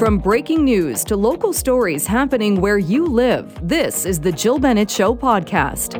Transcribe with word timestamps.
From 0.00 0.16
breaking 0.16 0.64
news 0.64 1.04
to 1.04 1.14
local 1.14 1.52
stories 1.52 2.06
happening 2.06 2.62
where 2.62 2.78
you 2.78 3.04
live, 3.04 3.60
this 3.62 4.06
is 4.06 4.18
the 4.18 4.32
Jill 4.32 4.58
Bennett 4.58 4.90
Show 4.90 5.14
podcast. 5.14 5.98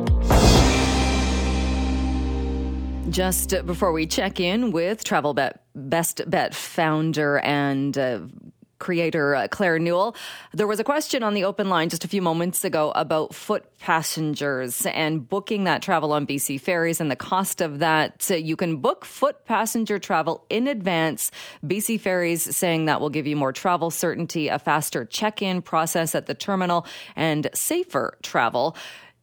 Just 3.11 3.53
before 3.67 3.91
we 3.91 4.07
check 4.07 4.39
in 4.39 4.71
with 4.71 5.03
Travel 5.03 5.35
Bet 5.35 5.61
Best 5.75 6.27
Bet 6.27 6.55
founder 6.55 7.37
and 7.41 7.95
uh, 7.95 8.21
creator 8.81 9.35
uh, 9.35 9.47
Claire 9.47 9.79
Newell. 9.79 10.15
There 10.53 10.67
was 10.67 10.81
a 10.81 10.83
question 10.83 11.23
on 11.23 11.33
the 11.33 11.45
open 11.45 11.69
line 11.69 11.87
just 11.87 12.03
a 12.03 12.09
few 12.09 12.21
moments 12.21 12.65
ago 12.65 12.91
about 12.95 13.33
foot 13.33 13.63
passengers 13.79 14.85
and 14.87 15.29
booking 15.29 15.63
that 15.63 15.81
travel 15.81 16.11
on 16.11 16.27
BC 16.27 16.59
ferries 16.59 16.99
and 16.99 17.09
the 17.09 17.15
cost 17.15 17.61
of 17.61 17.79
that. 17.79 18.21
So 18.21 18.35
You 18.35 18.57
can 18.57 18.77
book 18.77 19.05
foot 19.05 19.45
passenger 19.45 19.99
travel 19.99 20.45
in 20.49 20.67
advance. 20.67 21.31
BC 21.63 21.99
ferries 22.01 22.53
saying 22.53 22.85
that 22.85 22.99
will 22.99 23.09
give 23.09 23.27
you 23.27 23.37
more 23.37 23.53
travel 23.53 23.91
certainty, 23.91 24.49
a 24.49 24.59
faster 24.59 25.05
check 25.05 25.41
in 25.41 25.61
process 25.61 26.15
at 26.15 26.25
the 26.25 26.33
terminal, 26.33 26.85
and 27.15 27.49
safer 27.53 28.17
travel. 28.23 28.75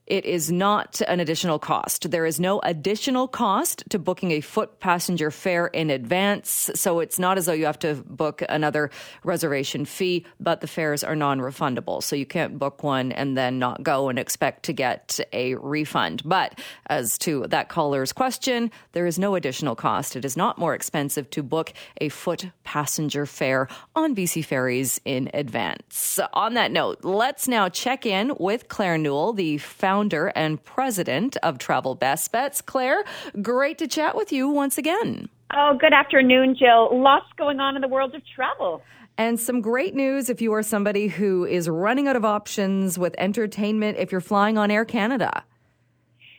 It 0.08 0.24
is 0.24 0.50
not 0.50 1.02
an 1.06 1.20
additional 1.20 1.58
cost. 1.58 2.10
There 2.10 2.24
is 2.24 2.40
no 2.40 2.60
additional 2.60 3.28
cost 3.28 3.84
to 3.90 3.98
booking 3.98 4.30
a 4.30 4.40
foot 4.40 4.80
passenger 4.80 5.30
fare 5.30 5.66
in 5.66 5.90
advance. 5.90 6.70
So 6.74 7.00
it's 7.00 7.18
not 7.18 7.36
as 7.36 7.44
though 7.44 7.52
you 7.52 7.66
have 7.66 7.78
to 7.80 7.96
book 8.06 8.42
another 8.48 8.90
reservation 9.22 9.84
fee, 9.84 10.24
but 10.40 10.62
the 10.62 10.66
fares 10.66 11.04
are 11.04 11.14
non 11.14 11.40
refundable. 11.40 12.02
So 12.02 12.16
you 12.16 12.24
can't 12.24 12.58
book 12.58 12.82
one 12.82 13.12
and 13.12 13.36
then 13.36 13.58
not 13.58 13.82
go 13.82 14.08
and 14.08 14.18
expect 14.18 14.62
to 14.64 14.72
get 14.72 15.20
a 15.34 15.56
refund. 15.56 16.22
But 16.24 16.58
as 16.86 17.18
to 17.18 17.46
that 17.48 17.68
caller's 17.68 18.14
question, 18.14 18.70
there 18.92 19.06
is 19.06 19.18
no 19.18 19.34
additional 19.34 19.76
cost. 19.76 20.16
It 20.16 20.24
is 20.24 20.38
not 20.38 20.56
more 20.56 20.74
expensive 20.74 21.28
to 21.30 21.42
book 21.42 21.74
a 22.00 22.08
foot 22.08 22.46
passenger 22.64 23.26
fare 23.26 23.68
on 23.94 24.16
BC 24.16 24.42
Ferries 24.42 25.02
in 25.04 25.30
advance. 25.34 26.18
On 26.32 26.54
that 26.54 26.72
note, 26.72 27.00
let's 27.04 27.46
now 27.46 27.68
check 27.68 28.06
in 28.06 28.32
with 28.38 28.68
Claire 28.68 28.96
Newell, 28.96 29.34
the 29.34 29.58
founder 29.58 29.97
founder 29.98 30.30
and 30.36 30.62
president 30.62 31.36
of 31.42 31.58
Travel 31.58 31.96
Best 31.96 32.30
Bets. 32.30 32.60
Claire, 32.60 33.02
great 33.42 33.78
to 33.78 33.88
chat 33.88 34.14
with 34.14 34.30
you 34.30 34.48
once 34.48 34.78
again. 34.78 35.28
Oh, 35.52 35.76
good 35.76 35.92
afternoon, 35.92 36.54
Jill. 36.56 37.02
Lots 37.02 37.26
going 37.36 37.58
on 37.58 37.74
in 37.74 37.82
the 37.82 37.88
world 37.88 38.14
of 38.14 38.22
travel. 38.32 38.80
And 39.16 39.40
some 39.40 39.60
great 39.60 39.96
news 39.96 40.30
if 40.30 40.40
you 40.40 40.54
are 40.54 40.62
somebody 40.62 41.08
who 41.08 41.44
is 41.44 41.68
running 41.68 42.06
out 42.06 42.14
of 42.14 42.24
options 42.24 42.96
with 42.96 43.16
entertainment 43.18 43.98
if 43.98 44.12
you're 44.12 44.20
flying 44.20 44.56
on 44.56 44.70
Air 44.70 44.84
Canada. 44.84 45.42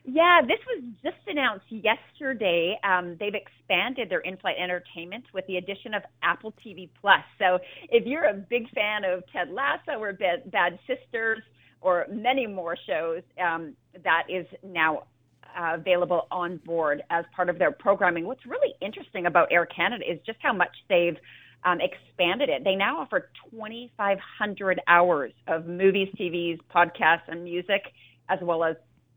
Yeah, 0.05 0.39
this 0.41 0.59
was 0.65 0.81
just 1.03 1.17
announced 1.27 1.65
yesterday. 1.69 2.79
Um, 2.85 3.17
they've 3.19 3.35
expanded 3.35 4.09
their 4.09 4.21
in-flight 4.21 4.55
entertainment 4.57 5.25
with 5.33 5.45
the 5.47 5.57
addition 5.57 5.93
of 5.93 6.03
Apple 6.23 6.53
TV 6.65 6.87
Plus. 7.01 7.19
So, 7.37 7.59
if 7.89 8.05
you're 8.05 8.23
a 8.23 8.33
big 8.33 8.69
fan 8.69 9.03
of 9.03 9.23
Ted 9.33 9.49
Lasso 9.51 10.01
or 10.01 10.13
Bad 10.13 10.79
Sisters, 10.87 11.43
or 11.81 12.05
many 12.11 12.47
more 12.47 12.77
shows 12.87 13.21
um, 13.43 13.75
that 14.03 14.23
is 14.29 14.45
now 14.63 15.03
uh, 15.57 15.75
available 15.75 16.27
on 16.31 16.57
board 16.57 17.01
as 17.09 17.25
part 17.35 17.49
of 17.49 17.57
their 17.57 17.71
programming. 17.71 18.25
What's 18.25 18.45
really 18.45 18.73
interesting 18.81 19.25
about 19.25 19.47
Air 19.51 19.65
Canada 19.65 20.03
is 20.09 20.19
just 20.25 20.39
how 20.41 20.53
much 20.53 20.75
they've 20.89 21.17
um, 21.65 21.79
expanded 21.81 22.49
it. 22.49 22.63
They 22.63 22.75
now 22.75 22.99
offer 22.99 23.29
2,500 23.51 24.81
hours 24.87 25.31
of 25.47 25.65
movies, 25.65 26.07
TVs, 26.19 26.59
podcasts, 26.73 27.27
and 27.27 27.43
music, 27.43 27.81
as 28.29 28.39
well 28.41 28.63
as 28.63 28.75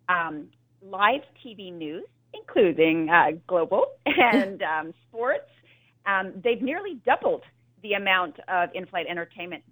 um, 0.09 0.49
live 0.83 1.21
TV 1.45 1.73
news, 1.73 2.05
including 2.35 3.09
uh, 3.09 3.37
global 3.47 3.87
and 4.07 4.63
um, 4.63 4.95
sports. 5.09 5.49
Um, 6.07 6.33
they've 6.43 6.63
nearly 6.63 7.01
doubled 7.07 7.43
the 7.83 7.93
amount 7.95 8.39
of 8.49 8.71
in-flight 8.75 9.07
entertainment 9.09 9.63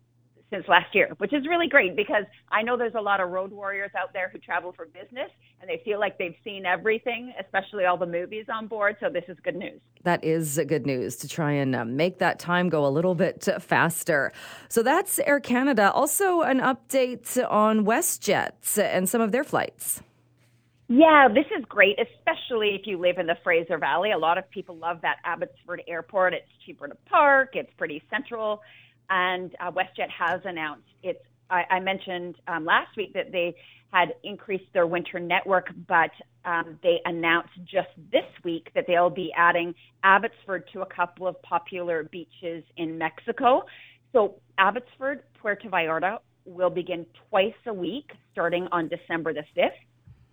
since 0.50 0.66
last 0.68 0.94
year, 0.94 1.14
which 1.18 1.32
is 1.32 1.46
really 1.46 1.68
great 1.68 1.96
because 1.96 2.24
I 2.50 2.62
know 2.62 2.76
there's 2.76 2.94
a 2.96 3.00
lot 3.00 3.20
of 3.20 3.30
road 3.30 3.52
warriors 3.52 3.92
out 3.96 4.12
there 4.12 4.28
who 4.28 4.38
travel 4.38 4.72
for 4.72 4.86
business 4.86 5.30
and 5.60 5.70
they 5.70 5.80
feel 5.84 6.00
like 6.00 6.18
they've 6.18 6.34
seen 6.44 6.66
everything, 6.66 7.32
especially 7.40 7.84
all 7.84 7.96
the 7.96 8.06
movies 8.06 8.46
on 8.52 8.66
board. 8.66 8.96
So 9.00 9.08
this 9.08 9.24
is 9.28 9.36
good 9.44 9.56
news. 9.56 9.80
That 10.02 10.24
is 10.24 10.60
good 10.66 10.86
news 10.86 11.16
to 11.16 11.28
try 11.28 11.52
and 11.52 11.76
uh, 11.76 11.84
make 11.84 12.18
that 12.18 12.38
time 12.38 12.68
go 12.68 12.84
a 12.84 12.88
little 12.90 13.14
bit 13.14 13.48
faster. 13.60 14.32
So 14.68 14.82
that's 14.82 15.18
Air 15.20 15.40
Canada. 15.40 15.92
Also, 15.92 16.42
an 16.42 16.60
update 16.60 17.38
on 17.50 17.84
WestJet 17.84 18.78
and 18.78 19.08
some 19.08 19.20
of 19.20 19.32
their 19.32 19.44
flights. 19.44 20.02
Yeah, 20.88 21.28
this 21.32 21.46
is 21.56 21.64
great, 21.68 21.96
especially 22.00 22.70
if 22.70 22.84
you 22.84 22.98
live 22.98 23.18
in 23.18 23.28
the 23.28 23.36
Fraser 23.44 23.78
Valley. 23.78 24.10
A 24.10 24.18
lot 24.18 24.38
of 24.38 24.50
people 24.50 24.76
love 24.76 25.02
that 25.02 25.18
Abbotsford 25.24 25.82
Airport. 25.86 26.34
It's 26.34 26.48
cheaper 26.66 26.88
to 26.88 26.96
park, 27.08 27.50
it's 27.52 27.70
pretty 27.78 28.02
central 28.10 28.60
and 29.10 29.54
uh, 29.60 29.70
WestJet 29.70 30.10
has 30.10 30.40
announced 30.44 30.88
its. 31.02 31.18
I, 31.50 31.64
I 31.68 31.80
mentioned 31.80 32.36
um, 32.46 32.64
last 32.64 32.96
week 32.96 33.12
that 33.14 33.32
they 33.32 33.56
had 33.92 34.14
increased 34.22 34.72
their 34.72 34.86
winter 34.86 35.18
network, 35.18 35.68
but 35.88 36.10
um, 36.44 36.78
they 36.82 37.00
announced 37.04 37.50
just 37.64 37.88
this 38.12 38.24
week 38.44 38.70
that 38.74 38.84
they'll 38.86 39.10
be 39.10 39.32
adding 39.36 39.74
Abbotsford 40.04 40.68
to 40.72 40.82
a 40.82 40.86
couple 40.86 41.26
of 41.26 41.40
popular 41.42 42.04
beaches 42.04 42.62
in 42.76 42.96
Mexico. 42.96 43.64
So 44.12 44.36
Abbotsford, 44.58 45.24
Puerto 45.40 45.68
Vallarta 45.68 46.18
will 46.44 46.70
begin 46.70 47.04
twice 47.28 47.52
a 47.66 47.74
week 47.74 48.10
starting 48.32 48.68
on 48.72 48.88
December 48.88 49.34
the 49.34 49.44
5th, 49.56 49.70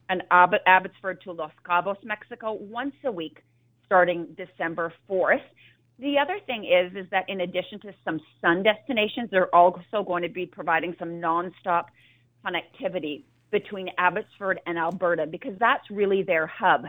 and 0.10 0.24
Abbotsford 0.32 1.22
to 1.24 1.32
Los 1.32 1.52
Cabos, 1.68 1.98
Mexico, 2.04 2.54
once 2.54 2.96
a 3.04 3.12
week 3.12 3.40
starting 3.86 4.28
December 4.38 4.94
4th. 5.10 5.42
The 6.00 6.20
other 6.20 6.38
thing 6.46 6.66
is 6.66 6.96
is 6.96 7.10
that 7.12 7.28
in 7.28 7.42
addition 7.42 7.80
to 7.82 7.94
some 8.06 8.20
sun 8.42 8.64
destinations, 8.64 9.30
they're 9.32 9.54
also 9.54 10.04
going 10.06 10.24
to 10.24 10.30
be 10.30 10.46
providing 10.46 10.96
some 11.00 11.20
nonstop 11.20 11.86
connectivity 12.46 13.24
between 13.52 13.90
Abbotsford 13.98 14.60
and 14.66 14.78
Alberta 14.78 15.26
because 15.26 15.58
that's 15.60 15.90
really 15.90 16.22
their 16.22 16.48
hub. 16.48 16.86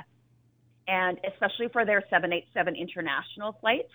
And 0.86 1.18
especially 1.32 1.68
for 1.72 1.84
their 1.84 2.02
787 2.10 2.74
international 2.74 3.56
flights. 3.60 3.92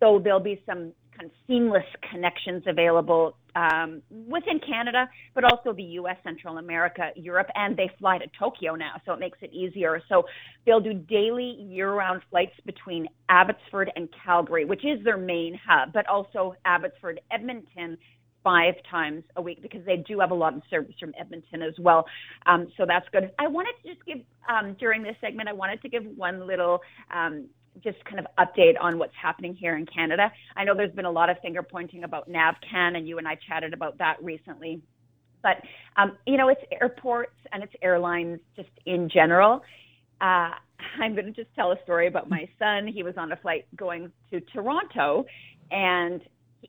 So 0.00 0.20
there'll 0.22 0.40
be 0.40 0.62
some 0.66 0.92
kind 1.16 1.30
of 1.30 1.36
seamless 1.46 1.84
connections 2.10 2.62
available 2.66 3.36
um, 3.56 4.02
within 4.28 4.60
Canada, 4.60 5.08
but 5.34 5.44
also 5.44 5.72
the 5.72 5.82
U.S., 5.82 6.16
Central 6.22 6.58
America, 6.58 7.10
Europe, 7.16 7.48
and 7.54 7.76
they 7.76 7.90
fly 7.98 8.18
to 8.18 8.26
Tokyo 8.38 8.76
now, 8.76 9.00
so 9.04 9.12
it 9.12 9.18
makes 9.18 9.38
it 9.40 9.52
easier. 9.52 10.00
So 10.08 10.24
they'll 10.64 10.80
do 10.80 10.94
daily 10.94 11.56
year-round 11.58 12.22
flights 12.30 12.52
between 12.64 13.08
Abbotsford 13.28 13.90
and 13.96 14.08
Calgary, 14.24 14.64
which 14.64 14.84
is 14.84 15.02
their 15.02 15.16
main 15.16 15.58
hub, 15.66 15.92
but 15.92 16.06
also 16.06 16.54
Abbotsford, 16.64 17.20
Edmonton, 17.32 17.98
five 18.44 18.74
times 18.88 19.24
a 19.36 19.42
week 19.42 19.60
because 19.60 19.84
they 19.84 19.96
do 19.96 20.20
have 20.20 20.30
a 20.30 20.34
lot 20.34 20.54
of 20.54 20.62
service 20.70 20.94
from 21.00 21.12
Edmonton 21.20 21.60
as 21.60 21.74
well. 21.78 22.06
Um, 22.46 22.68
so 22.76 22.84
that's 22.86 23.06
good. 23.12 23.30
I 23.38 23.48
wanted 23.48 23.74
to 23.82 23.92
just 23.92 24.06
give 24.06 24.18
um, 24.48 24.76
during 24.78 25.02
this 25.02 25.16
segment, 25.20 25.48
I 25.48 25.52
wanted 25.52 25.82
to 25.82 25.88
give 25.88 26.04
one 26.16 26.46
little 26.46 26.80
um, 27.12 27.48
just 27.82 28.04
kind 28.04 28.18
of 28.18 28.26
update 28.38 28.74
on 28.80 28.98
what's 28.98 29.14
happening 29.20 29.54
here 29.54 29.76
in 29.76 29.86
Canada. 29.86 30.30
I 30.56 30.64
know 30.64 30.74
there's 30.74 30.94
been 30.94 31.04
a 31.04 31.10
lot 31.10 31.30
of 31.30 31.36
finger 31.42 31.62
pointing 31.62 32.04
about 32.04 32.28
NavCan, 32.28 32.96
and 32.96 33.06
you 33.06 33.18
and 33.18 33.26
I 33.26 33.36
chatted 33.48 33.72
about 33.72 33.98
that 33.98 34.16
recently. 34.22 34.80
But 35.42 35.62
um, 35.96 36.16
you 36.26 36.36
know, 36.36 36.48
it's 36.48 36.60
airports 36.80 37.36
and 37.52 37.62
it's 37.62 37.72
airlines 37.82 38.40
just 38.56 38.70
in 38.86 39.08
general. 39.12 39.62
Uh, 40.20 40.50
I'm 41.00 41.14
going 41.14 41.26
to 41.26 41.32
just 41.32 41.54
tell 41.54 41.72
a 41.72 41.76
story 41.84 42.08
about 42.08 42.28
my 42.28 42.48
son. 42.58 42.88
He 42.88 43.02
was 43.02 43.14
on 43.16 43.32
a 43.32 43.36
flight 43.36 43.66
going 43.76 44.10
to 44.30 44.40
Toronto, 44.40 45.24
and 45.70 46.20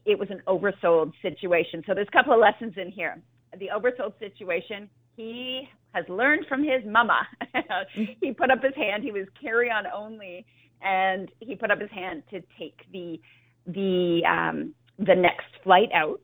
it 0.05 0.17
was 0.17 0.29
an 0.29 0.41
oversold 0.47 1.13
situation. 1.21 1.83
So 1.87 1.93
there's 1.93 2.07
a 2.07 2.11
couple 2.11 2.33
of 2.33 2.39
lessons 2.39 2.73
in 2.77 2.91
here. 2.91 3.21
The 3.57 3.69
oversold 3.75 4.13
situation. 4.19 4.89
He 5.15 5.67
has 5.93 6.05
learned 6.07 6.45
from 6.47 6.61
his 6.61 6.83
mama. 6.85 7.27
he 8.21 8.31
put 8.31 8.51
up 8.51 8.63
his 8.63 8.75
hand. 8.75 9.03
He 9.03 9.11
was 9.11 9.25
carry 9.41 9.69
on 9.69 9.85
only 9.87 10.45
and 10.81 11.29
he 11.39 11.55
put 11.55 11.71
up 11.71 11.79
his 11.79 11.91
hand 11.91 12.23
to 12.31 12.41
take 12.57 12.79
the 12.91 13.19
the 13.67 14.21
um, 14.27 14.73
the 14.97 15.15
next 15.15 15.47
flight 15.63 15.89
out. 15.93 16.21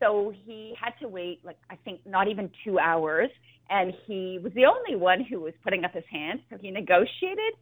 So 0.00 0.32
he 0.44 0.74
had 0.80 0.92
to 1.00 1.08
wait 1.08 1.40
like 1.44 1.56
I 1.70 1.76
think 1.84 2.00
not 2.06 2.28
even 2.28 2.50
two 2.64 2.78
hours, 2.78 3.30
and 3.70 3.92
he 4.06 4.38
was 4.42 4.52
the 4.54 4.66
only 4.66 4.96
one 4.96 5.24
who 5.24 5.40
was 5.40 5.54
putting 5.62 5.84
up 5.84 5.92
his 5.92 6.04
hand. 6.10 6.40
So 6.50 6.58
he 6.60 6.70
negotiated 6.70 7.54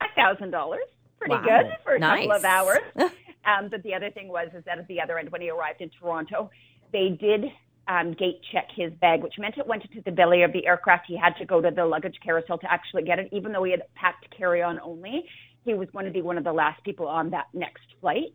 a 0.00 0.06
thousand 0.14 0.50
dollars, 0.50 0.84
pretty 1.18 1.34
wow. 1.34 1.42
good 1.42 1.72
for 1.82 1.94
a 1.94 1.98
nice. 1.98 2.26
couple 2.26 2.36
of 2.36 2.44
hours. 2.44 2.80
um, 3.44 3.68
but 3.70 3.82
the 3.82 3.94
other 3.94 4.10
thing 4.10 4.28
was 4.28 4.48
is 4.54 4.64
that 4.66 4.78
at 4.78 4.86
the 4.88 5.00
other 5.00 5.18
end, 5.18 5.30
when 5.30 5.40
he 5.40 5.50
arrived 5.50 5.80
in 5.80 5.90
Toronto, 5.98 6.50
they 6.92 7.08
did 7.08 7.46
um, 7.88 8.12
gate 8.12 8.40
check 8.52 8.68
his 8.74 8.92
bag, 9.00 9.22
which 9.22 9.34
meant 9.38 9.56
it 9.58 9.66
went 9.66 9.84
into 9.84 10.02
the 10.04 10.12
belly 10.12 10.42
of 10.42 10.52
the 10.52 10.66
aircraft. 10.66 11.04
He 11.08 11.16
had 11.16 11.34
to 11.38 11.44
go 11.44 11.60
to 11.60 11.70
the 11.70 11.84
luggage 11.84 12.16
carousel 12.24 12.58
to 12.58 12.72
actually 12.72 13.02
get 13.02 13.18
it, 13.18 13.28
even 13.32 13.52
though 13.52 13.64
he 13.64 13.72
had 13.72 13.82
packed 13.94 14.26
carry 14.36 14.62
on 14.62 14.78
only 14.80 15.24
he 15.64 15.74
was 15.74 15.88
going 15.92 16.06
to 16.06 16.10
be 16.10 16.22
one 16.22 16.38
of 16.38 16.44
the 16.44 16.52
last 16.52 16.82
people 16.84 17.06
on 17.06 17.30
that 17.30 17.46
next 17.52 17.84
flight. 18.00 18.34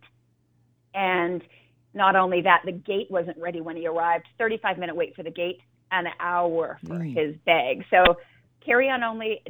And 0.93 1.41
not 1.93 2.15
only 2.15 2.41
that, 2.41 2.61
the 2.65 2.71
gate 2.71 3.07
wasn't 3.09 3.37
ready 3.37 3.61
when 3.61 3.75
he 3.75 3.87
arrived. 3.87 4.25
35 4.37 4.77
minute 4.77 4.95
wait 4.95 5.15
for 5.15 5.23
the 5.23 5.31
gate, 5.31 5.59
an 5.91 6.05
hour 6.19 6.79
for 6.85 6.95
mm. 6.95 7.15
his 7.15 7.35
bag. 7.45 7.83
So 7.89 8.15
carry 8.65 8.89
on 8.89 9.03
only 9.03 9.41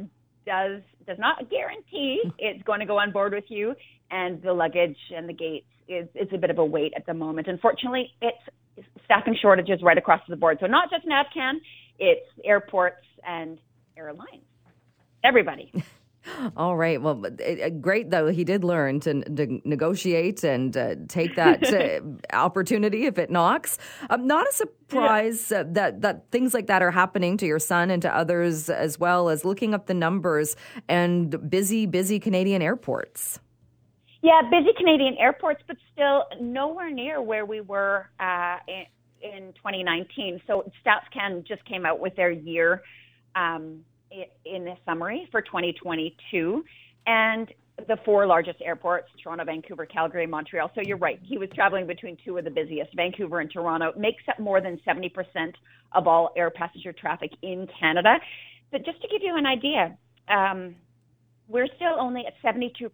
does 0.46 0.82
does 1.06 1.18
not 1.18 1.50
guarantee 1.50 2.22
it's 2.38 2.62
going 2.64 2.80
to 2.80 2.86
go 2.86 2.98
on 2.98 3.12
board 3.12 3.32
with 3.32 3.44
you, 3.48 3.74
and 4.10 4.42
the 4.42 4.52
luggage 4.52 4.96
and 5.14 5.28
the 5.28 5.32
gates 5.32 5.66
is, 5.88 6.06
is 6.14 6.28
a 6.32 6.38
bit 6.38 6.50
of 6.50 6.58
a 6.58 6.64
wait 6.64 6.92
at 6.96 7.06
the 7.06 7.14
moment. 7.14 7.46
Unfortunately, 7.48 8.10
it's 8.20 8.36
staffing 9.04 9.36
shortages 9.40 9.80
right 9.82 9.98
across 9.98 10.20
the 10.28 10.36
board. 10.36 10.58
So 10.60 10.66
not 10.66 10.90
just 10.90 11.06
NAVCAN, 11.06 11.54
it's 11.98 12.26
airports 12.44 13.06
and 13.26 13.58
airlines. 13.96 14.44
Everybody. 15.24 15.72
All 16.56 16.76
right. 16.76 17.00
Well, 17.00 17.24
great 17.80 18.10
though. 18.10 18.28
He 18.28 18.44
did 18.44 18.64
learn 18.64 19.00
to, 19.00 19.22
to 19.22 19.60
negotiate 19.64 20.44
and 20.44 20.76
uh, 20.76 20.96
take 21.08 21.36
that 21.36 21.72
uh, 21.72 22.00
opportunity 22.36 23.06
if 23.06 23.18
it 23.18 23.30
knocks. 23.30 23.78
Um, 24.10 24.26
not 24.26 24.46
a 24.46 24.52
surprise 24.52 25.50
yeah. 25.50 25.60
uh, 25.60 25.64
that 25.68 26.02
that 26.02 26.30
things 26.30 26.54
like 26.54 26.66
that 26.66 26.82
are 26.82 26.90
happening 26.90 27.36
to 27.38 27.46
your 27.46 27.58
son 27.58 27.90
and 27.90 28.02
to 28.02 28.14
others 28.14 28.68
as 28.68 28.98
well 28.98 29.28
as 29.28 29.44
looking 29.44 29.74
up 29.74 29.86
the 29.86 29.94
numbers 29.94 30.56
and 30.88 31.50
busy, 31.50 31.86
busy 31.86 32.20
Canadian 32.20 32.62
airports. 32.62 33.40
Yeah, 34.22 34.42
busy 34.50 34.72
Canadian 34.76 35.16
airports, 35.18 35.62
but 35.66 35.76
still 35.92 36.24
nowhere 36.40 36.90
near 36.90 37.22
where 37.22 37.46
we 37.46 37.60
were 37.60 38.08
uh, 38.18 38.56
in, 38.66 38.84
in 39.22 39.52
2019. 39.54 40.40
So 40.46 40.70
StatsCan 40.84 41.46
just 41.46 41.64
came 41.66 41.86
out 41.86 42.00
with 42.00 42.16
their 42.16 42.30
year. 42.30 42.82
Um, 43.36 43.84
in 44.10 44.64
the 44.64 44.74
summary 44.84 45.28
for 45.30 45.42
2022. 45.42 46.64
And 47.06 47.48
the 47.86 47.96
four 48.04 48.26
largest 48.26 48.58
airports 48.64 49.08
Toronto, 49.22 49.44
Vancouver, 49.44 49.86
Calgary, 49.86 50.26
Montreal. 50.26 50.70
So 50.74 50.80
you're 50.84 50.96
right. 50.96 51.20
He 51.22 51.38
was 51.38 51.48
traveling 51.54 51.86
between 51.86 52.16
two 52.24 52.36
of 52.38 52.44
the 52.44 52.50
busiest. 52.50 52.94
Vancouver 52.96 53.40
and 53.40 53.50
Toronto 53.50 53.92
makes 53.96 54.22
up 54.28 54.38
more 54.38 54.60
than 54.60 54.80
70% 54.86 55.10
of 55.92 56.06
all 56.06 56.30
air 56.36 56.50
passenger 56.50 56.92
traffic 56.92 57.30
in 57.42 57.68
Canada. 57.78 58.16
But 58.72 58.84
just 58.84 59.00
to 59.02 59.08
give 59.08 59.22
you 59.22 59.36
an 59.36 59.46
idea, 59.46 59.96
um, 60.28 60.74
we're 61.46 61.68
still 61.76 61.94
only 61.98 62.24
at 62.26 62.34
72% 62.44 62.90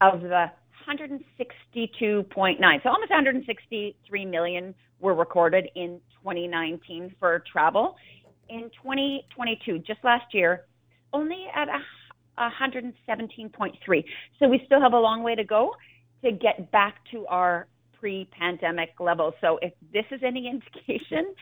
of 0.00 0.22
the 0.22 0.46
162.9. 0.88 2.82
So 2.82 2.88
almost 2.88 3.10
163 3.10 4.24
million 4.24 4.74
were 5.00 5.14
recorded 5.14 5.68
in 5.74 6.00
2019 6.22 7.14
for 7.18 7.42
travel 7.50 7.96
in 8.48 8.70
2022, 8.82 9.80
just 9.80 10.02
last 10.04 10.32
year, 10.32 10.64
only 11.12 11.46
at 11.54 11.68
a 11.68 11.80
117.3. 12.38 14.04
So 14.38 14.48
we 14.48 14.62
still 14.66 14.80
have 14.80 14.92
a 14.92 14.98
long 14.98 15.22
way 15.22 15.34
to 15.34 15.44
go 15.44 15.74
to 16.24 16.32
get 16.32 16.70
back 16.70 16.96
to 17.12 17.26
our 17.26 17.66
pre-pandemic 17.98 18.90
levels. 19.00 19.34
So 19.40 19.58
if 19.62 19.72
this 19.92 20.04
is 20.10 20.20
any 20.24 20.48
indication 20.86 21.34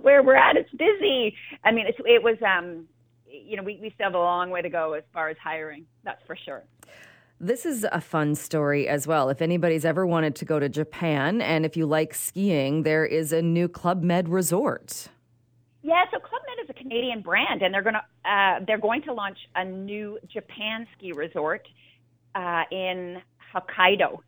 where 0.00 0.22
we're 0.22 0.36
at, 0.36 0.56
it's 0.56 0.70
busy. 0.72 1.34
I 1.64 1.72
mean, 1.72 1.86
it 1.86 2.22
was, 2.22 2.36
um, 2.42 2.86
you 3.26 3.56
know, 3.56 3.62
we, 3.62 3.78
we 3.80 3.90
still 3.94 4.06
have 4.06 4.14
a 4.14 4.18
long 4.18 4.50
way 4.50 4.62
to 4.62 4.68
go 4.68 4.94
as 4.94 5.04
far 5.12 5.28
as 5.28 5.36
hiring. 5.42 5.86
That's 6.04 6.20
for 6.26 6.36
sure. 6.44 6.64
This 7.44 7.66
is 7.66 7.84
a 7.90 8.00
fun 8.00 8.36
story 8.36 8.86
as 8.86 9.08
well. 9.08 9.28
If 9.28 9.42
anybody's 9.42 9.84
ever 9.84 10.06
wanted 10.06 10.36
to 10.36 10.44
go 10.44 10.60
to 10.60 10.68
Japan 10.68 11.40
and 11.42 11.66
if 11.66 11.76
you 11.76 11.86
like 11.86 12.14
skiing, 12.14 12.84
there 12.84 13.04
is 13.04 13.32
a 13.32 13.42
new 13.42 13.66
Club 13.66 14.04
Med 14.04 14.28
resort. 14.28 15.08
Yeah, 15.82 16.04
so 16.12 16.20
Club 16.20 16.42
Med 16.46 16.64
is 16.64 16.70
a 16.70 16.72
Canadian 16.72 17.20
brand, 17.20 17.62
and 17.62 17.74
they're 17.74 17.82
going 17.82 17.96
to 17.96 18.30
uh, 18.30 18.60
they're 18.64 18.78
going 18.78 19.02
to 19.02 19.12
launch 19.12 19.38
a 19.56 19.64
new 19.64 20.20
Japan 20.32 20.86
ski 20.96 21.10
resort 21.10 21.66
uh, 22.36 22.62
in 22.70 23.20
Hokkaido, 23.52 24.18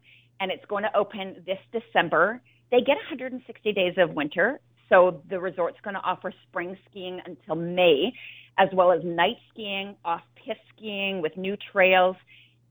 and 0.40 0.50
it's 0.50 0.64
going 0.64 0.82
to 0.82 0.96
open 0.96 1.44
this 1.46 1.58
December. 1.70 2.42
They 2.72 2.80
get 2.80 2.96
160 2.96 3.72
days 3.74 3.94
of 3.96 4.10
winter, 4.10 4.58
so 4.88 5.22
the 5.30 5.38
resort's 5.38 5.78
going 5.84 5.94
to 5.94 6.02
offer 6.02 6.34
spring 6.48 6.76
skiing 6.90 7.20
until 7.24 7.54
May, 7.54 8.12
as 8.58 8.70
well 8.72 8.90
as 8.90 9.04
night 9.04 9.36
skiing, 9.52 9.94
off-piste 10.04 10.58
skiing 10.76 11.22
with 11.22 11.36
new 11.36 11.56
trails, 11.70 12.16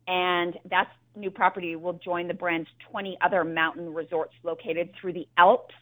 and 0.07 0.57
that 0.69 0.89
new 1.15 1.31
property 1.31 1.75
will 1.75 1.93
join 1.93 2.27
the 2.27 2.33
brand's 2.33 2.69
20 2.91 3.17
other 3.21 3.43
mountain 3.43 3.93
resorts 3.93 4.33
located 4.43 4.89
through 4.99 5.13
the 5.13 5.27
Alps 5.37 5.75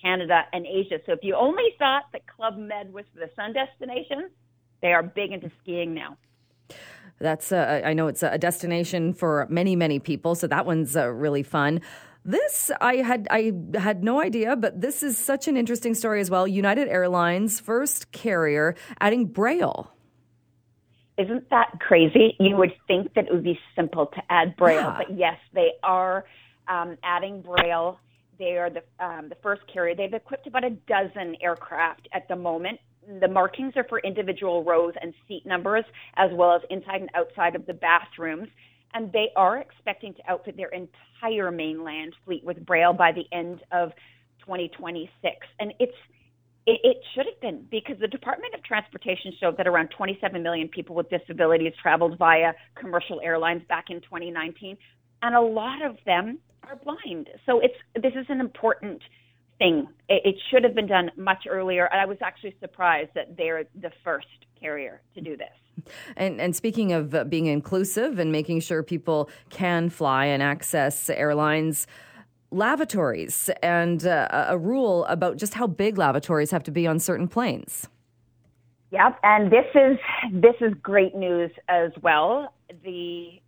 Canada, 0.00 0.42
and 0.52 0.66
Asia. 0.66 0.98
So 1.06 1.12
if 1.12 1.20
you 1.22 1.34
only 1.34 1.74
thought 1.78 2.04
that 2.12 2.26
Club 2.26 2.56
Med 2.56 2.92
was 2.92 3.04
the 3.14 3.30
sun 3.34 3.52
destination, 3.52 4.30
they 4.82 4.92
are 4.92 5.02
big 5.02 5.32
into 5.32 5.50
skiing 5.62 5.94
now. 5.94 6.16
That's 7.18 7.50
uh, 7.50 7.82
I 7.84 7.94
know 7.94 8.08
it's 8.08 8.22
a 8.22 8.36
destination 8.36 9.14
for 9.14 9.46
many 9.48 9.74
many 9.74 9.98
people, 9.98 10.34
so 10.34 10.46
that 10.48 10.66
one's 10.66 10.96
uh, 10.96 11.08
really 11.08 11.42
fun. 11.42 11.80
This 12.26 12.70
I 12.80 12.96
had 12.96 13.26
I 13.30 13.52
had 13.78 14.04
no 14.04 14.20
idea, 14.20 14.54
but 14.54 14.80
this 14.82 15.02
is 15.02 15.16
such 15.16 15.48
an 15.48 15.56
interesting 15.56 15.94
story 15.94 16.20
as 16.20 16.30
well. 16.30 16.46
United 16.46 16.88
Airlines 16.88 17.58
first 17.58 18.12
carrier 18.12 18.74
adding 19.00 19.26
Braille. 19.26 19.90
Isn't 21.18 21.48
that 21.50 21.78
crazy? 21.80 22.36
You 22.38 22.56
would 22.56 22.74
think 22.86 23.14
that 23.14 23.26
it 23.26 23.32
would 23.32 23.44
be 23.44 23.58
simple 23.74 24.06
to 24.06 24.22
add 24.28 24.56
Braille, 24.56 24.80
yeah. 24.80 24.96
but 24.98 25.16
yes, 25.16 25.38
they 25.54 25.72
are 25.82 26.24
um, 26.68 26.98
adding 27.02 27.40
Braille 27.40 27.98
they 28.38 28.58
are 28.58 28.70
the 28.70 28.82
um, 29.04 29.28
the 29.28 29.36
first 29.42 29.62
carrier. 29.72 29.94
They've 29.94 30.12
equipped 30.12 30.46
about 30.46 30.64
a 30.64 30.70
dozen 30.70 31.36
aircraft 31.40 32.08
at 32.12 32.28
the 32.28 32.36
moment. 32.36 32.78
The 33.20 33.28
markings 33.28 33.74
are 33.76 33.84
for 33.84 34.00
individual 34.00 34.64
rows 34.64 34.94
and 35.00 35.14
seat 35.28 35.46
numbers, 35.46 35.84
as 36.16 36.30
well 36.32 36.52
as 36.52 36.62
inside 36.70 37.02
and 37.02 37.10
outside 37.14 37.54
of 37.54 37.64
the 37.66 37.74
bathrooms. 37.74 38.48
And 38.94 39.12
they 39.12 39.28
are 39.36 39.58
expecting 39.58 40.14
to 40.14 40.30
outfit 40.30 40.56
their 40.56 40.70
entire 40.70 41.50
mainland 41.50 42.14
fleet 42.24 42.44
with 42.44 42.64
Braille 42.64 42.92
by 42.92 43.12
the 43.12 43.24
end 43.32 43.60
of 43.70 43.90
2026. 44.40 45.10
And 45.60 45.72
it's 45.78 45.96
it, 46.66 46.80
it 46.82 46.96
should 47.14 47.26
have 47.26 47.40
been 47.40 47.66
because 47.70 47.98
the 48.00 48.08
Department 48.08 48.54
of 48.54 48.62
Transportation 48.62 49.32
showed 49.40 49.56
that 49.56 49.66
around 49.66 49.88
27 49.96 50.42
million 50.42 50.68
people 50.68 50.96
with 50.96 51.08
disabilities 51.08 51.72
traveled 51.80 52.18
via 52.18 52.52
commercial 52.74 53.20
airlines 53.22 53.62
back 53.68 53.86
in 53.88 54.00
2019, 54.00 54.76
and 55.22 55.34
a 55.34 55.40
lot 55.40 55.84
of 55.84 55.96
them 56.04 56.38
are 56.64 56.76
blind. 56.76 57.28
So 57.46 57.60
it's 57.60 57.76
this 57.94 58.12
is 58.14 58.26
an 58.28 58.40
important 58.40 59.02
thing. 59.58 59.88
It, 60.08 60.22
it 60.24 60.34
should 60.50 60.64
have 60.64 60.74
been 60.74 60.86
done 60.86 61.10
much 61.16 61.46
earlier. 61.48 61.86
And 61.86 62.00
I 62.00 62.04
was 62.04 62.18
actually 62.20 62.56
surprised 62.60 63.10
that 63.14 63.36
they're 63.36 63.64
the 63.80 63.90
first 64.04 64.26
carrier 64.60 65.00
to 65.14 65.20
do 65.20 65.36
this. 65.36 65.48
And, 66.16 66.40
and 66.40 66.56
speaking 66.56 66.92
of 66.92 67.28
being 67.28 67.46
inclusive 67.46 68.18
and 68.18 68.32
making 68.32 68.60
sure 68.60 68.82
people 68.82 69.28
can 69.50 69.90
fly 69.90 70.26
and 70.26 70.42
access 70.42 71.10
airlines, 71.10 71.86
lavatories 72.50 73.50
and 73.62 74.06
uh, 74.06 74.46
a 74.48 74.58
rule 74.58 75.04
about 75.06 75.36
just 75.36 75.54
how 75.54 75.66
big 75.66 75.98
lavatories 75.98 76.50
have 76.50 76.62
to 76.64 76.70
be 76.70 76.86
on 76.86 76.98
certain 76.98 77.28
planes. 77.28 77.88
Yep, 78.92 79.18
and 79.22 79.50
this 79.50 79.66
is 79.74 79.98
this 80.32 80.54
is 80.60 80.72
great 80.82 81.14
news 81.14 81.50
as 81.68 81.90
well. 82.02 82.52
The 82.84 83.40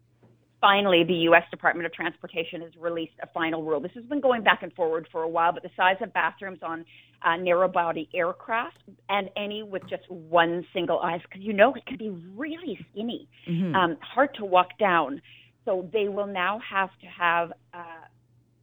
finally, 0.60 1.04
the 1.04 1.14
U.S. 1.14 1.44
Department 1.50 1.86
of 1.86 1.92
Transportation 1.92 2.60
has 2.62 2.72
released 2.78 3.12
a 3.22 3.28
final 3.28 3.62
rule. 3.62 3.80
This 3.80 3.92
has 3.94 4.04
been 4.04 4.20
going 4.20 4.42
back 4.42 4.62
and 4.62 4.72
forward 4.72 5.08
for 5.12 5.22
a 5.22 5.28
while, 5.28 5.52
but 5.52 5.62
the 5.62 5.70
size 5.76 5.96
of 6.00 6.12
bathrooms 6.12 6.58
on 6.62 6.84
uh, 7.22 7.36
narrow 7.36 7.68
body 7.68 8.08
aircraft 8.14 8.78
and 9.08 9.30
any 9.36 9.62
with 9.62 9.82
just 9.88 10.10
one 10.10 10.66
single 10.72 10.98
aisle, 10.98 11.20
because 11.22 11.42
you 11.42 11.52
know 11.52 11.72
it 11.74 11.86
can 11.86 11.96
be 11.96 12.10
really 12.36 12.78
skinny, 12.90 13.28
mm-hmm. 13.48 13.74
um, 13.74 13.96
hard 14.00 14.34
to 14.34 14.44
walk 14.44 14.76
down. 14.78 15.22
So 15.64 15.88
they 15.92 16.08
will 16.08 16.26
now 16.26 16.60
have 16.68 16.90
to 17.00 17.06
have 17.06 17.52
uh, 17.72 18.04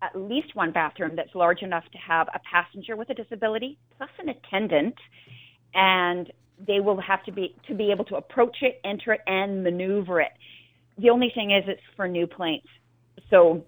at 0.05 0.19
least 0.19 0.55
one 0.55 0.71
bathroom 0.71 1.15
that's 1.15 1.33
large 1.33 1.61
enough 1.61 1.85
to 1.91 1.97
have 1.97 2.27
a 2.33 2.39
passenger 2.39 2.95
with 2.95 3.09
a 3.09 3.13
disability 3.13 3.77
plus 3.97 4.09
an 4.19 4.29
attendant, 4.29 4.95
and 5.73 6.31
they 6.67 6.79
will 6.79 6.99
have 7.01 7.23
to 7.25 7.31
be 7.31 7.55
to 7.67 7.73
be 7.73 7.91
able 7.91 8.05
to 8.05 8.15
approach 8.15 8.57
it, 8.61 8.79
enter 8.83 9.13
it, 9.13 9.21
and 9.27 9.63
maneuver 9.63 10.21
it. 10.21 10.31
The 10.97 11.09
only 11.09 11.31
thing 11.33 11.51
is 11.51 11.63
it's 11.67 11.81
for 11.95 12.07
new 12.07 12.27
planes. 12.27 12.67
So 13.29 13.65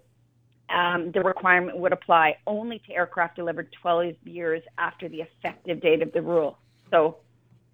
um, 0.70 1.12
the 1.13 1.22
requirement 1.22 1.77
would 1.77 1.94
apply 1.94 2.38
only 2.46 2.79
to 2.88 2.94
aircraft 2.94 3.36
delivered 3.36 3.70
12 3.82 4.15
years 4.25 4.62
after 4.77 5.10
the 5.10 5.22
effective 5.22 5.82
date 5.82 6.01
of 6.01 6.12
the 6.13 6.22
rule. 6.22 6.58
So 6.91 7.17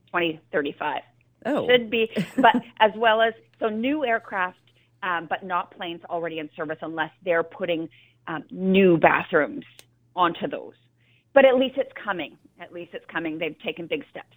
2035. 0.07 1.01
Oh. 1.45 1.67
Should 1.67 1.89
be, 1.89 2.09
but 2.37 2.55
as 2.79 2.91
well 2.95 3.21
as, 3.21 3.33
so 3.59 3.67
new 3.67 4.05
aircraft, 4.05 4.57
um, 5.01 5.27
but 5.29 5.43
not 5.43 5.75
planes 5.75 6.01
already 6.09 6.39
in 6.39 6.49
service 6.55 6.77
unless 6.81 7.11
they're 7.25 7.43
putting 7.43 7.89
um, 8.27 8.43
new 8.51 8.97
bathrooms 8.97 9.65
onto 10.15 10.47
those. 10.47 10.73
But 11.33 11.45
at 11.45 11.55
least 11.55 11.77
it's 11.77 11.91
coming. 12.01 12.37
At 12.59 12.71
least 12.71 12.93
it's 12.93 13.05
coming. 13.07 13.39
They've 13.39 13.57
taken 13.59 13.87
big 13.87 14.05
steps. 14.09 14.35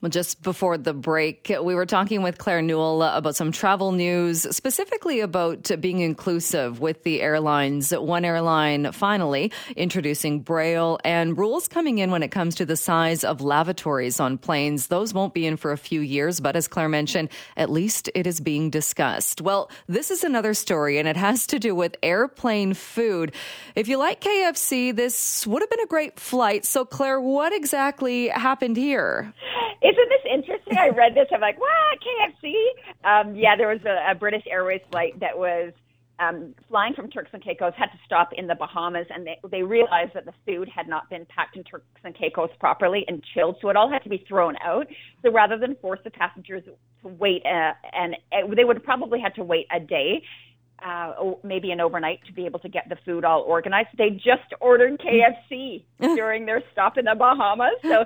Well, 0.00 0.10
just 0.10 0.44
before 0.44 0.78
the 0.78 0.94
break, 0.94 1.52
we 1.60 1.74
were 1.74 1.84
talking 1.84 2.22
with 2.22 2.38
Claire 2.38 2.62
Newell 2.62 3.02
about 3.02 3.34
some 3.34 3.50
travel 3.50 3.90
news, 3.90 4.42
specifically 4.54 5.18
about 5.18 5.72
being 5.80 5.98
inclusive 5.98 6.78
with 6.78 7.02
the 7.02 7.20
airlines. 7.20 7.90
One 7.90 8.24
airline 8.24 8.92
finally 8.92 9.50
introducing 9.74 10.38
Braille 10.38 11.00
and 11.02 11.36
rules 11.36 11.66
coming 11.66 11.98
in 11.98 12.12
when 12.12 12.22
it 12.22 12.30
comes 12.30 12.54
to 12.56 12.64
the 12.64 12.76
size 12.76 13.24
of 13.24 13.40
lavatories 13.40 14.20
on 14.20 14.38
planes. 14.38 14.86
Those 14.86 15.12
won't 15.12 15.34
be 15.34 15.46
in 15.46 15.56
for 15.56 15.72
a 15.72 15.76
few 15.76 16.00
years, 16.00 16.38
but 16.38 16.54
as 16.54 16.68
Claire 16.68 16.88
mentioned, 16.88 17.28
at 17.56 17.68
least 17.68 18.08
it 18.14 18.24
is 18.24 18.38
being 18.38 18.70
discussed. 18.70 19.40
Well, 19.40 19.68
this 19.88 20.12
is 20.12 20.22
another 20.22 20.54
story, 20.54 20.98
and 20.98 21.08
it 21.08 21.16
has 21.16 21.44
to 21.48 21.58
do 21.58 21.74
with 21.74 21.96
airplane 22.04 22.74
food. 22.74 23.34
If 23.74 23.88
you 23.88 23.98
like 23.98 24.20
KFC, 24.20 24.94
this 24.94 25.44
would 25.44 25.60
have 25.60 25.70
been 25.70 25.80
a 25.80 25.86
great 25.86 26.20
flight. 26.20 26.64
So, 26.64 26.84
Claire, 26.84 27.20
what 27.20 27.52
exactly 27.52 28.28
happened 28.28 28.76
here? 28.76 29.34
Isn't 29.88 30.08
this 30.08 30.32
interesting? 30.32 30.76
I 30.78 30.88
read 30.88 31.14
this. 31.14 31.26
I'm 31.32 31.40
like, 31.40 31.58
wow, 31.58 31.90
KFC. 32.04 32.54
Um, 33.04 33.34
yeah, 33.34 33.56
there 33.56 33.68
was 33.68 33.80
a, 33.86 34.12
a 34.12 34.14
British 34.14 34.42
Airways 34.50 34.82
flight 34.90 35.18
that 35.20 35.36
was 35.36 35.72
um, 36.18 36.54
flying 36.68 36.94
from 36.94 37.08
Turks 37.10 37.30
and 37.32 37.42
Caicos 37.42 37.72
had 37.76 37.86
to 37.86 37.98
stop 38.04 38.32
in 38.36 38.46
the 38.46 38.54
Bahamas, 38.54 39.06
and 39.10 39.26
they, 39.26 39.38
they 39.50 39.62
realized 39.62 40.12
that 40.14 40.24
the 40.24 40.32
food 40.46 40.68
had 40.68 40.88
not 40.88 41.08
been 41.08 41.24
packed 41.26 41.56
in 41.56 41.64
Turks 41.64 41.86
and 42.04 42.14
Caicos 42.14 42.50
properly 42.58 43.04
and 43.08 43.22
chilled, 43.34 43.56
so 43.62 43.68
it 43.68 43.76
all 43.76 43.90
had 43.90 44.02
to 44.02 44.08
be 44.08 44.24
thrown 44.28 44.56
out. 44.64 44.86
So 45.22 45.30
rather 45.30 45.56
than 45.58 45.76
force 45.76 46.00
the 46.04 46.10
passengers 46.10 46.64
to 46.64 47.08
wait, 47.08 47.42
uh, 47.46 47.72
and 47.92 48.16
uh, 48.32 48.52
they 48.54 48.64
would 48.64 48.82
probably 48.82 49.20
had 49.20 49.34
to 49.36 49.44
wait 49.44 49.66
a 49.74 49.78
day, 49.80 50.22
uh, 50.84 51.12
maybe 51.42 51.70
an 51.70 51.80
overnight 51.80 52.20
to 52.26 52.32
be 52.32 52.46
able 52.46 52.60
to 52.60 52.68
get 52.68 52.88
the 52.88 52.96
food 53.04 53.24
all 53.24 53.42
organized. 53.42 53.88
They 53.96 54.10
just 54.10 54.52
ordered 54.60 55.00
KFC 55.00 55.84
during 56.00 56.46
their 56.46 56.62
stop 56.72 56.98
in 56.98 57.04
the 57.04 57.14
Bahamas, 57.16 57.74
so. 57.82 58.04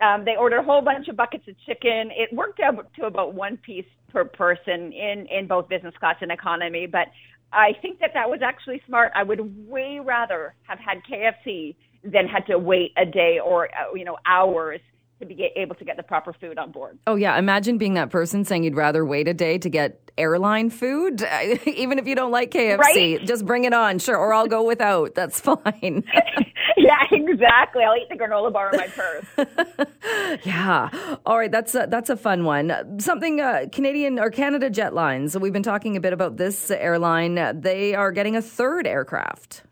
Um, 0.00 0.24
they 0.24 0.36
ordered 0.36 0.58
a 0.58 0.62
whole 0.62 0.80
bunch 0.80 1.08
of 1.08 1.16
buckets 1.16 1.44
of 1.48 1.54
chicken. 1.66 2.10
It 2.12 2.32
worked 2.32 2.60
out 2.60 2.74
to 2.96 3.06
about 3.06 3.34
one 3.34 3.56
piece 3.58 3.84
per 4.12 4.24
person 4.24 4.92
in 4.92 5.26
in 5.30 5.46
both 5.46 5.68
business 5.68 5.94
class 5.98 6.16
and 6.20 6.30
economy. 6.30 6.86
But 6.86 7.08
I 7.52 7.72
think 7.82 7.98
that 8.00 8.10
that 8.14 8.28
was 8.28 8.40
actually 8.42 8.80
smart. 8.86 9.12
I 9.14 9.22
would 9.22 9.68
way 9.68 10.00
rather 10.04 10.54
have 10.62 10.78
had 10.78 10.98
KFC 11.10 11.74
than 12.04 12.26
had 12.28 12.46
to 12.46 12.58
wait 12.58 12.92
a 12.96 13.04
day 13.04 13.38
or 13.44 13.68
uh, 13.68 13.94
you 13.94 14.04
know 14.04 14.18
hours 14.26 14.80
to 15.20 15.26
be 15.26 15.50
able 15.56 15.74
to 15.76 15.84
get 15.84 15.96
the 15.96 16.02
proper 16.02 16.32
food 16.32 16.58
on 16.58 16.70
board. 16.70 16.98
Oh 17.06 17.16
yeah, 17.16 17.38
imagine 17.38 17.78
being 17.78 17.94
that 17.94 18.10
person 18.10 18.44
saying 18.44 18.64
you'd 18.64 18.76
rather 18.76 19.04
wait 19.04 19.28
a 19.28 19.34
day 19.34 19.58
to 19.58 19.68
get 19.68 20.08
airline 20.16 20.70
food, 20.70 21.22
even 21.66 21.98
if 21.98 22.06
you 22.06 22.14
don't 22.14 22.30
like 22.30 22.50
KFC. 22.50 22.78
Right? 22.78 23.24
Just 23.24 23.46
bring 23.46 23.64
it 23.64 23.72
on, 23.72 23.98
sure, 23.98 24.16
or 24.16 24.32
I'll 24.32 24.46
go 24.46 24.62
without. 24.64 25.14
That's 25.14 25.40
fine. 25.40 26.04
yeah, 26.76 27.04
exactly. 27.10 27.84
I'll 27.84 27.96
eat 27.96 28.08
the 28.08 28.16
granola 28.16 28.52
bar 28.52 28.70
in 28.72 28.78
my 28.78 28.88
purse. 28.88 30.40
yeah. 30.44 31.16
All 31.24 31.38
right, 31.38 31.50
that's 31.50 31.74
a, 31.74 31.86
that's 31.88 32.10
a 32.10 32.16
fun 32.16 32.44
one. 32.44 33.00
Something 33.00 33.40
uh, 33.40 33.66
Canadian 33.72 34.18
or 34.18 34.30
Canada 34.30 34.70
Jetlines. 34.70 35.40
We've 35.40 35.52
been 35.52 35.62
talking 35.62 35.96
a 35.96 36.00
bit 36.00 36.12
about 36.12 36.36
this 36.36 36.70
airline. 36.70 37.60
They 37.60 37.94
are 37.94 38.12
getting 38.12 38.36
a 38.36 38.42
third 38.42 38.86
aircraft. 38.86 39.62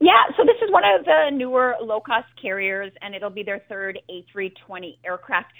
Yeah, 0.00 0.24
so 0.36 0.44
this 0.44 0.56
is 0.62 0.72
one 0.72 0.82
of 0.84 1.04
the 1.04 1.30
newer 1.32 1.76
low 1.80 2.00
cost 2.00 2.26
carriers, 2.40 2.92
and 3.00 3.14
it'll 3.14 3.30
be 3.30 3.42
their 3.42 3.62
third 3.68 3.98
A320 4.10 4.98
aircraft. 5.04 5.52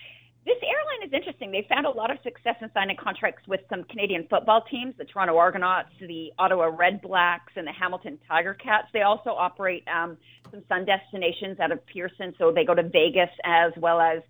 This 0.44 0.56
airline 0.62 1.08
is 1.08 1.12
interesting. 1.14 1.50
They 1.50 1.66
found 1.70 1.86
a 1.86 1.90
lot 1.90 2.10
of 2.10 2.18
success 2.22 2.56
in 2.60 2.70
signing 2.74 2.96
contracts 3.02 3.48
with 3.48 3.60
some 3.70 3.84
Canadian 3.84 4.26
football 4.28 4.62
teams, 4.70 4.94
the 4.98 5.04
Toronto 5.06 5.38
Argonauts, 5.38 5.88
the 6.00 6.32
Ottawa 6.38 6.64
Red 6.64 7.00
Blacks, 7.00 7.52
and 7.56 7.66
the 7.66 7.72
Hamilton 7.72 8.18
Tiger 8.28 8.52
Cats. 8.52 8.88
They 8.92 9.02
also 9.02 9.30
operate 9.30 9.84
um, 9.88 10.18
some 10.50 10.62
sun 10.68 10.84
destinations 10.84 11.58
out 11.60 11.72
of 11.72 11.80
Pearson, 11.86 12.34
so 12.36 12.52
they 12.52 12.64
go 12.64 12.74
to 12.74 12.82
Vegas 12.82 13.30
as 13.44 13.72
well 13.78 14.00
as 14.00 14.20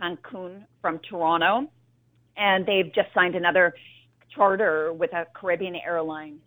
Cancun 0.00 0.64
from 0.80 1.00
Toronto. 1.10 1.68
And 2.36 2.64
they've 2.64 2.92
just 2.94 3.08
signed 3.12 3.34
another 3.34 3.74
charter 4.32 4.92
with 4.92 5.12
a 5.12 5.26
Caribbean 5.34 5.74
airline 5.74 6.38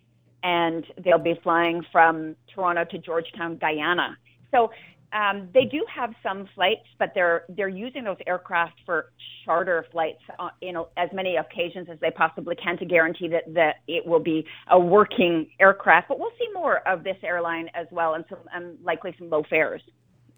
and 0.43 0.85
they'll 1.03 1.17
be 1.17 1.39
flying 1.43 1.83
from 1.91 2.35
Toronto 2.53 2.85
to 2.85 2.97
Georgetown, 2.97 3.57
Guyana. 3.57 4.17
So 4.51 4.71
um, 5.13 5.49
they 5.53 5.65
do 5.65 5.85
have 5.93 6.13
some 6.21 6.47
flights, 6.53 6.85
but 6.99 7.13
they're 7.15 7.45
they're 7.49 7.69
using 7.69 8.03
those 8.03 8.17
aircraft 8.27 8.75
for 8.85 9.11
charter 9.45 9.85
flights 9.91 10.21
uh, 10.37 10.49
in 10.61 10.75
as 10.97 11.09
many 11.13 11.37
occasions 11.37 11.87
as 11.89 11.97
they 12.01 12.11
possibly 12.11 12.55
can 12.55 12.77
to 12.77 12.85
guarantee 12.85 13.29
that 13.29 13.53
that 13.53 13.77
it 13.87 14.05
will 14.05 14.19
be 14.19 14.45
a 14.69 14.77
working 14.77 15.47
aircraft. 15.59 16.09
But 16.09 16.19
we'll 16.19 16.33
see 16.37 16.49
more 16.53 16.87
of 16.87 17.03
this 17.03 17.17
airline 17.23 17.69
as 17.73 17.87
well, 17.89 18.15
and 18.15 18.25
some 18.29 18.39
and 18.53 18.77
likely 18.83 19.15
some 19.17 19.29
low 19.29 19.43
fares. 19.49 19.81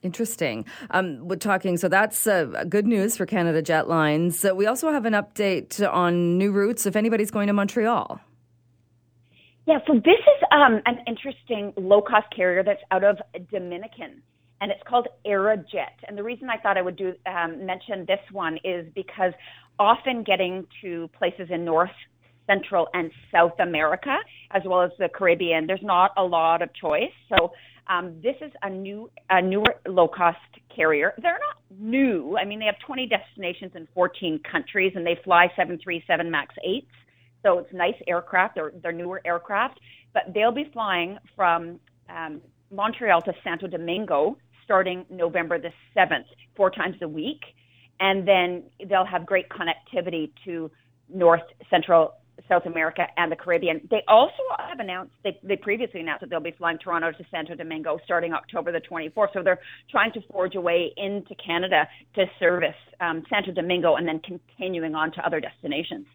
Interesting. 0.01 0.65
Um, 0.91 1.27
we're 1.27 1.35
talking, 1.35 1.75
so 1.75 1.89
that's 1.89 2.25
uh, 2.25 2.63
good 2.69 2.87
news 2.87 3.17
for 3.17 3.25
Canada 3.25 3.61
Jetlines. 3.61 4.49
Uh, 4.49 4.55
we 4.55 4.65
also 4.65 4.91
have 4.91 5.05
an 5.05 5.11
update 5.11 5.81
on 5.91 6.37
new 6.37 6.53
routes 6.53 6.85
if 6.85 6.95
anybody's 6.95 7.31
going 7.31 7.47
to 7.47 7.53
Montreal. 7.53 8.21
Yeah, 9.69 9.77
so 9.85 9.93
this 9.93 10.17
is 10.17 10.43
um, 10.51 10.81
an 10.87 10.97
interesting 11.05 11.73
low 11.77 12.01
cost 12.01 12.25
carrier 12.35 12.63
that's 12.63 12.81
out 12.89 13.03
of 13.03 13.17
Dominican, 13.51 14.19
and 14.61 14.71
it's 14.71 14.81
called 14.87 15.07
Arajet. 15.27 15.93
And 16.07 16.17
the 16.17 16.23
reason 16.23 16.49
I 16.49 16.57
thought 16.57 16.75
I 16.75 16.81
would 16.81 16.95
do 16.95 17.13
um, 17.27 17.67
mention 17.67 18.03
this 18.07 18.17
one 18.31 18.57
is 18.63 18.87
because 18.95 19.31
often 19.77 20.23
getting 20.23 20.65
to 20.81 21.07
places 21.15 21.49
in 21.51 21.65
North, 21.65 21.91
Central, 22.47 22.87
and 22.95 23.11
South 23.31 23.59
America, 23.59 24.15
as 24.49 24.63
well 24.65 24.81
as 24.81 24.89
the 24.97 25.07
Caribbean, 25.07 25.67
there's 25.67 25.83
not 25.83 26.13
a 26.17 26.23
lot 26.23 26.63
of 26.63 26.69
choice. 26.73 27.13
So 27.29 27.51
um, 27.87 28.15
this 28.23 28.37
is 28.41 28.51
a 28.63 28.71
new, 28.71 29.11
a 29.29 29.39
newer 29.39 29.75
low 29.87 30.07
cost 30.07 30.39
carrier. 30.75 31.13
They're 31.21 31.33
not 31.33 31.79
new. 31.79 32.35
I 32.41 32.43
mean, 32.43 32.57
they 32.57 32.65
have 32.65 32.79
20 32.87 33.05
destinations 33.05 33.73
in 33.75 33.87
14 33.93 34.39
countries, 34.51 34.93
and 34.95 35.05
they 35.05 35.19
fly 35.23 35.45
737 35.55 36.31
Max 36.31 36.55
8s. 36.67 36.87
So 37.43 37.59
it's 37.59 37.71
nice 37.73 37.95
aircraft. 38.07 38.55
They're, 38.55 38.71
they're 38.81 38.91
newer 38.91 39.21
aircraft, 39.25 39.79
but 40.13 40.23
they'll 40.33 40.51
be 40.51 40.69
flying 40.73 41.17
from 41.35 41.79
um, 42.09 42.41
Montreal 42.71 43.21
to 43.23 43.33
Santo 43.43 43.67
Domingo 43.67 44.37
starting 44.63 45.05
November 45.09 45.59
the 45.59 45.71
7th, 45.97 46.25
four 46.55 46.69
times 46.69 46.95
a 47.01 47.07
week. 47.07 47.41
And 47.99 48.27
then 48.27 48.63
they'll 48.87 49.05
have 49.05 49.25
great 49.25 49.47
connectivity 49.49 50.31
to 50.45 50.69
North, 51.11 51.41
Central, 51.69 52.13
South 52.47 52.65
America, 52.65 53.05
and 53.17 53.31
the 53.31 53.35
Caribbean. 53.35 53.81
They 53.89 54.03
also 54.07 54.43
have 54.59 54.79
announced, 54.79 55.11
they, 55.23 55.37
they 55.43 55.55
previously 55.57 55.99
announced 55.99 56.21
that 56.21 56.29
they'll 56.29 56.39
be 56.39 56.55
flying 56.57 56.77
Toronto 56.77 57.11
to 57.11 57.25
Santo 57.31 57.55
Domingo 57.55 57.99
starting 58.05 58.31
October 58.33 58.71
the 58.71 58.79
24th. 58.79 59.33
So 59.33 59.43
they're 59.43 59.59
trying 59.89 60.11
to 60.13 60.21
forge 60.31 60.55
a 60.55 60.61
way 60.61 60.93
into 60.95 61.35
Canada 61.35 61.87
to 62.15 62.25
service 62.39 62.75
um, 63.01 63.23
Santo 63.29 63.51
Domingo 63.51 63.95
and 63.95 64.07
then 64.07 64.19
continuing 64.19 64.95
on 64.95 65.11
to 65.13 65.25
other 65.25 65.39
destinations. 65.39 66.05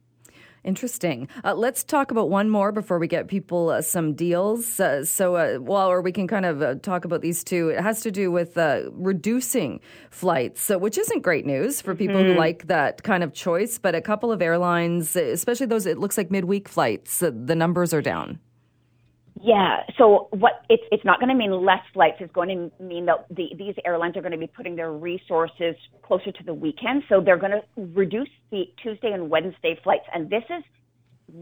Interesting. 0.64 1.28
Uh, 1.44 1.54
let's 1.54 1.84
talk 1.84 2.10
about 2.10 2.30
one 2.30 2.48
more 2.48 2.72
before 2.72 2.98
we 2.98 3.06
get 3.06 3.28
people 3.28 3.68
uh, 3.68 3.82
some 3.82 4.14
deals. 4.14 4.80
Uh, 4.80 5.04
so, 5.04 5.36
uh, 5.36 5.58
well, 5.60 5.88
or 5.88 6.00
we 6.00 6.10
can 6.10 6.26
kind 6.26 6.46
of 6.46 6.62
uh, 6.62 6.74
talk 6.76 7.04
about 7.04 7.20
these 7.20 7.44
two. 7.44 7.68
It 7.68 7.82
has 7.82 8.00
to 8.00 8.10
do 8.10 8.32
with 8.32 8.56
uh, 8.56 8.84
reducing 8.92 9.80
flights, 10.10 10.70
which 10.70 10.96
isn't 10.96 11.22
great 11.22 11.44
news 11.44 11.82
for 11.82 11.94
people 11.94 12.16
mm-hmm. 12.16 12.32
who 12.32 12.38
like 12.38 12.66
that 12.68 13.02
kind 13.02 13.22
of 13.22 13.34
choice. 13.34 13.78
But 13.78 13.94
a 13.94 14.00
couple 14.00 14.32
of 14.32 14.40
airlines, 14.40 15.16
especially 15.16 15.66
those, 15.66 15.84
it 15.84 15.98
looks 15.98 16.16
like 16.16 16.30
midweek 16.30 16.66
flights, 16.68 17.18
the 17.18 17.54
numbers 17.54 17.92
are 17.92 18.02
down. 18.02 18.40
Yeah. 19.42 19.78
So 19.98 20.28
what 20.30 20.62
it's 20.68 20.82
it's 20.92 21.04
not 21.04 21.18
going 21.18 21.28
to 21.28 21.34
mean 21.34 21.52
less 21.64 21.82
flights. 21.92 22.16
It's 22.20 22.32
going 22.32 22.48
to 22.78 22.84
mean 22.84 23.06
that 23.06 23.26
the, 23.30 23.48
these 23.58 23.74
airlines 23.84 24.16
are 24.16 24.20
going 24.20 24.32
to 24.32 24.38
be 24.38 24.46
putting 24.46 24.76
their 24.76 24.92
resources 24.92 25.74
closer 26.02 26.30
to 26.30 26.44
the 26.44 26.54
weekend. 26.54 27.02
So 27.08 27.20
they're 27.20 27.38
going 27.38 27.52
to 27.52 27.82
reduce 27.94 28.28
the 28.50 28.64
Tuesday 28.82 29.10
and 29.12 29.28
Wednesday 29.28 29.78
flights, 29.82 30.04
and 30.14 30.30
this 30.30 30.44
is 30.50 30.62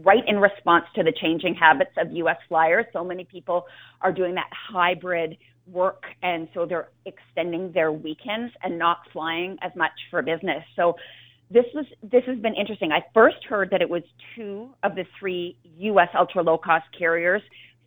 right 0.03 0.23
in 0.27 0.37
response 0.39 0.85
to 0.95 1.03
the 1.03 1.13
changing 1.21 1.55
habits 1.55 1.91
of 1.97 2.11
U.S. 2.13 2.37
flyers. 2.49 2.85
So 2.93 3.03
many 3.03 3.25
people 3.25 3.65
are 4.01 4.11
doing 4.11 4.33
that 4.35 4.49
hybrid 4.71 5.37
work, 5.67 6.03
and 6.23 6.47
so 6.53 6.65
they're 6.65 6.89
extending 7.05 7.71
their 7.73 7.91
weekends 7.91 8.53
and 8.63 8.79
not 8.79 8.99
flying 9.11 9.57
as 9.61 9.71
much 9.75 9.91
for 10.09 10.21
business. 10.21 10.63
So 10.75 10.95
this 11.51 11.65
was 11.75 11.85
this 12.01 12.23
has 12.25 12.39
been 12.39 12.55
interesting. 12.55 12.91
I 12.91 13.01
first 13.13 13.37
heard 13.47 13.69
that 13.69 13.81
it 13.81 13.89
was 13.89 14.01
two 14.35 14.69
of 14.81 14.95
the 14.95 15.05
three 15.19 15.57
U.S. 15.77 16.09
ultra 16.17 16.41
low 16.41 16.57
cost 16.57 16.85
carriers 16.97 17.41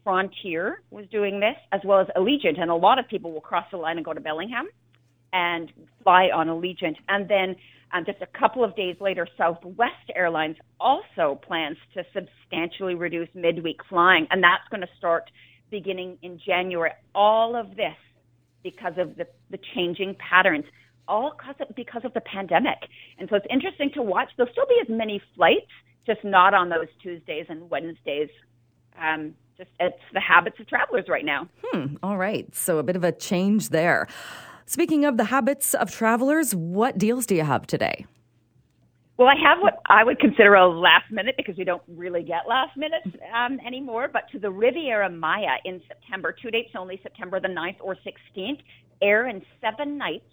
Frontier 0.07 0.83
was 0.93 1.05
doing 1.11 1.41
this, 1.41 1.57
as 1.73 1.81
well 1.85 1.99
as 1.99 2.07
Allegiant. 2.17 2.61
And 2.61 2.71
a 2.71 2.75
lot 2.77 3.01
of 3.01 3.09
people 3.09 3.33
will 3.33 3.41
cross 3.41 3.65
the 3.73 3.77
line 3.77 3.97
and 3.97 4.05
go 4.05 4.13
to 4.13 4.21
Bellingham 4.21 4.69
and 5.33 5.73
fly 6.05 6.29
on 6.33 6.47
Allegiant. 6.47 6.95
And 7.09 7.29
then 7.29 7.57
um, 7.93 8.05
just 8.07 8.23
a 8.23 8.39
couple 8.39 8.63
of 8.63 8.77
days 8.77 8.95
later, 9.01 9.27
Southwest 9.37 10.13
Airlines 10.15 10.59
also 10.79 11.41
plans 11.45 11.77
to 11.95 12.05
substantially 12.15 12.95
reduce 12.95 13.29
midweek 13.35 13.81
flying. 13.89 14.29
And 14.31 14.41
that's 14.41 14.63
going 14.71 14.83
to 14.83 14.89
start 14.97 15.25
beginning 15.73 16.19
in 16.23 16.39
January. 16.47 16.93
All 17.13 17.57
of 17.57 17.71
this 17.71 17.97
because 18.63 18.93
of 18.99 19.17
the, 19.17 19.27
the 19.51 19.59
changing 19.75 20.15
patterns, 20.21 20.67
all 21.09 21.33
because 21.37 21.57
of, 21.69 21.75
because 21.75 22.03
of 22.05 22.15
the 22.15 22.21
pandemic. 22.21 22.79
And 23.19 23.29
so 23.29 23.35
it's 23.35 23.47
interesting 23.51 23.91
to 23.95 24.03
watch. 24.03 24.29
There'll 24.37 24.53
still 24.53 24.67
be 24.69 24.79
as 24.81 24.89
many 24.89 25.21
flights, 25.35 25.73
just 26.07 26.23
not 26.23 26.55
on 26.55 26.69
those 26.69 26.87
Tuesdays 27.03 27.47
and 27.49 27.69
Wednesdays 27.69 28.29
um, 28.97 29.35
just 29.57 29.71
it's 29.81 29.97
the 30.13 30.21
habits 30.21 30.57
of 30.61 30.69
travelers 30.69 31.07
right 31.09 31.25
now. 31.25 31.49
Hmm. 31.65 31.97
All 32.03 32.17
right. 32.17 32.55
So 32.55 32.79
a 32.79 32.83
bit 32.83 32.97
of 32.97 33.05
a 33.05 33.13
change 33.13 33.71
there. 33.71 34.07
Speaking 34.67 35.05
of 35.05 35.17
the 35.17 35.25
habits 35.25 35.75
of 35.75 35.91
travelers, 35.91 36.55
what 36.55 36.99
deals 36.99 37.27
do 37.27 37.35
you 37.35 37.45
have 37.45 37.67
today? 37.67 38.07
Well, 39.17 39.29
I 39.29 39.35
have 39.43 39.59
what 39.63 39.81
I 39.87 40.05
would 40.05 40.19
consider 40.19 40.55
a 40.55 40.69
last 40.69 41.11
minute 41.11 41.37
because 41.39 41.57
we 41.57 41.65
don't 41.65 41.83
really 41.89 42.23
get 42.23 42.47
last 42.47 42.77
minutes 42.77 43.07
um, 43.35 43.59
anymore. 43.67 44.09
But 44.13 44.25
to 44.33 44.39
the 44.39 44.51
Riviera 44.51 45.09
Maya 45.09 45.57
in 45.65 45.81
September, 45.89 46.35
two 46.41 46.51
dates 46.51 46.73
only, 46.77 47.01
September 47.03 47.41
the 47.41 47.49
9th 47.49 47.77
or 47.81 47.97
16th, 47.97 48.61
air 49.01 49.29
in 49.29 49.43
seven 49.63 49.97
nights 49.97 50.27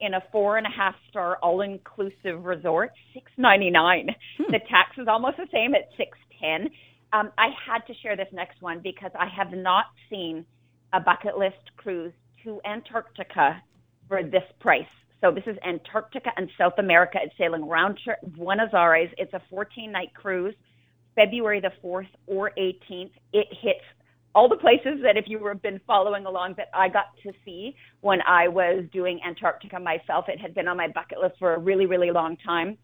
in 0.00 0.14
a 0.14 0.22
four 0.32 0.58
and 0.58 0.66
a 0.66 0.70
half 0.70 0.94
star 1.08 1.36
all 1.42 1.60
inclusive 1.60 2.44
resort, 2.44 2.92
six 3.14 3.30
ninety 3.36 3.70
nine. 3.70 4.08
Hmm. 4.38 4.52
The 4.52 4.60
tax 4.70 4.96
is 4.98 5.06
almost 5.08 5.36
the 5.36 5.46
same 5.52 5.74
at 5.74 5.88
six 5.96 6.16
ten. 6.40 6.70
Um, 7.12 7.30
I 7.38 7.48
had 7.66 7.80
to 7.86 7.94
share 8.02 8.16
this 8.16 8.28
next 8.32 8.62
one 8.62 8.80
because 8.82 9.10
I 9.18 9.26
have 9.26 9.52
not 9.52 9.86
seen 10.08 10.44
a 10.92 11.00
bucket 11.00 11.36
list 11.36 11.76
cruise 11.76 12.12
to 12.44 12.60
Antarctica 12.64 13.62
for 14.08 14.22
this 14.22 14.44
price. 14.60 14.84
So 15.20 15.30
this 15.30 15.44
is 15.46 15.56
Antarctica 15.66 16.30
and 16.36 16.48
South 16.56 16.74
America. 16.78 17.18
It's 17.22 17.34
sailing 17.36 17.68
round 17.68 17.98
trip 18.02 18.18
Buenos 18.36 18.70
Aires. 18.72 19.10
It's 19.18 19.32
a 19.34 19.42
14 19.50 19.92
night 19.92 20.14
cruise 20.14 20.54
February 21.14 21.60
the 21.60 21.72
4th 21.84 22.08
or 22.26 22.50
18th, 22.58 23.12
it 23.32 23.46
hits 23.60 23.84
all 24.34 24.48
the 24.48 24.56
places 24.56 25.00
that 25.02 25.16
if 25.16 25.24
you 25.26 25.44
have 25.46 25.60
been 25.60 25.80
following 25.86 26.24
along 26.24 26.54
that 26.56 26.68
I 26.72 26.88
got 26.88 27.06
to 27.24 27.32
see 27.44 27.74
when 28.00 28.20
I 28.26 28.46
was 28.46 28.84
doing 28.92 29.18
Antarctica 29.26 29.80
myself, 29.80 30.26
it 30.28 30.40
had 30.40 30.54
been 30.54 30.68
on 30.68 30.76
my 30.76 30.86
bucket 30.86 31.18
list 31.20 31.34
for 31.38 31.54
a 31.54 31.58
really, 31.58 31.86
really 31.86 32.12
long 32.12 32.36
time. 32.36 32.78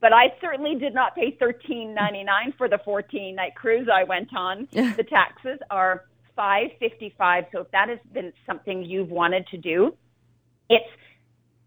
But 0.00 0.12
I 0.12 0.32
certainly 0.40 0.76
did 0.76 0.94
not 0.94 1.14
pay 1.14 1.36
thirteen 1.38 1.94
ninety 1.94 2.24
nine 2.24 2.54
for 2.56 2.68
the 2.68 2.78
fourteen 2.84 3.34
night 3.34 3.54
cruise 3.54 3.88
I 3.92 4.04
went 4.04 4.34
on. 4.34 4.68
the 4.72 5.04
taxes 5.08 5.58
are 5.70 6.04
five 6.34 6.70
fifty 6.78 7.14
five. 7.18 7.44
So 7.52 7.60
if 7.60 7.70
that 7.72 7.88
has 7.88 7.98
been 8.12 8.32
something 8.46 8.82
you've 8.82 9.10
wanted 9.10 9.46
to 9.48 9.58
do, 9.58 9.94
it's 10.68 10.88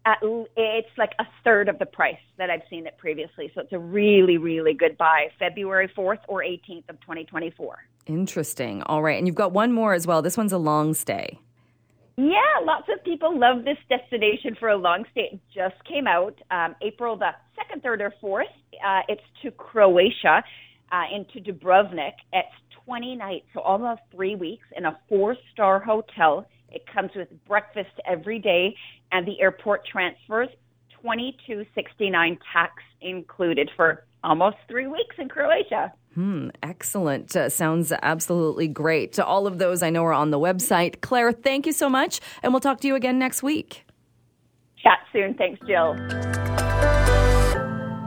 at, 0.06 0.18
it's 0.56 0.88
like 0.98 1.12
a 1.18 1.24
third 1.44 1.68
of 1.68 1.78
the 1.78 1.86
price 1.86 2.18
that 2.36 2.50
I've 2.50 2.62
seen 2.68 2.86
it 2.86 2.96
previously. 2.98 3.50
So 3.54 3.60
it's 3.60 3.72
a 3.72 3.78
really, 3.78 4.36
really 4.38 4.74
good 4.74 4.98
buy. 4.98 5.28
February 5.38 5.88
4th 5.96 6.18
or 6.28 6.42
18th 6.42 6.88
of 6.88 7.00
2024. 7.00 7.78
Interesting. 8.06 8.82
All 8.82 9.02
right. 9.02 9.16
And 9.16 9.26
you've 9.26 9.36
got 9.36 9.52
one 9.52 9.72
more 9.72 9.94
as 9.94 10.06
well. 10.06 10.20
This 10.20 10.36
one's 10.36 10.52
a 10.52 10.58
long 10.58 10.92
stay. 10.92 11.38
Yeah, 12.16 12.62
lots 12.62 12.88
of 12.88 13.04
people 13.04 13.38
love 13.38 13.64
this 13.64 13.78
destination 13.88 14.56
for 14.58 14.68
a 14.68 14.76
long 14.76 15.04
stay. 15.10 15.30
It 15.32 15.40
just 15.52 15.74
came 15.88 16.06
out 16.06 16.40
um, 16.50 16.76
April 16.80 17.16
the 17.16 17.30
2nd, 17.58 17.82
3rd, 17.82 18.12
or 18.22 18.44
4th. 18.44 18.44
Uh, 18.84 19.00
it's 19.08 19.22
to 19.42 19.50
Croatia, 19.50 20.44
uh, 20.92 21.02
into 21.12 21.40
Dubrovnik. 21.40 22.12
It's 22.32 22.48
20 22.84 23.16
nights, 23.16 23.46
so 23.52 23.60
almost 23.60 24.02
three 24.12 24.36
weeks 24.36 24.66
in 24.76 24.84
a 24.84 24.98
four 25.08 25.36
star 25.52 25.80
hotel. 25.80 26.46
It 26.70 26.82
comes 26.92 27.10
with 27.16 27.28
breakfast 27.46 27.90
every 28.06 28.38
day 28.38 28.74
and 29.12 29.26
the 29.26 29.40
airport 29.40 29.86
transfers, 29.86 30.48
2269 31.02 32.38
tax 32.52 32.72
included 33.00 33.70
for 33.76 34.04
almost 34.22 34.56
three 34.68 34.86
weeks 34.86 35.16
in 35.18 35.28
Croatia. 35.28 35.92
Hmm, 36.14 36.50
excellent. 36.62 37.34
Uh, 37.34 37.48
sounds 37.48 37.92
absolutely 38.02 38.68
great. 38.68 39.14
To 39.14 39.24
All 39.24 39.46
of 39.46 39.58
those 39.58 39.82
I 39.82 39.90
know 39.90 40.04
are 40.04 40.12
on 40.12 40.30
the 40.30 40.38
website. 40.38 41.00
Claire, 41.00 41.32
thank 41.32 41.66
you 41.66 41.72
so 41.72 41.88
much, 41.88 42.20
and 42.42 42.52
we'll 42.52 42.60
talk 42.60 42.80
to 42.80 42.86
you 42.86 42.94
again 42.94 43.18
next 43.18 43.42
week. 43.42 43.84
Chat 44.76 44.98
soon. 45.12 45.34
Thanks, 45.34 45.60
Jill. 45.66 45.96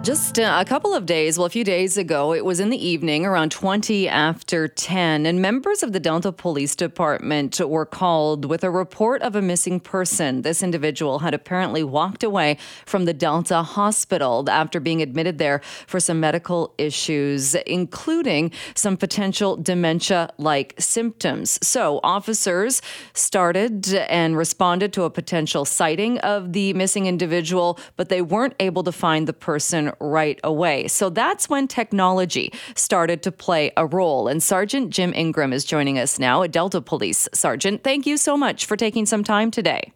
Just 0.07 0.39
uh, 0.39 0.55
a 0.57 0.63
couple 0.63 0.93
of 0.93 1.05
days, 1.05 1.37
well, 1.37 1.47
a 1.47 1.49
few 1.49 1.65
days 1.65 1.97
ago, 1.97 2.33
it 2.33 2.45
was 2.45 2.61
in 2.61 2.69
the 2.69 2.77
evening 2.77 3.25
around 3.25 3.51
20 3.51 4.07
after 4.07 4.65
10, 4.69 5.25
and 5.25 5.41
members 5.41 5.83
of 5.83 5.91
the 5.91 5.99
Delta 5.99 6.31
Police 6.31 6.77
Department 6.77 7.59
were 7.59 7.85
called 7.85 8.45
with 8.45 8.63
a 8.63 8.71
report 8.71 9.21
of 9.21 9.35
a 9.35 9.41
missing 9.41 9.81
person. 9.81 10.43
This 10.43 10.63
individual 10.63 11.19
had 11.19 11.33
apparently 11.33 11.83
walked 11.83 12.23
away 12.23 12.57
from 12.85 13.03
the 13.03 13.13
Delta 13.13 13.63
hospital 13.63 14.49
after 14.49 14.79
being 14.79 15.01
admitted 15.01 15.39
there 15.39 15.59
for 15.87 15.99
some 15.99 16.21
medical 16.21 16.73
issues, 16.77 17.55
including 17.55 18.53
some 18.75 18.95
potential 18.95 19.57
dementia 19.57 20.29
like 20.37 20.73
symptoms. 20.79 21.59
So, 21.61 21.99
officers 22.01 22.81
started 23.11 23.93
and 23.93 24.37
responded 24.37 24.93
to 24.93 25.03
a 25.03 25.09
potential 25.09 25.65
sighting 25.65 26.17
of 26.19 26.53
the 26.53 26.71
missing 26.75 27.07
individual, 27.07 27.77
but 27.97 28.07
they 28.07 28.21
weren't 28.21 28.55
able 28.61 28.83
to 28.83 28.93
find 28.93 29.27
the 29.27 29.33
person 29.33 29.91
right 29.99 30.39
away. 30.43 30.87
So 30.87 31.09
that's 31.09 31.49
when 31.49 31.67
technology 31.67 32.53
started 32.75 33.23
to 33.23 33.31
play 33.31 33.71
a 33.77 33.85
role. 33.85 34.27
And 34.27 34.41
Sergeant 34.41 34.89
Jim 34.89 35.13
Ingram 35.13 35.53
is 35.53 35.65
joining 35.65 35.99
us 35.99 36.19
now, 36.19 36.41
a 36.41 36.47
Delta 36.47 36.81
Police 36.81 37.27
Sergeant. 37.33 37.83
Thank 37.83 38.05
you 38.05 38.17
so 38.17 38.37
much 38.37 38.65
for 38.65 38.75
taking 38.75 39.05
some 39.05 39.23
time 39.23 39.51
today. 39.51 39.93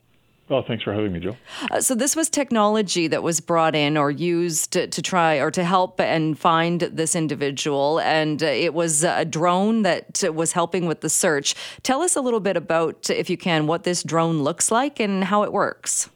Well, 0.51 0.65
thanks 0.67 0.83
for 0.83 0.93
having 0.93 1.13
me, 1.13 1.21
Jill. 1.21 1.37
Uh, 1.71 1.79
so, 1.79 1.95
this 1.95 2.13
was 2.13 2.29
technology 2.29 3.07
that 3.07 3.23
was 3.23 3.39
brought 3.39 3.73
in 3.73 3.95
or 3.95 4.11
used 4.11 4.73
to, 4.73 4.85
to 4.85 5.01
try 5.01 5.37
or 5.37 5.49
to 5.49 5.63
help 5.63 6.01
and 6.01 6.37
find 6.37 6.81
this 6.81 7.15
individual. 7.15 8.01
And 8.01 8.43
uh, 8.43 8.47
it 8.47 8.73
was 8.73 9.05
a 9.05 9.23
drone 9.23 9.83
that 9.83 10.21
was 10.33 10.51
helping 10.51 10.87
with 10.87 10.99
the 10.99 11.09
search. 11.09 11.55
Tell 11.83 12.01
us 12.01 12.17
a 12.17 12.21
little 12.21 12.41
bit 12.41 12.57
about, 12.57 13.09
if 13.09 13.29
you 13.29 13.37
can, 13.37 13.65
what 13.65 13.85
this 13.85 14.03
drone 14.03 14.43
looks 14.43 14.71
like 14.71 14.99
and 14.99 15.23
how 15.23 15.43
it 15.43 15.53
works. 15.53 16.09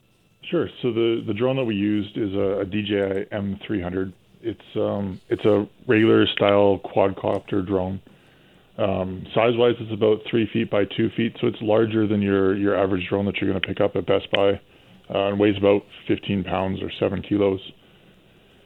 Sure. 0.49 0.69
So 0.81 0.91
the, 0.91 1.23
the 1.25 1.33
drone 1.33 1.55
that 1.55 1.65
we 1.65 1.75
used 1.75 2.17
is 2.17 2.33
a, 2.33 2.61
a 2.61 2.65
DJI 2.65 3.29
M300. 3.31 4.13
It's 4.41 4.75
um, 4.75 5.19
it's 5.29 5.43
a 5.43 5.67
regular 5.87 6.27
style 6.27 6.79
quadcopter 6.85 7.65
drone. 7.65 7.99
Um, 8.77 9.25
size 9.33 9.53
wise, 9.55 9.75
it's 9.79 9.91
about 9.91 10.19
three 10.29 10.47
feet 10.51 10.69
by 10.69 10.83
two 10.85 11.09
feet, 11.15 11.35
so 11.41 11.47
it's 11.47 11.61
larger 11.61 12.05
than 12.05 12.21
your 12.21 12.55
your 12.55 12.75
average 12.77 13.07
drone 13.09 13.25
that 13.25 13.37
you're 13.37 13.49
going 13.49 13.61
to 13.61 13.67
pick 13.67 13.81
up 13.81 13.95
at 13.95 14.05
Best 14.05 14.29
Buy, 14.31 14.59
uh, 15.09 15.29
and 15.29 15.39
weighs 15.39 15.57
about 15.57 15.83
15 16.07 16.43
pounds 16.43 16.81
or 16.83 16.91
seven 16.99 17.23
kilos. 17.23 17.59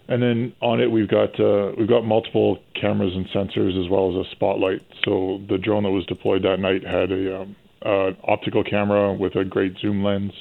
And 0.10 0.22
then 0.22 0.54
on 0.62 0.82
it, 0.82 0.92
we've 0.92 1.08
got 1.08 1.40
uh, 1.40 1.72
we've 1.78 1.88
got 1.88 2.04
multiple 2.04 2.60
cameras 2.74 3.14
and 3.16 3.26
sensors 3.30 3.82
as 3.82 3.90
well 3.90 4.10
as 4.10 4.28
a 4.28 4.30
spotlight. 4.32 4.82
So 5.06 5.40
the 5.48 5.58
drone 5.58 5.84
that 5.84 5.92
was 5.92 6.06
deployed 6.08 6.44
that 6.44 6.60
night 6.60 6.84
had 6.84 7.12
a 7.12 7.42
um, 7.42 7.56
uh, 7.86 8.12
optical 8.28 8.66
camera 8.66 9.14
with 9.14 9.36
a 9.38 9.46
great 9.46 9.78
zoom 9.80 10.04
lens 10.04 10.34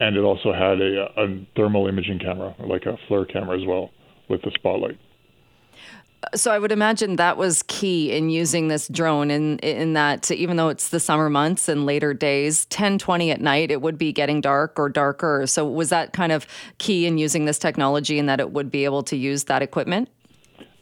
and 0.00 0.16
it 0.16 0.20
also 0.20 0.52
had 0.52 0.80
a, 0.80 1.12
a 1.20 1.46
thermal 1.54 1.86
imaging 1.86 2.18
camera, 2.18 2.54
like 2.58 2.86
a 2.86 2.98
FLIR 3.08 3.30
camera 3.30 3.60
as 3.60 3.66
well, 3.66 3.90
with 4.28 4.42
the 4.42 4.50
spotlight. 4.52 4.98
So 6.34 6.50
I 6.50 6.58
would 6.58 6.72
imagine 6.72 7.16
that 7.16 7.38
was 7.38 7.62
key 7.62 8.12
in 8.12 8.28
using 8.28 8.68
this 8.68 8.88
drone 8.88 9.30
in 9.30 9.58
in 9.60 9.94
that 9.94 10.30
even 10.30 10.58
though 10.58 10.68
it's 10.68 10.90
the 10.90 11.00
summer 11.00 11.30
months 11.30 11.66
and 11.66 11.86
later 11.86 12.12
days 12.12 12.66
10 12.66 12.98
20 12.98 13.30
at 13.30 13.40
night 13.40 13.70
it 13.70 13.80
would 13.80 13.96
be 13.96 14.12
getting 14.12 14.42
dark 14.42 14.78
or 14.78 14.90
darker. 14.90 15.46
So 15.46 15.66
was 15.66 15.88
that 15.88 16.12
kind 16.12 16.30
of 16.30 16.46
key 16.76 17.06
in 17.06 17.16
using 17.16 17.46
this 17.46 17.58
technology 17.58 18.18
and 18.18 18.28
that 18.28 18.38
it 18.38 18.50
would 18.50 18.70
be 18.70 18.84
able 18.84 19.02
to 19.04 19.16
use 19.16 19.44
that 19.44 19.62
equipment? 19.62 20.10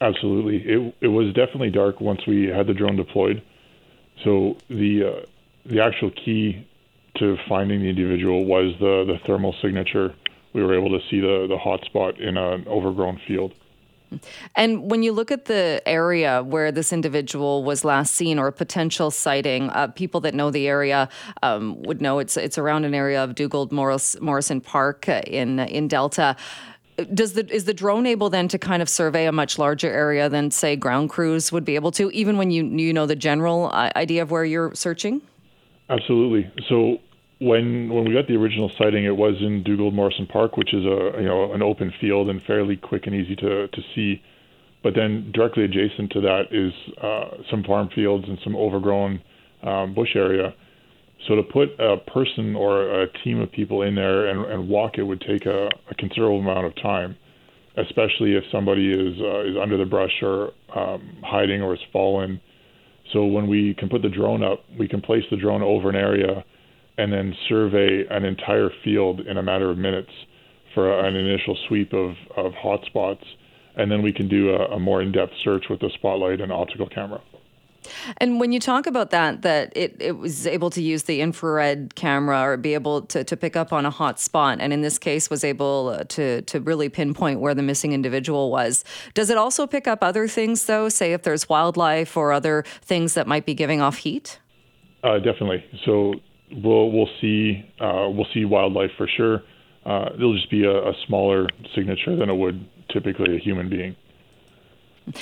Absolutely. 0.01 0.57
It 0.57 0.95
it 0.99 1.07
was 1.07 1.27
definitely 1.27 1.69
dark 1.69 2.01
once 2.01 2.27
we 2.27 2.47
had 2.47 2.67
the 2.67 2.73
drone 2.73 2.97
deployed. 2.97 3.41
So 4.25 4.57
the 4.69 5.05
uh, 5.05 5.25
the 5.65 5.81
actual 5.81 6.11
key 6.11 6.67
to 7.19 7.37
finding 7.47 7.81
the 7.81 7.89
individual 7.89 8.45
was 8.45 8.73
the, 8.79 9.05
the 9.05 9.17
thermal 9.25 9.55
signature. 9.61 10.15
We 10.53 10.63
were 10.63 10.77
able 10.77 10.89
to 10.89 10.99
see 11.09 11.19
the, 11.19 11.45
the 11.47 11.57
hot 11.57 11.83
spot 11.85 12.19
in 12.19 12.37
an 12.37 12.67
overgrown 12.67 13.19
field. 13.27 13.53
And 14.55 14.89
when 14.89 15.03
you 15.03 15.11
look 15.11 15.31
at 15.31 15.45
the 15.45 15.81
area 15.85 16.41
where 16.43 16.71
this 16.71 16.91
individual 16.91 17.63
was 17.63 17.85
last 17.85 18.15
seen 18.15 18.39
or 18.39 18.47
a 18.47 18.51
potential 18.51 19.11
sighting, 19.11 19.69
uh, 19.69 19.87
people 19.87 20.19
that 20.21 20.33
know 20.33 20.49
the 20.49 20.67
area 20.67 21.09
um, 21.43 21.81
would 21.83 22.01
know 22.01 22.19
it's 22.19 22.35
it's 22.35 22.57
around 22.57 22.85
an 22.85 22.95
area 22.95 23.23
of 23.23 23.35
Dugald 23.35 23.71
Morris, 23.71 24.19
Morrison 24.19 24.61
Park 24.61 25.07
uh, 25.07 25.21
in 25.27 25.59
in 25.59 25.87
Delta. 25.87 26.35
Does 27.13 27.33
the 27.33 27.47
is 27.53 27.65
the 27.65 27.73
drone 27.73 28.05
able 28.07 28.29
then 28.29 28.47
to 28.47 28.57
kind 28.57 28.81
of 28.81 28.89
survey 28.89 29.25
a 29.25 29.31
much 29.31 29.59
larger 29.59 29.91
area 29.91 30.27
than 30.27 30.51
say 30.51 30.75
ground 30.75 31.09
crews 31.11 31.51
would 31.51 31.63
be 31.63 31.75
able 31.75 31.91
to, 31.91 32.09
even 32.11 32.37
when 32.37 32.49
you 32.51 32.65
you 32.65 32.91
know 32.91 33.05
the 33.05 33.15
general 33.15 33.69
uh, 33.71 33.91
idea 33.95 34.23
of 34.23 34.31
where 34.31 34.43
you're 34.43 34.73
searching? 34.73 35.21
Absolutely. 35.89 36.51
So 36.67 36.97
when 37.39 37.89
when 37.89 38.03
we 38.03 38.13
got 38.13 38.27
the 38.27 38.35
original 38.35 38.69
sighting, 38.77 39.05
it 39.05 39.15
was 39.15 39.35
in 39.39 39.63
Dugald 39.63 39.93
Morrison 39.93 40.27
Park, 40.27 40.57
which 40.57 40.73
is 40.73 40.85
a 40.85 41.13
you 41.19 41.25
know 41.25 41.53
an 41.53 41.61
open 41.61 41.93
field 41.99 42.29
and 42.29 42.41
fairly 42.43 42.75
quick 42.75 43.07
and 43.07 43.15
easy 43.15 43.35
to 43.37 43.67
to 43.67 43.81
see. 43.95 44.21
But 44.83 44.93
then 44.95 45.31
directly 45.33 45.63
adjacent 45.63 46.11
to 46.11 46.21
that 46.21 46.43
is 46.51 46.73
uh, 47.01 47.43
some 47.49 47.63
farm 47.63 47.89
fields 47.93 48.25
and 48.27 48.39
some 48.43 48.55
overgrown 48.55 49.21
um, 49.63 49.93
bush 49.93 50.15
area. 50.15 50.53
So 51.27 51.35
to 51.35 51.43
put 51.43 51.77
a 51.79 51.97
person 51.97 52.55
or 52.55 53.01
a 53.01 53.07
team 53.23 53.41
of 53.41 53.51
people 53.51 53.81
in 53.81 53.95
there 53.95 54.27
and, 54.27 54.45
and 54.49 54.69
walk 54.69 54.97
it 54.97 55.03
would 55.03 55.19
take 55.19 55.45
a, 55.45 55.67
a 55.91 55.95
considerable 55.95 56.39
amount 56.39 56.65
of 56.65 56.75
time, 56.81 57.17
especially 57.75 58.35
if 58.35 58.45
somebody 58.53 58.89
is 58.89 59.19
uh, 59.19 59.41
is 59.41 59.55
under 59.61 59.77
the 59.77 59.85
brush 59.85 60.21
or 60.21 60.51
um, 60.75 61.17
hiding 61.23 61.61
or 61.61 61.75
has 61.75 61.85
fallen. 61.91 62.39
So 63.13 63.25
when 63.25 63.47
we 63.47 63.73
can 63.73 63.89
put 63.89 64.01
the 64.01 64.09
drone 64.09 64.43
up, 64.43 64.63
we 64.77 64.87
can 64.87 65.01
place 65.01 65.23
the 65.31 65.37
drone 65.37 65.61
over 65.61 65.89
an 65.89 65.95
area 65.95 66.43
and 66.99 67.13
then 67.13 67.33
survey 67.47 68.05
an 68.09 68.25
entire 68.25 68.69
field 68.83 69.21
in 69.21 69.37
a 69.37 69.43
matter 69.43 69.69
of 69.69 69.77
minutes 69.77 70.11
for 70.73 70.99
an 70.99 71.15
initial 71.15 71.57
sweep 71.67 71.93
of, 71.93 72.11
of 72.35 72.51
hotspots. 72.53 73.23
And 73.75 73.89
then 73.89 74.01
we 74.01 74.11
can 74.11 74.27
do 74.27 74.49
a, 74.49 74.75
a 74.75 74.79
more 74.79 75.01
in 75.01 75.11
depth 75.11 75.33
search 75.43 75.65
with 75.69 75.79
the 75.79 75.89
spotlight 75.97 76.41
and 76.41 76.51
optical 76.51 76.89
camera. 76.89 77.21
And 78.17 78.41
when 78.41 78.51
you 78.51 78.59
talk 78.59 78.85
about 78.87 79.11
that, 79.11 79.41
that 79.43 79.71
it, 79.75 79.95
it 79.99 80.17
was 80.17 80.45
able 80.45 80.69
to 80.71 80.81
use 80.81 81.03
the 81.03 81.21
infrared 81.21 81.95
camera 81.95 82.41
or 82.41 82.57
be 82.57 82.73
able 82.73 83.03
to, 83.03 83.23
to 83.23 83.37
pick 83.37 83.55
up 83.55 83.71
on 83.71 83.85
a 83.85 83.89
hot 83.89 84.19
spot, 84.19 84.57
and 84.59 84.73
in 84.73 84.81
this 84.81 84.99
case 84.99 85.29
was 85.29 85.45
able 85.45 85.97
to, 86.09 86.41
to 86.41 86.59
really 86.59 86.89
pinpoint 86.89 87.39
where 87.39 87.55
the 87.55 87.63
missing 87.63 87.93
individual 87.93 88.51
was. 88.51 88.83
Does 89.13 89.29
it 89.29 89.37
also 89.37 89.65
pick 89.65 89.87
up 89.87 90.03
other 90.03 90.27
things, 90.27 90.65
though, 90.65 90.89
say 90.89 91.13
if 91.13 91.23
there's 91.23 91.47
wildlife 91.47 92.17
or 92.17 92.33
other 92.33 92.65
things 92.81 93.13
that 93.13 93.27
might 93.27 93.45
be 93.45 93.53
giving 93.53 93.79
off 93.79 93.97
heat? 93.99 94.39
Uh, 95.01 95.17
definitely. 95.19 95.63
So 95.85 96.15
we'll 96.51 96.91
we'll 96.91 97.09
see 97.21 97.63
uh, 97.79 98.09
we'll 98.09 98.27
see 98.33 98.45
wildlife 98.45 98.91
for 98.97 99.07
sure. 99.07 99.43
Uh, 99.85 100.09
it'll 100.15 100.35
just 100.35 100.51
be 100.51 100.65
a, 100.65 100.89
a, 100.89 100.93
smaller 101.07 101.47
signature 101.73 102.15
than 102.15 102.29
it 102.29 102.35
would 102.35 102.67
typically 102.91 103.35
a 103.35 103.39
human 103.39 103.69
being. 103.69 103.95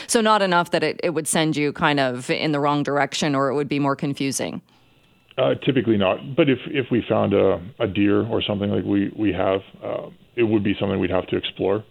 So 0.07 0.19
not 0.19 0.41
enough 0.41 0.71
that 0.71 0.83
it, 0.83 0.99
it 1.03 1.11
would 1.11 1.27
send 1.27 1.55
you 1.55 1.71
kind 1.71 1.99
of 1.99 2.29
in 2.29 2.51
the 2.51 2.59
wrong 2.59 2.83
direction, 2.83 3.35
or 3.35 3.49
it 3.49 3.55
would 3.55 3.69
be 3.69 3.79
more 3.79 3.95
confusing. 3.95 4.61
Uh, 5.37 5.53
typically 5.63 5.97
not, 5.97 6.35
but 6.35 6.49
if 6.49 6.57
if 6.65 6.87
we 6.89 7.03
found 7.07 7.33
a, 7.33 7.61
a 7.79 7.87
deer 7.87 8.25
or 8.25 8.41
something 8.41 8.71
like 8.71 8.83
we 8.83 9.13
we 9.15 9.31
have, 9.31 9.61
uh, 9.83 10.09
it 10.35 10.43
would 10.43 10.63
be 10.63 10.75
something 10.79 10.99
we'd 10.99 11.11
have 11.11 11.27
to 11.27 11.37
explore. 11.37 11.83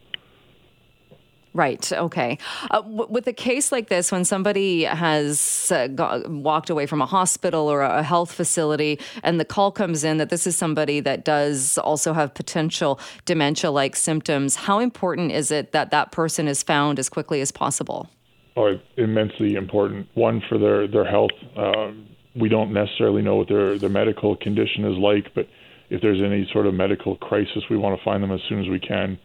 Right. 1.57 1.91
Okay. 1.91 2.37
Uh, 2.71 2.83
w- 2.83 3.07
with 3.09 3.27
a 3.27 3.33
case 3.33 3.73
like 3.73 3.89
this, 3.89 4.13
when 4.13 4.27
somebody 4.27 4.83
has 4.85 5.73
uh, 5.75 5.87
got, 5.87 6.31
walked 6.31 6.69
away 6.69 6.85
from 6.85 7.01
a 7.01 7.07
hospital 7.07 7.67
or 7.67 7.81
a 7.81 8.03
health 8.03 8.31
facility, 8.31 9.01
and 9.23 9.41
the 9.41 9.45
call 9.47 9.73
comes 9.73 10.05
in 10.05 10.19
that 10.19 10.29
this 10.29 10.47
is 10.47 10.55
somebody 10.55 11.01
that 11.01 11.25
does 11.25 11.79
also 11.79 12.13
have 12.13 12.35
potential 12.35 13.01
dementia-like 13.25 13.97
symptoms, 13.97 14.55
how 14.55 14.79
important 14.79 15.33
is 15.33 15.51
it 15.51 15.73
that 15.73 15.91
that 15.93 16.13
person 16.13 16.47
is 16.47 16.63
found 16.63 16.99
as 16.99 17.09
quickly 17.09 17.41
as 17.41 17.51
possible? 17.51 18.11
Oh, 18.55 18.75
immensely 18.99 19.55
important. 19.55 20.09
One 20.13 20.43
for 20.51 20.59
their 20.59 20.87
their 20.87 21.07
health. 21.07 21.37
Um, 21.57 22.07
we 22.39 22.51
don't 22.51 22.75
necessarily 22.75 23.23
know 23.23 23.37
what 23.37 23.49
their 23.49 23.79
their 23.79 23.89
medical 23.89 24.37
condition 24.37 24.85
is 24.85 24.99
like, 24.99 25.35
but 25.35 25.49
if 25.89 26.03
there's 26.03 26.21
any 26.21 26.47
sort 26.53 26.67
of 26.67 26.75
medical 26.75 27.17
crisis, 27.17 27.63
we 27.71 27.79
want 27.79 27.99
to 27.99 28.05
find 28.05 28.23
them 28.23 28.31
as 28.31 28.41
soon 28.47 28.61
as 28.61 28.69
we 28.69 28.79
can 28.79 29.19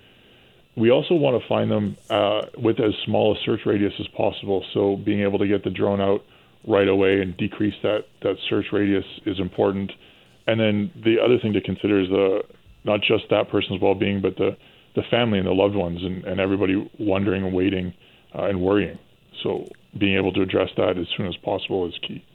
we 0.76 0.90
also 0.90 1.16
want 1.16 1.42
to 1.42 1.48
find 1.48 1.70
them 1.70 1.98
uh, 2.10 2.42
with 2.58 2.80
as 2.80 2.94
small 3.06 3.36
a 3.36 3.40
search 3.46 3.62
radius 3.66 3.94
as 4.00 4.08
possible. 4.10 4.64
So 4.74 4.98
being 4.98 5.22
able 5.22 5.40
to 5.40 5.48
get 5.48 5.64
the 5.64 5.70
drone 5.70 6.00
out 6.00 6.24
right 6.68 6.88
away 6.88 7.22
and 7.22 7.36
decrease 7.38 7.74
that, 7.84 8.06
that 8.22 8.36
search 8.50 8.68
radius 8.72 9.06
is 9.26 9.40
important. 9.40 9.92
And 10.48 10.60
then 10.60 10.92
the 11.04 11.18
other 11.24 11.38
thing 11.40 11.54
to 11.54 11.62
consider 11.62 12.00
is 12.00 12.10
the 12.10 12.44
not 12.84 13.02
just 13.02 13.26
that 13.30 13.50
person's 13.50 13.82
well-being, 13.82 14.22
but 14.22 14.38
the 14.38 14.58
the 14.94 15.04
family 15.10 15.40
and 15.40 15.48
the 15.48 15.54
loved 15.54 15.76
ones 15.76 16.04
and, 16.04 16.26
and 16.26 16.42
everybody 16.42 16.90
wondering 17.00 17.46
and 17.46 17.54
waiting 17.54 17.94
uh, 18.36 18.44
and 18.44 18.62
worrying. 18.62 19.00
So 19.42 19.70
being 19.98 20.18
able 20.18 20.34
to 20.34 20.42
address 20.42 20.70
that 20.76 20.98
as 20.98 21.08
soon 21.16 21.28
as 21.28 21.38
possible 21.38 21.88
is 21.88 21.98
key. 22.06 22.26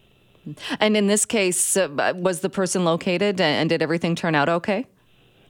And 0.81 0.97
in 0.97 1.07
this 1.07 1.27
case, 1.27 1.77
uh, 1.77 2.15
was 2.17 2.41
the 2.41 2.49
person 2.49 2.85
located 2.85 3.41
and 3.41 3.69
did 3.69 3.83
everything 3.83 4.15
turn 4.15 4.35
out 4.35 4.49
okay? 4.49 4.87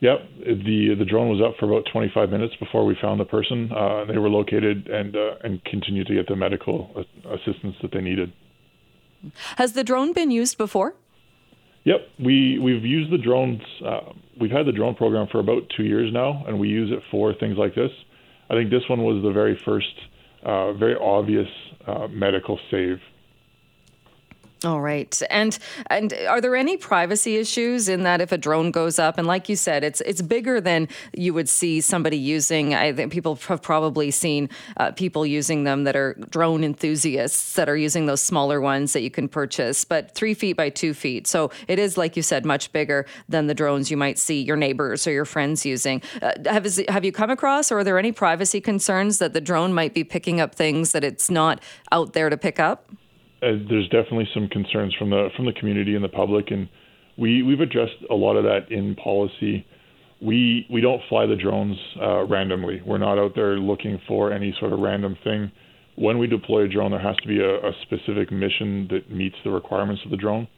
Yep, 0.01 0.19
the 0.39 0.95
the 0.99 1.05
drone 1.07 1.31
was 1.31 1.41
up 1.41 1.57
for 1.59 1.67
about 1.67 1.89
25 1.91 2.29
minutes 2.29 2.55
before 2.61 2.85
we 2.85 2.97
found 3.01 3.19
the 3.19 3.25
person. 3.25 3.71
Uh, 3.73 4.05
they 4.05 4.19
were 4.19 4.29
located 4.29 4.89
and 4.89 5.17
uh, 5.17 5.37
and 5.43 5.65
continued 5.65 6.07
to 6.09 6.15
get 6.15 6.29
the 6.29 6.37
medical 6.37 7.05
assistance 7.25 7.77
that 7.81 7.93
they 7.93 8.03
needed. 8.03 8.33
Has 9.57 9.73
the 9.73 9.83
drone 9.83 10.13
been 10.13 10.31
used 10.31 10.59
before? 10.59 10.95
Yep, 11.85 12.01
we 12.19 12.59
we've 12.59 12.85
used 12.85 13.11
the 13.11 13.19
drones. 13.19 13.63
Uh, 13.85 14.13
we've 14.39 14.51
had 14.51 14.67
the 14.67 14.73
drone 14.73 14.95
program 14.95 15.29
for 15.33 15.41
about 15.41 15.63
two 15.75 15.85
years 15.85 16.13
now, 16.13 16.45
and 16.47 16.59
we 16.59 16.69
use 16.69 16.91
it 16.93 17.03
for 17.11 17.33
things 17.33 17.57
like 17.57 17.75
this. 17.75 17.91
I 18.51 18.55
think 18.55 18.71
this 18.71 18.83
one 18.89 19.03
was 19.03 19.23
the 19.23 19.33
very 19.33 19.59
first, 19.65 19.95
uh, 20.45 20.73
very 20.75 20.97
obvious 21.01 21.49
uh, 21.87 22.07
medical 22.09 22.59
save 22.71 22.99
all 24.65 24.81
right. 24.81 25.21
And 25.29 25.59
and 25.91 26.15
are 26.29 26.41
there 26.41 26.57
any 26.57 26.79
privacy 26.79 27.37
issues 27.37 27.91
in 27.91 28.05
that 28.05 28.23
if 28.23 28.33
a 28.33 28.39
drone 28.39 28.71
goes 28.71 28.99
up 28.99 29.19
and 29.19 29.27
like 29.27 29.51
you 29.51 29.57
said 29.57 29.85
it's 29.85 30.01
it's 30.01 30.23
bigger 30.23 30.63
than 30.63 30.89
you 31.13 31.35
would 31.35 31.49
see 31.49 31.83
somebody 31.83 32.17
using 32.17 32.75
I 32.75 32.91
think 32.95 33.13
people 33.13 33.37
have 33.49 33.61
probably 33.61 34.11
seen 34.11 34.49
uh, 34.79 34.93
people 34.93 35.27
using 35.27 35.65
them 35.65 35.85
that 35.85 35.95
are 35.95 36.15
drone 36.31 36.65
enthusiasts 36.65 37.53
that 37.55 37.69
are 37.69 37.77
using 37.77 38.07
those 38.07 38.23
smaller 38.23 38.59
ones 38.59 38.95
that 38.95 39.03
you 39.03 39.11
can 39.11 39.29
purchase 39.29 39.85
but 39.85 40.13
3 40.15 40.33
feet 40.33 40.57
by 40.57 40.71
2 40.71 40.95
feet. 40.95 41.27
So 41.27 41.51
it 41.69 41.79
is 41.79 41.99
like 41.99 42.17
you 42.17 42.23
said 42.23 42.47
much 42.47 42.73
bigger 42.73 43.05
than 43.29 43.49
the 43.49 43.55
drones 43.55 43.91
you 43.91 43.99
might 43.99 44.19
see 44.19 44.41
your 44.41 44.57
neighbors 44.57 45.07
or 45.07 45.13
your 45.13 45.27
friends 45.27 45.67
using. 45.67 46.01
Uh, 46.23 46.33
have 46.47 46.65
have 46.89 47.05
you 47.05 47.13
come 47.13 47.29
across 47.29 47.71
or 47.71 47.81
are 47.81 47.85
there 47.85 47.99
any 47.99 48.11
privacy 48.11 48.63
concerns 48.63 49.19
that 49.19 49.35
the 49.35 49.41
drone 49.41 49.75
might 49.75 49.93
be 49.93 50.03
picking 50.03 50.41
up 50.41 50.55
things 50.55 50.93
that 50.93 51.05
it's 51.05 51.31
not 51.31 51.63
out 51.93 52.15
there 52.15 52.31
to 52.31 52.39
pick 52.39 52.59
up? 52.59 52.91
Uh, 53.43 53.53
there's 53.69 53.89
definitely 53.89 54.29
some 54.33 54.49
concerns 54.49 54.95
from 54.95 55.11
the 55.11 55.29
from 55.37 55.47
the 55.47 55.53
community 55.53 55.95
and 55.95 56.03
the 56.03 56.09
public, 56.09 56.51
and 56.51 56.69
we 57.19 57.43
we've 57.43 57.61
addressed 57.61 57.97
a 58.11 58.15
lot 58.15 58.37
of 58.37 58.45
that 58.45 58.71
in 58.71 58.95
policy. 58.97 59.67
We 60.21 60.67
we 60.71 60.81
don't 60.81 61.03
fly 61.09 61.27
the 61.27 61.37
drones 61.37 61.77
uh, 62.01 62.25
randomly. 62.25 62.81
We're 62.85 62.99
not 62.99 63.19
out 63.19 63.33
there 63.35 63.59
looking 63.59 64.01
for 64.09 64.33
any 64.33 64.55
sort 64.59 64.73
of 64.73 64.79
random 64.79 65.17
thing. 65.23 65.53
When 65.97 66.19
we 66.19 66.27
deploy 66.27 66.65
a 66.65 66.69
drone, 66.69 66.91
there 66.91 67.01
has 67.01 67.17
to 67.17 67.29
be 67.29 67.41
a, 67.41 67.57
a 67.57 67.73
specific 67.83 68.31
mission 68.33 68.89
that 68.91 69.11
meets 69.11 69.37
the 69.45 69.51
requirements 69.51 70.03
of 70.05 70.11
the 70.11 70.17
drone, 70.17 70.49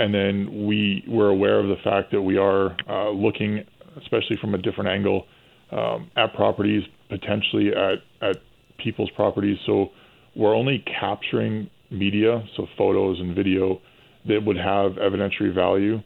and 0.00 0.12
then 0.12 0.66
we 0.66 1.04
we're 1.06 1.28
aware 1.28 1.60
of 1.60 1.68
the 1.68 1.76
fact 1.84 2.10
that 2.10 2.22
we 2.22 2.38
are 2.38 2.76
uh, 2.88 3.10
looking, 3.10 3.64
especially 3.98 4.36
from 4.40 4.54
a 4.54 4.58
different 4.58 4.90
angle, 4.90 5.26
um, 5.70 6.10
at 6.16 6.34
properties, 6.34 6.82
potentially 7.08 7.70
at 7.70 7.98
at 8.20 8.36
people's 8.78 9.10
properties. 9.10 9.58
So 9.64 9.90
we're 10.34 10.54
only 10.54 10.84
capturing 11.00 11.70
media, 11.90 12.42
so 12.56 12.66
photos 12.76 13.18
and 13.20 13.34
video, 13.34 13.80
that 14.28 14.44
would 14.44 14.56
have 14.56 14.92
evidentiary 14.92 15.54
value. 15.54 16.00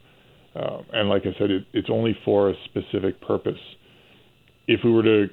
Uh, 0.54 0.78
and 0.92 1.08
like 1.08 1.22
I 1.22 1.38
said, 1.38 1.50
it, 1.50 1.64
it's 1.72 1.88
only 1.90 2.16
for 2.24 2.50
a 2.50 2.54
specific 2.64 3.20
purpose. 3.20 3.58
If 4.66 4.80
we 4.84 4.92
were 4.92 5.02
to 5.02 5.26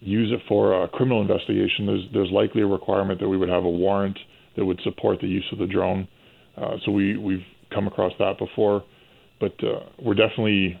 use 0.00 0.30
it 0.32 0.40
for 0.48 0.84
a 0.84 0.88
criminal 0.88 1.20
investigation, 1.20 1.86
there's 1.86 2.04
there's 2.12 2.30
likely 2.30 2.62
a 2.62 2.66
requirement 2.66 3.20
that 3.20 3.28
we 3.28 3.36
would 3.36 3.48
have 3.48 3.64
a 3.64 3.68
warrant 3.68 4.18
that 4.56 4.64
would 4.64 4.80
support 4.82 5.20
the 5.20 5.26
use 5.26 5.44
of 5.52 5.58
the 5.58 5.66
drone. 5.66 6.06
Uh, 6.56 6.76
so 6.84 6.92
we 6.92 7.16
we've 7.16 7.44
come 7.72 7.86
across 7.86 8.12
that 8.18 8.38
before, 8.38 8.84
but 9.40 9.52
uh, 9.62 9.80
we're 10.02 10.14
definitely 10.14 10.80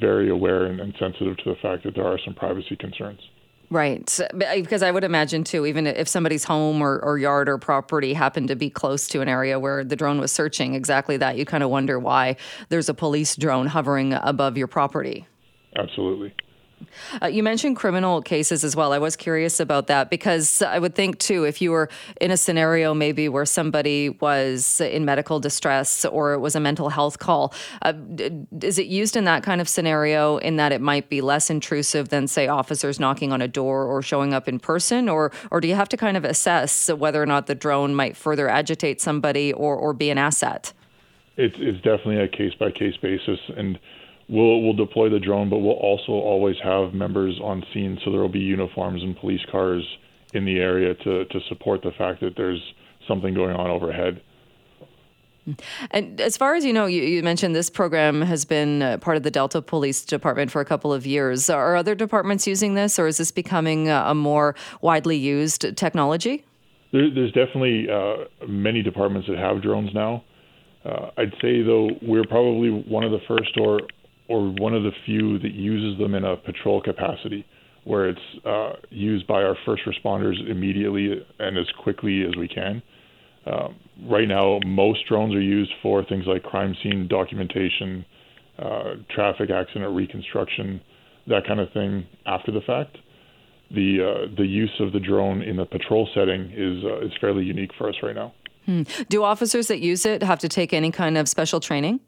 very 0.00 0.30
aware 0.30 0.66
and, 0.66 0.80
and 0.80 0.94
sensitive 0.98 1.36
to 1.38 1.44
the 1.50 1.56
fact 1.62 1.84
that 1.84 1.94
there 1.94 2.06
are 2.06 2.18
some 2.24 2.34
privacy 2.34 2.76
concerns. 2.76 3.20
Right. 3.70 4.20
Uh, 4.20 4.28
because 4.56 4.82
I 4.82 4.90
would 4.90 5.04
imagine, 5.04 5.44
too, 5.44 5.66
even 5.66 5.86
if 5.86 6.06
somebody's 6.06 6.44
home 6.44 6.80
or, 6.80 6.98
or, 7.00 7.18
yard 7.18 7.48
or 7.48 7.58
property 7.58 8.14
happened 8.14 8.48
to 8.48 8.56
be 8.56 8.70
close 8.70 9.08
to 9.08 9.20
an 9.20 9.28
area 9.28 9.58
where 9.58 9.82
the 9.82 9.96
drone 9.96 10.20
was 10.20 10.30
searching 10.30 10.74
exactly 10.74 11.16
that, 11.16 11.36
you 11.36 11.44
kind 11.44 11.64
of 11.64 11.70
wonder 11.70 11.98
why 11.98 12.36
there's 12.68 12.88
a 12.88 12.94
police 12.94 13.34
drone 13.34 13.66
hovering 13.66 14.12
above 14.12 14.56
your 14.56 14.68
property. 14.68 15.26
Absolutely. 15.76 16.32
Uh, 17.22 17.26
you 17.26 17.42
mentioned 17.42 17.76
criminal 17.76 18.20
cases 18.20 18.64
as 18.64 18.76
well. 18.76 18.92
I 18.92 18.98
was 18.98 19.16
curious 19.16 19.60
about 19.60 19.86
that 19.86 20.10
because 20.10 20.62
I 20.62 20.78
would 20.78 20.94
think, 20.94 21.18
too, 21.18 21.44
if 21.44 21.62
you 21.62 21.70
were 21.70 21.88
in 22.20 22.30
a 22.30 22.36
scenario 22.36 22.94
maybe 22.94 23.28
where 23.28 23.46
somebody 23.46 24.10
was 24.10 24.80
in 24.80 25.04
medical 25.04 25.40
distress 25.40 26.04
or 26.04 26.34
it 26.34 26.40
was 26.40 26.54
a 26.54 26.60
mental 26.60 26.88
health 26.88 27.18
call, 27.18 27.54
uh, 27.82 27.94
is 28.62 28.78
it 28.78 28.86
used 28.86 29.16
in 29.16 29.24
that 29.24 29.42
kind 29.42 29.60
of 29.60 29.68
scenario 29.68 30.36
in 30.38 30.56
that 30.56 30.72
it 30.72 30.80
might 30.80 31.08
be 31.08 31.20
less 31.20 31.50
intrusive 31.50 32.10
than, 32.10 32.26
say, 32.26 32.46
officers 32.46 33.00
knocking 33.00 33.32
on 33.32 33.40
a 33.40 33.48
door 33.48 33.84
or 33.84 34.02
showing 34.02 34.34
up 34.34 34.48
in 34.48 34.58
person? 34.58 35.08
Or, 35.08 35.32
or 35.50 35.60
do 35.60 35.68
you 35.68 35.74
have 35.74 35.88
to 35.90 35.96
kind 35.96 36.16
of 36.16 36.24
assess 36.24 36.90
whether 36.90 37.22
or 37.22 37.26
not 37.26 37.46
the 37.46 37.54
drone 37.54 37.94
might 37.94 38.16
further 38.16 38.48
agitate 38.48 39.00
somebody 39.00 39.52
or, 39.52 39.76
or 39.76 39.92
be 39.92 40.10
an 40.10 40.18
asset? 40.18 40.72
It's, 41.36 41.56
it's 41.58 41.82
definitely 41.82 42.20
a 42.20 42.28
case 42.28 42.54
by 42.54 42.70
case 42.70 42.96
basis. 42.96 43.38
And 43.56 43.78
we'll 44.28 44.62
we'll 44.62 44.74
deploy 44.74 45.08
the 45.08 45.20
drone, 45.20 45.50
but 45.50 45.58
we'll 45.58 45.72
also 45.72 46.12
always 46.12 46.56
have 46.62 46.94
members 46.94 47.38
on 47.42 47.62
scene, 47.72 47.98
so 48.04 48.10
there 48.10 48.20
will 48.20 48.28
be 48.28 48.40
uniforms 48.40 49.02
and 49.02 49.16
police 49.16 49.44
cars 49.50 49.84
in 50.34 50.44
the 50.44 50.58
area 50.58 50.94
to 50.94 51.24
to 51.26 51.40
support 51.48 51.82
the 51.82 51.92
fact 51.96 52.20
that 52.20 52.34
there's 52.36 52.62
something 53.06 53.34
going 53.34 53.54
on 53.54 53.70
overhead. 53.70 54.20
And 55.92 56.20
as 56.20 56.36
far 56.36 56.56
as 56.56 56.64
you 56.64 56.72
know, 56.72 56.86
you, 56.86 57.02
you 57.02 57.22
mentioned 57.22 57.54
this 57.54 57.70
program 57.70 58.20
has 58.22 58.44
been 58.44 58.82
uh, 58.82 58.98
part 58.98 59.16
of 59.16 59.22
the 59.22 59.30
Delta 59.30 59.62
Police 59.62 60.04
Department 60.04 60.50
for 60.50 60.60
a 60.60 60.64
couple 60.64 60.92
of 60.92 61.06
years. 61.06 61.48
Are 61.48 61.76
other 61.76 61.94
departments 61.94 62.48
using 62.48 62.74
this, 62.74 62.98
or 62.98 63.06
is 63.06 63.18
this 63.18 63.30
becoming 63.30 63.88
a 63.88 64.12
more 64.12 64.56
widely 64.80 65.16
used 65.16 65.76
technology? 65.76 66.44
There, 66.90 67.10
there's 67.14 67.32
definitely 67.32 67.86
uh, 67.88 68.24
many 68.48 68.82
departments 68.82 69.28
that 69.28 69.38
have 69.38 69.62
drones 69.62 69.90
now. 69.94 70.24
Uh, 70.84 71.10
I'd 71.16 71.32
say 71.42 71.62
though 71.62 71.90
we're 72.02 72.26
probably 72.26 72.70
one 72.70 73.04
of 73.04 73.10
the 73.10 73.20
first 73.26 73.56
or 73.58 73.80
or 74.28 74.48
one 74.58 74.74
of 74.74 74.82
the 74.82 74.92
few 75.04 75.38
that 75.38 75.52
uses 75.52 75.98
them 75.98 76.14
in 76.14 76.24
a 76.24 76.36
patrol 76.36 76.80
capacity, 76.82 77.44
where 77.84 78.08
it's 78.08 78.18
uh, 78.44 78.72
used 78.90 79.26
by 79.26 79.42
our 79.42 79.56
first 79.64 79.82
responders 79.86 80.34
immediately 80.50 81.24
and 81.38 81.56
as 81.56 81.66
quickly 81.82 82.24
as 82.24 82.34
we 82.36 82.48
can. 82.48 82.82
Um, 83.46 83.76
right 84.08 84.26
now, 84.26 84.58
most 84.66 85.06
drones 85.08 85.34
are 85.34 85.40
used 85.40 85.70
for 85.82 86.04
things 86.04 86.24
like 86.26 86.42
crime 86.42 86.74
scene 86.82 87.06
documentation, 87.08 88.04
uh, 88.58 88.94
traffic 89.14 89.50
accident 89.50 89.94
reconstruction, 89.94 90.80
that 91.28 91.46
kind 91.46 91.60
of 91.60 91.72
thing 91.72 92.06
after 92.26 92.50
the 92.50 92.60
fact. 92.60 92.98
The 93.70 93.98
uh, 94.00 94.34
the 94.36 94.46
use 94.46 94.72
of 94.80 94.92
the 94.92 95.00
drone 95.00 95.42
in 95.42 95.56
the 95.56 95.64
patrol 95.64 96.08
setting 96.14 96.52
is 96.54 96.84
uh, 96.84 97.04
is 97.04 97.12
fairly 97.20 97.44
unique 97.44 97.70
for 97.76 97.88
us 97.88 97.96
right 98.02 98.14
now. 98.14 98.32
Hmm. 98.64 98.82
Do 99.08 99.22
officers 99.22 99.68
that 99.68 99.80
use 99.80 100.06
it 100.06 100.22
have 100.22 100.38
to 100.40 100.48
take 100.48 100.72
any 100.72 100.90
kind 100.90 101.16
of 101.18 101.28
special 101.28 101.60
training? 101.60 102.00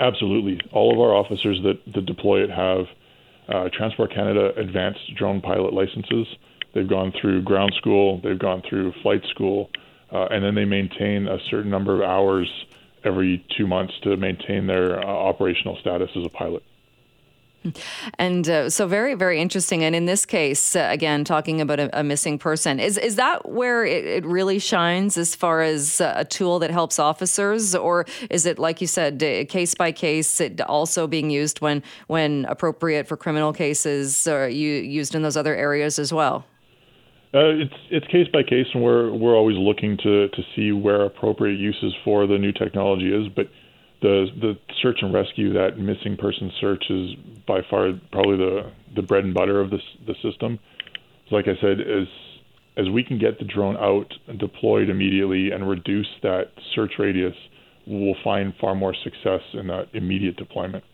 Absolutely. 0.00 0.60
All 0.72 0.92
of 0.92 1.00
our 1.00 1.14
officers 1.14 1.60
that, 1.62 1.80
that 1.94 2.06
deploy 2.06 2.42
it 2.42 2.50
have 2.50 2.86
uh, 3.48 3.68
Transport 3.72 4.12
Canada 4.12 4.52
advanced 4.56 5.14
drone 5.16 5.40
pilot 5.40 5.72
licenses. 5.72 6.26
They've 6.74 6.88
gone 6.88 7.12
through 7.20 7.42
ground 7.42 7.72
school, 7.78 8.20
they've 8.22 8.38
gone 8.38 8.62
through 8.68 8.92
flight 9.02 9.22
school, 9.30 9.70
uh, 10.12 10.26
and 10.26 10.44
then 10.44 10.54
they 10.54 10.64
maintain 10.64 11.26
a 11.26 11.38
certain 11.50 11.70
number 11.70 11.94
of 11.94 12.02
hours 12.02 12.48
every 13.04 13.44
two 13.56 13.66
months 13.66 13.94
to 14.02 14.16
maintain 14.16 14.66
their 14.66 15.00
uh, 15.00 15.06
operational 15.06 15.78
status 15.80 16.10
as 16.16 16.24
a 16.24 16.28
pilot. 16.28 16.62
And 18.18 18.48
uh, 18.48 18.70
so, 18.70 18.86
very, 18.86 19.14
very 19.14 19.40
interesting. 19.40 19.84
And 19.84 19.94
in 19.94 20.06
this 20.06 20.26
case, 20.26 20.76
uh, 20.76 20.88
again, 20.90 21.24
talking 21.24 21.60
about 21.60 21.80
a, 21.80 22.00
a, 22.00 22.02
missing 22.02 22.38
person, 22.38 22.80
is 22.80 22.98
is 22.98 23.16
that 23.16 23.48
where 23.48 23.84
it, 23.84 24.04
it 24.04 24.24
really 24.24 24.58
shines 24.58 25.16
as 25.16 25.34
far 25.34 25.62
as 25.62 26.00
uh, 26.00 26.14
a 26.16 26.24
tool 26.24 26.58
that 26.60 26.70
helps 26.70 26.98
officers, 26.98 27.74
or 27.74 28.06
is 28.30 28.46
it 28.46 28.58
like 28.58 28.80
you 28.80 28.86
said, 28.86 29.18
case 29.48 29.74
by 29.74 29.92
case, 29.92 30.40
it 30.40 30.60
also 30.62 31.06
being 31.06 31.30
used 31.30 31.60
when 31.60 31.82
when 32.06 32.44
appropriate 32.46 33.06
for 33.06 33.16
criminal 33.16 33.52
cases, 33.52 34.26
or 34.26 34.48
you 34.48 34.72
used 34.74 35.14
in 35.14 35.22
those 35.22 35.36
other 35.36 35.54
areas 35.54 35.98
as 35.98 36.12
well? 36.12 36.44
Uh, 37.34 37.52
it's 37.52 37.74
it's 37.90 38.06
case 38.06 38.28
by 38.32 38.42
case, 38.42 38.66
and 38.72 38.82
we're 38.82 39.12
we're 39.12 39.36
always 39.36 39.58
looking 39.58 39.98
to 39.98 40.28
to 40.28 40.42
see 40.54 40.72
where 40.72 41.02
appropriate 41.02 41.58
uses 41.58 41.92
for 42.04 42.26
the 42.26 42.38
new 42.38 42.52
technology 42.52 43.12
is. 43.12 43.28
But 43.28 43.48
the 44.02 44.26
the 44.40 44.58
search 44.82 44.98
and 45.02 45.12
rescue, 45.12 45.52
that 45.52 45.78
missing 45.78 46.16
person 46.16 46.52
search, 46.60 46.84
is 46.90 47.14
by 47.46 47.60
far 47.68 47.92
probably 48.12 48.36
the 48.36 48.70
the 48.94 49.02
bread 49.02 49.24
and 49.24 49.34
butter 49.34 49.60
of 49.60 49.70
this 49.70 49.82
the 50.06 50.14
system. 50.22 50.58
Like 51.30 51.46
I 51.48 51.60
said, 51.60 51.80
as 51.80 52.06
as 52.76 52.90
we 52.90 53.02
can 53.02 53.18
get 53.18 53.38
the 53.38 53.44
drone 53.44 53.76
out 53.76 54.12
and 54.28 54.38
deployed 54.38 54.88
immediately 54.90 55.50
and 55.50 55.68
reduce 55.68 56.08
that 56.22 56.52
search 56.74 56.94
radius, 56.98 57.34
we'll 57.86 58.16
find 58.22 58.54
far 58.60 58.74
more 58.74 58.94
success 58.94 59.40
in 59.54 59.68
that 59.68 59.88
immediate 59.94 60.36
deployment. 60.36 60.84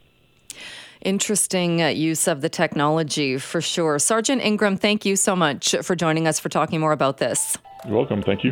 Interesting 1.05 1.83
uh, 1.83 1.89
use 1.89 2.29
of 2.29 2.43
the 2.43 2.49
technology 2.49 3.37
for 3.39 3.61
sure. 3.61 3.99
Sergeant 3.99 4.41
Ingram, 4.41 4.77
thank 4.77 5.05
you 5.05 5.17
so 5.17 5.35
much 5.35 5.75
for 5.83 5.97
joining 5.97 6.29
us 6.29 6.39
for 6.39 6.49
talking 6.49 6.79
more 6.79 6.93
about 6.93 7.19
this. 7.19 7.59
You're 7.85 7.97
welcome. 7.97 8.23
Thank 8.23 8.45
you. 8.45 8.51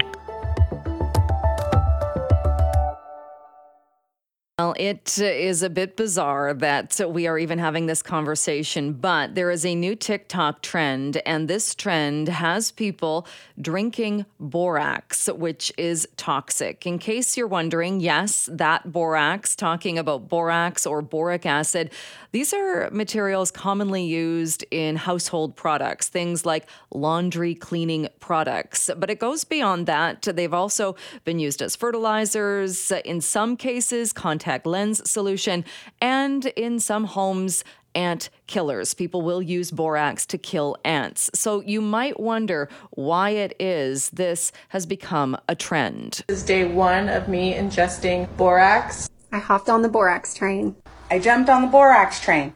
Well, 4.61 4.75
it 4.79 5.19
is 5.19 5.63
a 5.63 5.71
bit 5.71 5.97
bizarre 5.97 6.53
that 6.53 7.01
we 7.11 7.27
are 7.27 7.39
even 7.39 7.59
having 7.59 7.87
this 7.87 8.03
conversation, 8.03 8.93
but 8.93 9.35
there 9.35 9.51
is 9.51 9.65
a 9.65 9.75
new 9.75 9.97
TikTok 9.97 10.61
trend, 10.61 11.17
and 11.25 11.49
this 11.49 11.75
trend 11.75 12.29
has 12.29 12.71
people 12.71 13.27
drinking 13.59 14.27
borax, 14.39 15.29
which 15.33 15.73
is 15.79 16.07
toxic. 16.19 16.87
In 16.87 16.99
case 16.99 17.39
you're 17.39 17.47
wondering, 17.47 18.01
yes, 18.01 18.51
that 18.53 18.93
borax, 18.93 19.57
talking 19.57 19.97
about 19.97 20.29
borax 20.29 20.85
or 20.85 21.01
boric 21.01 21.47
acid, 21.47 21.91
these 22.33 22.53
are 22.53 22.91
materials 22.91 23.51
commonly 23.51 24.05
used 24.05 24.63
in 24.71 24.97
household 24.97 25.57
products, 25.57 26.09
things 26.09 26.45
like 26.45 26.67
laundry 26.93 27.55
cleaning 27.55 28.09
products. 28.21 28.91
But 28.95 29.09
it 29.09 29.19
goes 29.19 29.45
beyond 29.45 29.87
that. 29.87 30.21
They've 30.21 30.53
also 30.53 30.97
been 31.25 31.39
used 31.39 31.63
as 31.63 31.77
fertilizers, 31.77 32.93
in 33.07 33.23
some 33.23 33.57
cases, 33.57 34.13
contact 34.13 34.50
contact 34.51 34.67
lens 34.67 35.09
solution, 35.09 35.65
and 36.01 36.47
in 36.57 36.81
some 36.81 37.05
homes, 37.05 37.63
ant 37.95 38.31
killers. 38.49 38.95
People 38.95 39.23
will 39.23 39.41
use 39.41 39.71
borax 39.71 40.27
to 40.27 40.39
kill 40.39 40.77
ants. 40.85 41.31
So 41.35 41.61
you 41.61 41.81
might 41.81 42.19
wonder 42.19 42.69
why 42.91 43.31
it 43.31 43.55
is 43.61 44.11
this 44.11 44.53
has 44.71 44.87
become 44.87 45.37
a 45.49 45.55
trend. 45.55 46.25
This 46.27 46.41
is 46.41 46.45
day 46.45 46.65
one 46.65 47.09
of 47.09 47.29
me 47.29 47.55
ingesting 47.55 48.29
borax. 48.37 49.09
I 49.33 49.39
hopped 49.39 49.69
on 49.69 49.83
the 49.83 49.89
borax 49.89 50.35
train. 50.35 50.75
I 51.11 51.21
jumped 51.21 51.49
on 51.49 51.63
the 51.63 51.69
borax 51.69 52.21
train 52.21 52.55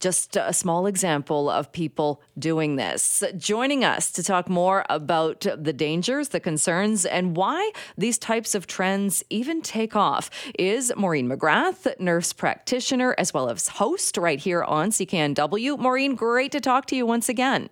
just 0.00 0.36
a 0.36 0.52
small 0.52 0.86
example 0.86 1.48
of 1.48 1.72
people 1.72 2.22
doing 2.38 2.76
this. 2.76 3.22
Joining 3.36 3.84
us 3.84 4.10
to 4.12 4.22
talk 4.22 4.48
more 4.48 4.84
about 4.90 5.46
the 5.56 5.72
dangers, 5.72 6.28
the 6.28 6.40
concerns, 6.40 7.06
and 7.06 7.36
why 7.36 7.70
these 7.96 8.18
types 8.18 8.54
of 8.54 8.66
trends 8.66 9.24
even 9.30 9.62
take 9.62 9.96
off 9.96 10.30
is 10.58 10.92
Maureen 10.96 11.28
McGrath, 11.28 11.98
nurse 11.98 12.32
practitioner, 12.32 13.14
as 13.18 13.32
well 13.32 13.48
as 13.48 13.68
host 13.68 14.16
right 14.16 14.38
here 14.38 14.62
on 14.62 14.90
CKNW. 14.90 15.78
Maureen, 15.78 16.14
great 16.14 16.52
to 16.52 16.60
talk 16.60 16.86
to 16.86 16.96
you 16.96 17.06
once 17.06 17.28
again. 17.28 17.68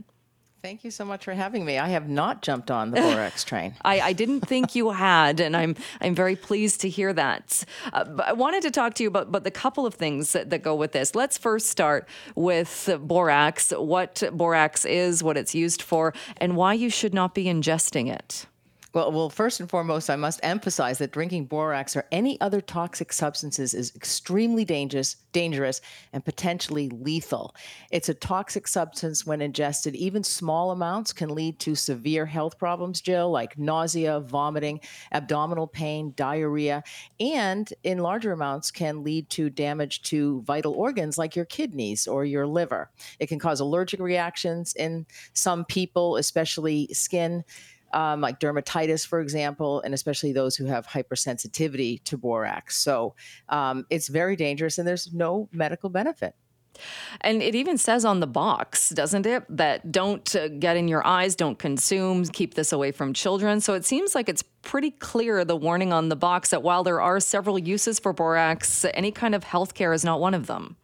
Thank 0.62 0.84
you 0.84 0.92
so 0.92 1.04
much 1.04 1.24
for 1.24 1.32
having 1.32 1.64
me. 1.64 1.76
I 1.76 1.88
have 1.88 2.08
not 2.08 2.40
jumped 2.40 2.70
on 2.70 2.92
the 2.92 3.00
Borax 3.00 3.42
train. 3.50 3.74
I, 3.84 4.00
I, 4.00 4.12
didn't 4.12 4.42
think 4.42 4.76
you 4.76 4.90
had, 4.90 5.40
and 5.40 5.56
I'm 5.56 5.74
I'm 6.00 6.14
very 6.14 6.36
pleased 6.36 6.82
to 6.82 6.88
hear 6.88 7.12
that. 7.14 7.64
Uh, 7.92 8.04
but 8.04 8.28
I 8.28 8.32
wanted 8.32 8.62
to 8.62 8.70
talk 8.70 8.94
to 8.94 9.02
you 9.02 9.08
about, 9.08 9.26
about 9.26 9.42
the 9.42 9.50
couple 9.50 9.86
of 9.86 9.94
things 9.94 10.30
that, 10.34 10.50
that 10.50 10.62
go 10.62 10.76
with 10.76 10.92
this. 10.92 11.16
Let's 11.16 11.36
first 11.36 11.66
start 11.66 12.08
with 12.36 12.88
borax, 13.00 13.72
what 13.72 14.22
borax 14.32 14.84
is, 14.84 15.20
what 15.20 15.36
it's 15.36 15.52
used 15.52 15.82
for, 15.82 16.14
and 16.36 16.56
why 16.56 16.74
you 16.74 16.90
should 16.90 17.12
not 17.12 17.34
be 17.34 17.46
ingesting 17.46 18.08
it. 18.08 18.46
Well, 18.94 19.10
well, 19.10 19.30
first 19.30 19.58
and 19.58 19.70
foremost, 19.70 20.10
I 20.10 20.16
must 20.16 20.38
emphasize 20.42 20.98
that 20.98 21.12
drinking 21.12 21.46
borax 21.46 21.96
or 21.96 22.04
any 22.12 22.38
other 22.42 22.60
toxic 22.60 23.10
substances 23.10 23.72
is 23.72 23.94
extremely 23.96 24.66
dangerous, 24.66 25.16
dangerous 25.32 25.80
and 26.12 26.22
potentially 26.22 26.90
lethal. 26.90 27.54
It's 27.90 28.10
a 28.10 28.14
toxic 28.14 28.68
substance 28.68 29.24
when 29.24 29.40
ingested. 29.40 29.94
Even 29.96 30.22
small 30.22 30.72
amounts 30.72 31.14
can 31.14 31.34
lead 31.34 31.58
to 31.60 31.74
severe 31.74 32.26
health 32.26 32.58
problems, 32.58 33.00
Jill, 33.00 33.30
like 33.30 33.58
nausea, 33.58 34.20
vomiting, 34.20 34.78
abdominal 35.10 35.66
pain, 35.66 36.12
diarrhea, 36.14 36.82
and 37.18 37.72
in 37.84 37.98
larger 37.98 38.32
amounts 38.32 38.70
can 38.70 39.02
lead 39.02 39.30
to 39.30 39.48
damage 39.48 40.02
to 40.02 40.42
vital 40.42 40.74
organs 40.74 41.16
like 41.16 41.34
your 41.34 41.46
kidneys 41.46 42.06
or 42.06 42.26
your 42.26 42.46
liver. 42.46 42.90
It 43.18 43.28
can 43.28 43.38
cause 43.38 43.60
allergic 43.60 44.00
reactions 44.00 44.74
in 44.74 45.06
some 45.32 45.64
people, 45.64 46.18
especially 46.18 46.88
skin 46.92 47.42
um, 47.92 48.20
like 48.20 48.40
dermatitis, 48.40 49.06
for 49.06 49.20
example, 49.20 49.80
and 49.82 49.94
especially 49.94 50.32
those 50.32 50.56
who 50.56 50.66
have 50.66 50.86
hypersensitivity 50.86 52.02
to 52.04 52.16
borax. 52.16 52.76
So 52.78 53.14
um, 53.48 53.86
it's 53.90 54.08
very 54.08 54.36
dangerous 54.36 54.78
and 54.78 54.86
there's 54.86 55.12
no 55.12 55.48
medical 55.52 55.90
benefit. 55.90 56.34
And 57.20 57.42
it 57.42 57.54
even 57.54 57.76
says 57.78 58.04
on 58.04 58.20
the 58.20 58.26
box, 58.26 58.90
doesn't 58.90 59.26
it, 59.26 59.44
that 59.56 59.92
don't 59.92 60.34
uh, 60.34 60.48
get 60.48 60.76
in 60.76 60.88
your 60.88 61.06
eyes, 61.06 61.36
don't 61.36 61.58
consume, 61.58 62.24
keep 62.24 62.54
this 62.54 62.72
away 62.72 62.92
from 62.92 63.12
children. 63.12 63.60
So 63.60 63.74
it 63.74 63.84
seems 63.84 64.14
like 64.14 64.28
it's 64.28 64.42
pretty 64.62 64.90
clear 64.90 65.44
the 65.44 65.56
warning 65.56 65.92
on 65.92 66.08
the 66.08 66.16
box 66.16 66.50
that 66.50 66.62
while 66.62 66.82
there 66.82 67.00
are 67.00 67.20
several 67.20 67.58
uses 67.58 67.98
for 67.98 68.12
borax, 68.12 68.86
any 68.94 69.12
kind 69.12 69.34
of 69.34 69.44
health 69.44 69.74
care 69.74 69.92
is 69.92 70.04
not 70.04 70.20
one 70.20 70.34
of 70.34 70.46
them. 70.46 70.76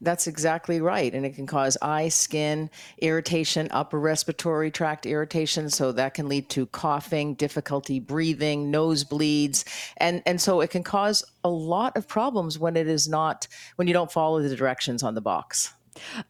That's 0.00 0.26
exactly 0.26 0.80
right. 0.80 1.14
And 1.14 1.24
it 1.24 1.34
can 1.34 1.46
cause 1.46 1.76
eye, 1.82 2.08
skin 2.08 2.70
irritation, 2.98 3.68
upper 3.70 3.98
respiratory 3.98 4.70
tract 4.70 5.06
irritation. 5.06 5.70
So 5.70 5.92
that 5.92 6.14
can 6.14 6.28
lead 6.28 6.48
to 6.50 6.66
coughing, 6.66 7.34
difficulty 7.34 8.00
breathing, 8.00 8.72
nosebleeds. 8.72 9.64
And, 9.98 10.22
and 10.26 10.40
so 10.40 10.60
it 10.60 10.70
can 10.70 10.82
cause 10.82 11.24
a 11.44 11.48
lot 11.48 11.96
of 11.96 12.08
problems 12.08 12.58
when 12.58 12.76
it 12.76 12.88
is 12.88 13.08
not, 13.08 13.46
when 13.76 13.86
you 13.88 13.94
don't 13.94 14.10
follow 14.10 14.42
the 14.42 14.56
directions 14.56 15.02
on 15.02 15.14
the 15.14 15.20
box. 15.20 15.72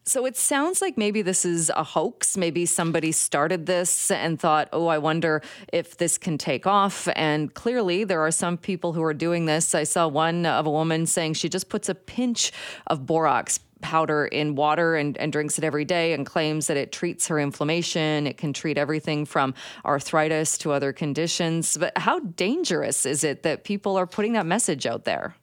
So 0.04 0.26
it 0.26 0.36
sounds 0.36 0.80
like 0.80 0.96
maybe 0.96 1.22
this 1.22 1.44
is 1.44 1.70
a 1.70 1.84
hoax. 1.84 2.36
Maybe 2.36 2.66
somebody 2.66 3.12
started 3.12 3.66
this 3.66 4.10
and 4.10 4.38
thought, 4.38 4.68
oh, 4.72 4.86
I 4.86 4.98
wonder 4.98 5.42
if 5.72 5.96
this 5.96 6.18
can 6.18 6.38
take 6.38 6.66
off. 6.66 7.08
And 7.16 7.52
clearly, 7.54 8.04
there 8.04 8.20
are 8.20 8.30
some 8.30 8.56
people 8.56 8.92
who 8.92 9.02
are 9.02 9.14
doing 9.14 9.46
this. 9.46 9.74
I 9.74 9.84
saw 9.84 10.08
one 10.08 10.46
of 10.46 10.66
a 10.66 10.70
woman 10.70 11.06
saying 11.06 11.34
she 11.34 11.48
just 11.48 11.68
puts 11.68 11.88
a 11.88 11.94
pinch 11.94 12.52
of 12.86 13.06
borax 13.06 13.60
powder 13.80 14.26
in 14.26 14.54
water 14.54 14.96
and, 14.96 15.16
and 15.18 15.30
drinks 15.32 15.58
it 15.58 15.64
every 15.64 15.84
day 15.84 16.12
and 16.12 16.24
claims 16.26 16.66
that 16.66 16.76
it 16.76 16.92
treats 16.92 17.28
her 17.28 17.38
inflammation. 17.38 18.26
It 18.26 18.36
can 18.36 18.52
treat 18.52 18.78
everything 18.78 19.24
from 19.24 19.54
arthritis 19.84 20.58
to 20.58 20.72
other 20.72 20.92
conditions. 20.92 21.76
But 21.76 21.96
how 21.98 22.20
dangerous 22.20 23.06
is 23.06 23.22
it 23.22 23.42
that 23.42 23.64
people 23.64 23.96
are 23.96 24.06
putting 24.06 24.32
that 24.32 24.46
message 24.46 24.86
out 24.86 25.04
there? 25.04 25.36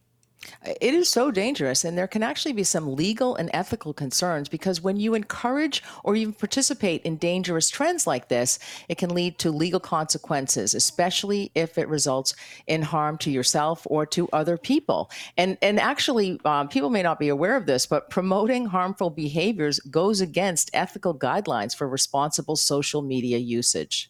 It 0.65 0.93
is 0.93 1.09
so 1.09 1.31
dangerous, 1.31 1.83
and 1.83 1.97
there 1.97 2.07
can 2.07 2.23
actually 2.23 2.53
be 2.53 2.63
some 2.63 2.95
legal 2.95 3.35
and 3.35 3.49
ethical 3.53 3.93
concerns 3.93 4.47
because 4.47 4.81
when 4.81 4.97
you 4.97 5.13
encourage 5.13 5.83
or 6.03 6.15
even 6.15 6.33
participate 6.33 7.01
in 7.03 7.17
dangerous 7.17 7.69
trends 7.69 8.07
like 8.07 8.29
this, 8.29 8.59
it 8.87 8.97
can 8.97 9.13
lead 9.13 9.37
to 9.39 9.51
legal 9.51 9.79
consequences, 9.79 10.73
especially 10.73 11.51
if 11.55 11.77
it 11.77 11.87
results 11.87 12.35
in 12.67 12.81
harm 12.81 13.17
to 13.19 13.31
yourself 13.31 13.85
or 13.89 14.05
to 14.05 14.29
other 14.31 14.57
people. 14.57 15.09
And 15.37 15.57
and 15.61 15.79
actually, 15.79 16.39
um, 16.45 16.67
people 16.69 16.89
may 16.89 17.03
not 17.03 17.19
be 17.19 17.29
aware 17.29 17.57
of 17.57 17.65
this, 17.65 17.85
but 17.85 18.09
promoting 18.09 18.65
harmful 18.65 19.09
behaviors 19.09 19.79
goes 19.81 20.21
against 20.21 20.71
ethical 20.73 21.13
guidelines 21.13 21.75
for 21.75 21.87
responsible 21.87 22.55
social 22.55 23.01
media 23.01 23.37
usage. 23.37 24.09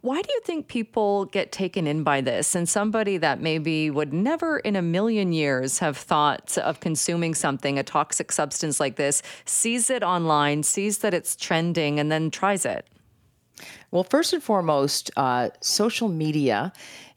Why 0.00 0.20
do 0.22 0.32
you 0.32 0.40
think 0.40 0.68
people 0.68 1.26
get 1.26 1.52
taken 1.52 1.86
in 1.86 2.02
by 2.02 2.20
this? 2.20 2.54
And 2.54 2.68
somebody 2.68 3.16
that 3.18 3.40
maybe 3.40 3.90
would 3.90 4.12
never 4.12 4.58
in 4.58 4.76
a 4.76 4.82
million 4.82 5.32
years 5.32 5.78
have 5.78 5.96
thought 5.96 6.56
of 6.58 6.80
consuming 6.80 7.34
something, 7.34 7.78
a 7.78 7.82
toxic 7.82 8.32
substance 8.32 8.80
like 8.80 8.96
this, 8.96 9.22
sees 9.44 9.90
it 9.90 10.02
online, 10.02 10.62
sees 10.62 10.98
that 10.98 11.14
it's 11.14 11.36
trending, 11.36 11.98
and 11.98 12.10
then 12.10 12.30
tries 12.30 12.64
it? 12.64 12.86
Well, 13.90 14.04
first 14.04 14.32
and 14.32 14.42
foremost, 14.42 15.10
uh, 15.16 15.50
social 15.60 16.08
media 16.08 16.72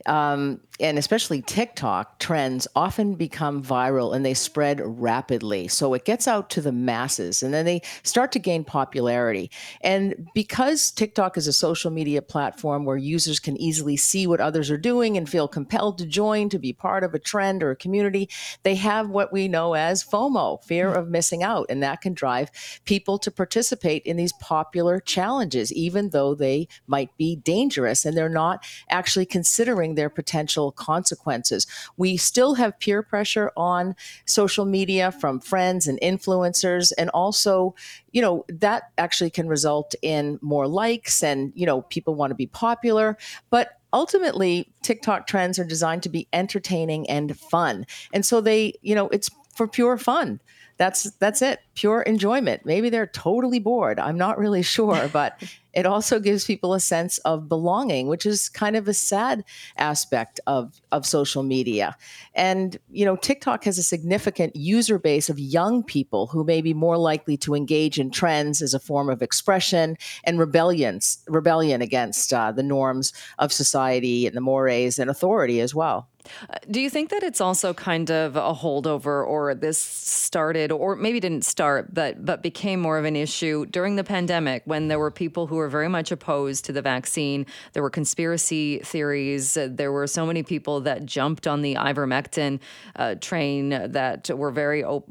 um, 0.05 0.62
and 0.79 0.97
especially 0.97 1.41
TikTok 1.41 2.19
trends 2.19 2.67
often 2.75 3.15
become 3.15 3.63
viral 3.63 4.15
and 4.15 4.25
they 4.25 4.33
spread 4.33 4.79
rapidly. 4.83 5.67
So 5.67 5.93
it 5.93 6.05
gets 6.05 6.27
out 6.27 6.49
to 6.51 6.62
the 6.62 6.71
masses 6.71 7.41
and 7.41 7.53
then 7.53 7.65
they 7.65 7.81
start 8.03 8.31
to 8.33 8.39
gain 8.39 8.63
popularity. 8.63 9.49
And 9.81 10.29
because 10.36 10.91
TikTok 10.91 11.38
is 11.38 11.47
a 11.47 11.53
social 11.53 11.89
media 11.89 12.21
platform 12.21 12.86
where 12.86 12.97
users 12.97 13.39
can 13.39 13.57
easily 13.57 13.97
see 13.97 14.27
what 14.27 14.39
others 14.39 14.69
are 14.69 14.77
doing 14.77 15.17
and 15.17 15.27
feel 15.27 15.47
compelled 15.47 15.97
to 15.97 16.05
join 16.05 16.49
to 16.49 16.60
be 16.60 16.73
part 16.73 17.03
of 17.03 17.13
a 17.13 17.19
trend 17.19 17.63
or 17.63 17.71
a 17.71 17.75
community, 17.75 18.29
they 18.63 18.75
have 18.75 19.10
what 19.10 19.33
we 19.33 19.47
know 19.47 19.73
as 19.73 20.03
FOMO, 20.03 20.63
fear 20.63 20.93
of 20.93 21.10
missing 21.10 21.41
out. 21.41 21.65
And 21.69 21.81
that 21.81 22.01
can 22.01 22.13
drive 22.13 22.51
people 22.86 23.17
to 23.19 23.31
participate 23.31 24.03
in 24.03 24.15
these 24.15 24.33
popular 24.33 24.99
challenges, 24.99 25.73
even 25.73 26.12
though 26.12 26.36
they 26.36 26.67
might 26.86 27.15
be 27.17 27.36
dangerous 27.36 28.05
and 28.05 28.15
they're 28.15 28.29
not 28.29 28.63
actually 28.89 29.25
considering 29.25 29.87
their 29.95 30.10
potential 30.10 30.71
consequences. 30.71 31.67
We 31.97 32.17
still 32.17 32.56
have 32.56 32.80
peer 32.80 33.02
pressure 33.02 33.52
on 33.58 33.95
social 34.26 34.65
media 34.65 35.12
from 35.12 35.39
friends 35.39 35.88
and 35.88 36.00
influencers, 36.02 36.91
and 36.97 37.10
also, 37.12 37.76
you 38.12 38.21
know, 38.21 38.45
that 38.50 38.91
actually 38.97 39.30
can 39.30 39.47
result 39.47 39.95
in 40.02 40.39
more 40.41 40.67
likes 40.67 41.23
and, 41.23 41.52
you 41.56 41.65
know, 41.65 41.82
people 41.84 42.15
want 42.15 42.32
to 42.32 42.36
be 42.36 42.47
popular. 42.47 43.17
But 43.50 43.80
ultimately 43.93 44.69
TikTok 44.82 45.28
trends 45.28 45.58
are 45.60 45.65
designed 45.65 46.04
to 46.04 46.10
be 46.10 46.28
entertaining 46.34 47.10
and 47.10 47.38
fun. 47.38 47.86
And 48.13 48.26
so 48.26 48.41
they, 48.41 48.73
you 48.82 48.95
know, 48.95 49.08
it's 49.10 49.30
for 49.56 49.67
pure 49.67 49.97
fun. 49.97 50.39
That's 50.77 51.11
that's 51.11 51.41
it. 51.41 51.59
Pure 51.75 52.03
enjoyment. 52.03 52.65
Maybe 52.65 52.89
they're 52.89 53.07
totally 53.07 53.59
bored. 53.59 53.99
I'm 53.99 54.17
not 54.17 54.37
really 54.37 54.61
sure, 54.77 55.09
but 55.11 55.41
it 55.77 55.85
also 55.85 56.19
gives 56.19 56.43
people 56.43 56.73
a 56.73 56.79
sense 56.79 57.19
of 57.19 57.47
belonging, 57.47 58.07
which 58.07 58.25
is 58.25 58.49
kind 58.49 58.75
of 58.75 58.87
a 58.87 58.95
sad 58.95 59.43
aspect 59.77 60.39
of, 60.47 60.81
of 60.91 61.05
social 61.05 61.43
media. 61.43 61.95
And, 62.33 62.79
you 62.89 63.05
know, 63.05 63.15
TikTok 63.15 63.63
has 63.65 63.77
a 63.77 63.83
significant 63.83 64.55
user 64.55 64.97
base 64.97 65.29
of 65.29 65.37
young 65.37 65.83
people 65.83 66.25
who 66.25 66.43
may 66.43 66.61
be 66.61 66.73
more 66.73 66.97
likely 66.97 67.37
to 67.37 67.53
engage 67.53 67.99
in 67.99 68.09
trends 68.09 68.63
as 68.63 68.73
a 68.73 68.79
form 68.79 69.07
of 69.07 69.21
expression 69.21 69.97
and 70.23 70.39
rebellions, 70.39 71.23
rebellion 71.27 71.83
against 71.83 72.33
uh, 72.33 72.51
the 72.51 72.63
norms 72.63 73.13
of 73.37 73.53
society 73.53 74.25
and 74.25 74.35
the 74.35 74.41
mores 74.41 74.97
and 74.97 75.11
authority 75.11 75.61
as 75.61 75.75
well. 75.75 76.09
Uh, 76.49 76.55
do 76.69 76.79
you 76.79 76.89
think 76.89 77.09
that 77.09 77.23
it's 77.23 77.41
also 77.41 77.73
kind 77.73 78.09
of 78.11 78.35
a 78.35 78.53
holdover, 78.53 79.25
or 79.25 79.55
this 79.55 79.77
started, 79.77 80.71
or 80.71 80.95
maybe 80.95 81.19
didn't 81.19 81.45
start, 81.45 81.93
but 81.93 82.25
but 82.25 82.41
became 82.41 82.79
more 82.79 82.97
of 82.97 83.05
an 83.05 83.15
issue 83.15 83.65
during 83.65 83.95
the 83.95 84.03
pandemic 84.03 84.63
when 84.65 84.87
there 84.87 84.99
were 84.99 85.11
people 85.11 85.47
who 85.47 85.55
were 85.55 85.69
very 85.69 85.87
much 85.87 86.11
opposed 86.11 86.65
to 86.65 86.71
the 86.71 86.81
vaccine. 86.81 87.45
There 87.73 87.83
were 87.83 87.89
conspiracy 87.89 88.79
theories. 88.79 89.57
Uh, 89.57 89.69
there 89.71 89.91
were 89.91 90.07
so 90.07 90.25
many 90.25 90.43
people 90.43 90.81
that 90.81 91.05
jumped 91.05 91.47
on 91.47 91.61
the 91.61 91.75
ivermectin 91.75 92.59
uh, 92.95 93.15
train 93.15 93.69
that 93.69 94.29
were 94.29 94.51
very 94.51 94.83
op- 94.83 95.07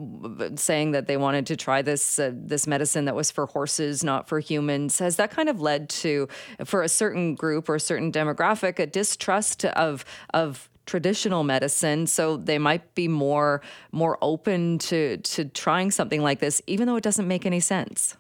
saying 0.56 0.92
that 0.92 1.06
they 1.06 1.16
wanted 1.16 1.46
to 1.46 1.56
try 1.56 1.82
this 1.82 2.18
uh, 2.18 2.32
this 2.34 2.66
medicine 2.66 3.04
that 3.06 3.14
was 3.14 3.30
for 3.30 3.46
horses, 3.46 4.04
not 4.04 4.28
for 4.28 4.40
humans. 4.40 4.98
Has 4.98 5.16
that 5.16 5.30
kind 5.30 5.48
of 5.48 5.60
led 5.60 5.88
to, 5.88 6.28
for 6.64 6.82
a 6.82 6.88
certain 6.88 7.34
group 7.34 7.68
or 7.68 7.76
a 7.76 7.80
certain 7.80 8.12
demographic, 8.12 8.78
a 8.78 8.86
distrust 8.86 9.64
of 9.64 10.04
of 10.34 10.68
traditional 10.86 11.44
medicine 11.44 12.06
so 12.06 12.36
they 12.36 12.58
might 12.58 12.94
be 12.94 13.08
more 13.08 13.60
more 13.92 14.16
open 14.22 14.78
to 14.78 15.16
to 15.18 15.44
trying 15.44 15.90
something 15.90 16.22
like 16.22 16.40
this 16.40 16.62
even 16.66 16.86
though 16.86 16.96
it 16.96 17.04
doesn't 17.04 17.28
make 17.28 17.44
any 17.44 17.60
sense 17.60 18.16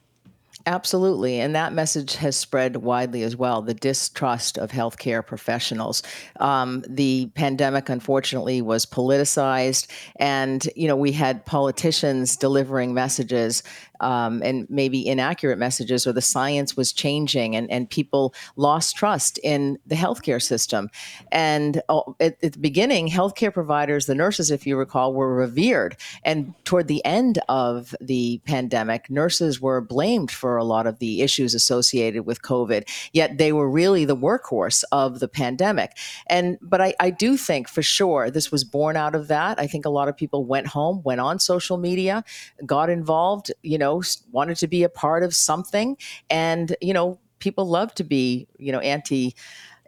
Absolutely. 0.68 1.38
And 1.38 1.54
that 1.54 1.72
message 1.72 2.16
has 2.16 2.36
spread 2.36 2.78
widely 2.78 3.22
as 3.22 3.36
well 3.36 3.62
the 3.62 3.72
distrust 3.72 4.58
of 4.58 4.72
healthcare 4.72 5.24
professionals. 5.24 6.02
Um, 6.40 6.82
the 6.88 7.30
pandemic, 7.34 7.88
unfortunately, 7.88 8.60
was 8.62 8.84
politicized. 8.84 9.86
And, 10.16 10.68
you 10.74 10.88
know, 10.88 10.96
we 10.96 11.12
had 11.12 11.46
politicians 11.46 12.36
delivering 12.36 12.94
messages 12.94 13.62
um, 14.00 14.42
and 14.42 14.66
maybe 14.68 15.06
inaccurate 15.06 15.58
messages, 15.58 16.06
or 16.06 16.12
the 16.12 16.22
science 16.22 16.76
was 16.76 16.92
changing, 16.92 17.56
and, 17.56 17.70
and 17.70 17.88
people 17.88 18.34
lost 18.56 18.96
trust 18.96 19.38
in 19.42 19.78
the 19.86 19.94
healthcare 19.94 20.42
system. 20.42 20.90
And 21.32 21.82
uh, 21.88 22.02
at, 22.20 22.42
at, 22.42 22.52
the 22.52 22.58
beginning, 22.58 23.08
healthcare 23.08 23.52
providers, 23.52 24.06
the 24.06 24.14
nurses, 24.14 24.50
if 24.50 24.66
you 24.66 24.76
recall, 24.76 25.14
were 25.14 25.34
revered. 25.34 25.96
And 26.24 26.54
toward 26.64 26.88
the 26.88 27.04
end 27.04 27.38
of 27.48 27.94
the 28.00 28.40
pandemic, 28.44 29.10
nurses 29.10 29.60
were 29.60 29.80
blamed 29.80 30.30
for 30.30 30.56
a 30.56 30.64
lot 30.64 30.86
of 30.86 30.98
the 30.98 31.22
issues 31.22 31.54
associated 31.54 32.26
with 32.26 32.42
COVID, 32.42 32.88
yet 33.12 33.38
they 33.38 33.52
were 33.52 33.70
really 33.70 34.04
the 34.04 34.16
workhorse 34.16 34.84
of 34.92 35.20
the 35.20 35.28
pandemic. 35.28 35.96
And 36.28 36.58
but 36.60 36.80
I, 36.80 36.94
I 37.00 37.10
do 37.10 37.36
think 37.36 37.68
for 37.68 37.82
sure 37.82 38.30
this 38.30 38.50
was 38.50 38.64
born 38.64 38.96
out 38.96 39.14
of 39.14 39.28
that. 39.28 39.58
I 39.58 39.66
think 39.66 39.84
a 39.84 39.90
lot 39.90 40.08
of 40.08 40.16
people 40.16 40.44
went 40.44 40.66
home, 40.66 41.02
went 41.04 41.20
on 41.20 41.38
social 41.38 41.78
media, 41.78 42.24
got 42.64 42.90
involved, 42.90 43.52
you 43.62 43.78
know 43.78 43.85
know, 43.86 44.02
wanted 44.32 44.56
to 44.58 44.66
be 44.66 44.82
a 44.82 44.88
part 44.88 45.22
of 45.22 45.34
something. 45.34 45.96
And, 46.30 46.76
you 46.80 46.92
know, 46.92 47.18
people 47.38 47.66
love 47.66 47.94
to 47.94 48.04
be, 48.04 48.46
you 48.58 48.72
know, 48.72 48.80
anti 48.80 49.34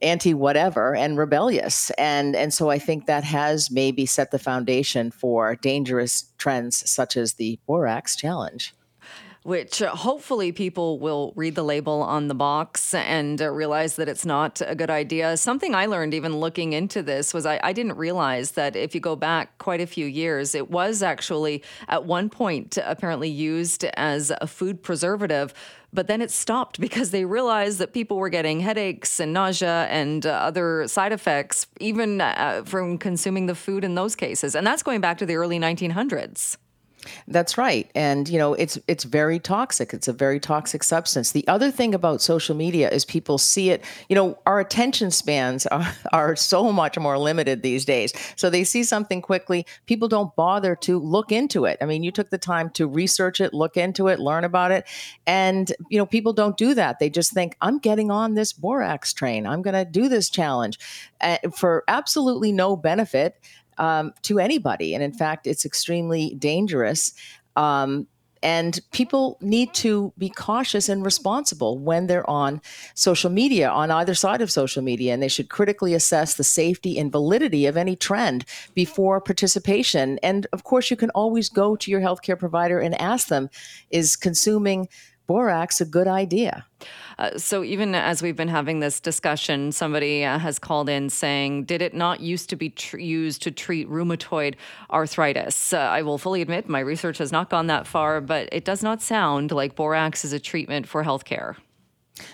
anti 0.01 0.33
whatever 0.33 0.95
and 0.95 1.19
rebellious 1.19 1.91
and 1.99 2.37
and 2.37 2.55
so 2.55 2.71
i 2.71 2.79
think 2.79 3.07
that 3.07 3.25
has 3.25 3.69
maybe 3.69 4.07
set 4.07 4.31
the 4.31 4.39
foundation 4.39 5.11
for 5.11 5.57
dangerous 5.57 6.33
trends 6.39 6.89
such 6.89 7.17
as 7.17 7.35
the 7.35 7.59
borax 7.67 8.15
challenge 8.15 8.73
which 9.49 9.81
uh, 9.81 9.89
hopefully 9.89 10.53
people 10.53 10.99
will 10.99 11.33
read 11.35 11.55
the 11.55 11.63
label 11.63 12.03
on 12.03 12.29
the 12.29 12.35
box 12.35 12.93
and 12.93 13.41
uh, 13.41 13.51
realize 13.51 13.97
that 13.97 14.07
it's 14.07 14.27
not 14.27 14.61
a 14.67 14.75
good 14.75 14.91
idea. 14.91 15.39
Something 15.39 15.75
I 15.75 15.87
learned 15.87 16.13
even 16.13 16.39
looking 16.39 16.75
into 16.75 17.03
this 17.03 17.33
was 17.33 17.47
I, 17.47 17.59
I, 17.63 17.73
didn't 17.73 17.97
realize 17.97 18.51
that 18.53 18.77
if 18.77 18.95
you 18.95 19.01
go 19.01 19.17
back 19.17 19.57
quite 19.57 19.81
a 19.81 19.87
few 19.87 20.05
years, 20.05 20.55
it 20.55 20.71
was 20.71 21.03
actually 21.03 21.63
at 21.89 22.05
one 22.05 22.29
point 22.29 22.77
apparently 22.85 23.31
used 23.31 23.85
as 23.85 24.31
a 24.39 24.47
food 24.47 24.83
preservative. 24.83 25.55
But 25.95 26.09
then 26.09 26.21
it 26.21 26.31
stopped 26.31 26.79
because 26.87 27.11
they 27.11 27.25
realized 27.25 27.79
that 27.79 27.95
people 27.95 28.19
were 28.19 28.29
getting 28.29 28.61
headaches 28.61 29.19
and 29.19 29.33
nausea 29.33 29.87
and 29.89 30.27
uh, 30.27 30.31
other 30.31 30.87
side 30.89 31.13
effects, 31.13 31.67
even 31.81 32.21
uh, 32.21 32.65
from 32.67 32.99
consuming 32.99 33.47
the 33.47 33.55
food 33.55 33.83
in 33.83 33.95
those 33.95 34.15
cases. 34.15 34.55
And 34.55 34.67
that's 34.67 34.83
going 34.83 35.01
back 35.01 35.17
to 35.19 35.27
the 35.27 35.37
early 35.37 35.59
1900s. 35.59 36.59
That's 37.27 37.57
right. 37.57 37.91
And 37.95 38.29
you 38.29 38.39
know, 38.39 38.55
it's 38.55 38.79
it's 38.89 39.05
very 39.05 39.39
toxic. 39.39 39.95
It's 39.95 40.09
a 40.09 40.13
very 40.13 40.41
toxic 40.41 40.83
substance. 40.83 41.33
The 41.33 41.47
other 41.47 41.71
thing 41.71 41.95
about 41.95 42.21
social 42.21 42.57
media 42.57 42.91
is 42.91 43.05
people 43.05 43.39
see 43.39 43.71
it, 43.71 43.85
you 44.09 44.17
know, 44.17 44.39
our 44.47 44.61
attention 44.61 45.11
spans 45.11 45.67
are, 45.67 45.95
are 46.13 46.37
so 46.37 46.73
much 46.73 46.99
more 46.99 47.19
limited 47.19 47.63
these 47.63 47.85
days. 47.85 48.13
So 48.37 48.51
they 48.51 48.65
see 48.65 48.83
something 48.83 49.23
quickly, 49.23 49.67
people 49.87 50.09
don't 50.09 50.35
bother 50.37 50.75
to 50.77 50.99
look 50.99 51.33
into 51.33 51.65
it. 51.65 51.79
I 51.81 51.87
mean, 51.87 52.03
you 52.03 52.11
took 52.11 52.31
the 52.31 52.39
time 52.39 52.71
to 52.71 52.87
research 52.87 53.41
it, 53.41 53.55
look 53.55 53.77
into 53.77 54.09
it, 54.09 54.19
learn 54.19 54.45
about 54.45 54.71
it, 54.71 54.87
and 55.27 55.73
you 55.89 55.99
know, 55.99 56.07
people 56.07 56.33
don't 56.33 56.57
do 56.57 56.75
that. 56.75 56.99
They 56.99 57.11
just 57.11 57.33
think 57.33 57.57
I'm 57.61 57.79
getting 57.79 58.11
on 58.11 58.35
this 58.35 58.53
borax 58.53 59.13
train. 59.13 59.47
I'm 59.47 59.63
going 59.63 59.75
to 59.75 59.85
do 59.85 60.09
this 60.09 60.31
challenge 60.31 60.79
uh, 61.21 61.39
for 61.55 61.85
absolutely 61.89 62.53
no 62.53 62.77
benefit 62.77 63.37
um, 63.79 64.13
to 64.23 64.39
anybody. 64.39 64.95
And 64.95 65.03
in 65.03 65.13
fact, 65.13 65.47
it's 65.47 65.65
extremely 65.65 66.35
dangerous. 66.35 67.13
Um, 67.57 68.07
and 68.43 68.81
people 68.93 69.37
need 69.41 69.75
to 69.75 70.13
be 70.17 70.29
cautious 70.29 70.89
and 70.89 71.05
responsible 71.05 71.79
when 71.79 72.07
they're 72.07 72.29
on 72.31 72.61
social 72.95 73.31
media, 73.31 73.69
on 73.69 73.91
either 73.91 74.15
side 74.15 74.41
of 74.41 74.51
social 74.51 74.83
media, 74.83 75.13
and 75.13 75.23
they 75.23 75.29
should 75.29 75.49
critically 75.49 75.95
assess 75.95 76.35
the 76.35 76.45
safety 76.45 76.99
and 76.99 77.11
validity 77.11 77.67
of 77.67 77.77
any 77.77 77.97
trend 77.97 78.45
before 78.75 79.21
participation. 79.21 80.19
And 80.23 80.47
of 80.53 80.65
course, 80.65 80.91
you 80.91 80.97
can 80.97 81.11
always 81.11 81.49
go 81.49 81.77
to 81.77 81.91
your 81.91 82.01
healthcare 82.01 82.39
provider 82.39 82.79
and 82.79 83.01
ask 83.01 83.29
them, 83.29 83.51
is 83.91 84.17
consuming 84.17 84.89
borax 85.29 85.81
a 85.81 85.85
good 85.85 86.09
idea? 86.09 86.67
Uh, 87.19 87.39
so 87.39 87.63
even 87.63 87.95
as 87.95 88.23
we've 88.23 88.35
been 88.35 88.49
having 88.49 88.81
this 88.81 88.99
discussion, 88.99 89.71
somebody 89.71 90.25
uh, 90.25 90.39
has 90.39 90.59
called 90.59 90.89
in 90.89 91.11
saying, 91.11 91.65
"Did 91.65 91.83
it 91.83 91.95
not 91.95 92.21
used 92.21 92.51
to 92.51 92.57
be 92.57 92.71
tr- 92.71 92.99
used 92.99 93.43
to 93.43 93.53
treat 93.53 93.89
rheumatoid 93.89 94.57
arthritis?" 94.91 95.73
Uh, 95.73 95.79
I 95.79 96.03
will 96.03 96.19
fully 96.19 96.43
admit 96.43 96.69
my 96.69 96.81
research 96.81 97.19
has 97.19 97.31
not 97.31 97.51
gone 97.51 97.69
that 97.69 97.87
far, 97.87 98.21
but 98.21 98.49
it 98.51 98.65
does 98.65 98.83
not 98.83 99.03
sound 99.03 99.53
like 99.53 99.77
borax 99.77 100.25
is 100.25 100.33
a 100.33 100.41
treatment 100.41 100.89
for 100.89 101.05
healthcare. 101.05 101.57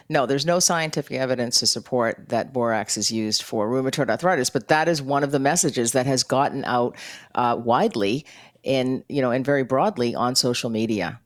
No, 0.09 0.27
there's 0.27 0.47
no 0.47 0.61
scientific 0.61 1.17
evidence 1.17 1.61
to 1.61 1.67
support 1.67 2.29
that 2.29 2.53
borax 2.53 2.97
is 2.97 3.11
used 3.11 3.43
for 3.43 3.69
rheumatoid 3.69 4.09
arthritis, 4.09 4.51
but 4.51 4.69
that 4.69 4.89
is 4.89 5.03
one 5.03 5.25
of 5.25 5.31
the 5.31 5.39
messages 5.39 5.93
that 5.93 6.07
has 6.07 6.23
gotten 6.23 6.65
out 6.65 6.97
uh, 7.35 7.57
widely 7.59 8.25
in 8.63 9.05
you 9.09 9.21
know 9.21 9.31
and 9.31 9.45
very 9.45 9.63
broadly 9.63 10.15
on 10.15 10.35
social 10.35 10.71
media. 10.71 11.21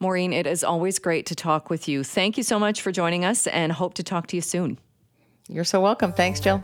Maureen, 0.00 0.32
it 0.32 0.46
is 0.46 0.64
always 0.64 0.98
great 0.98 1.26
to 1.26 1.34
talk 1.34 1.70
with 1.70 1.88
you. 1.88 2.04
Thank 2.04 2.36
you 2.36 2.42
so 2.42 2.58
much 2.58 2.82
for 2.82 2.92
joining 2.92 3.24
us 3.24 3.46
and 3.46 3.72
hope 3.72 3.94
to 3.94 4.02
talk 4.02 4.26
to 4.28 4.36
you 4.36 4.42
soon. 4.42 4.78
You're 5.48 5.64
so 5.64 5.80
welcome. 5.80 6.12
Thanks, 6.12 6.40
Jill. 6.40 6.60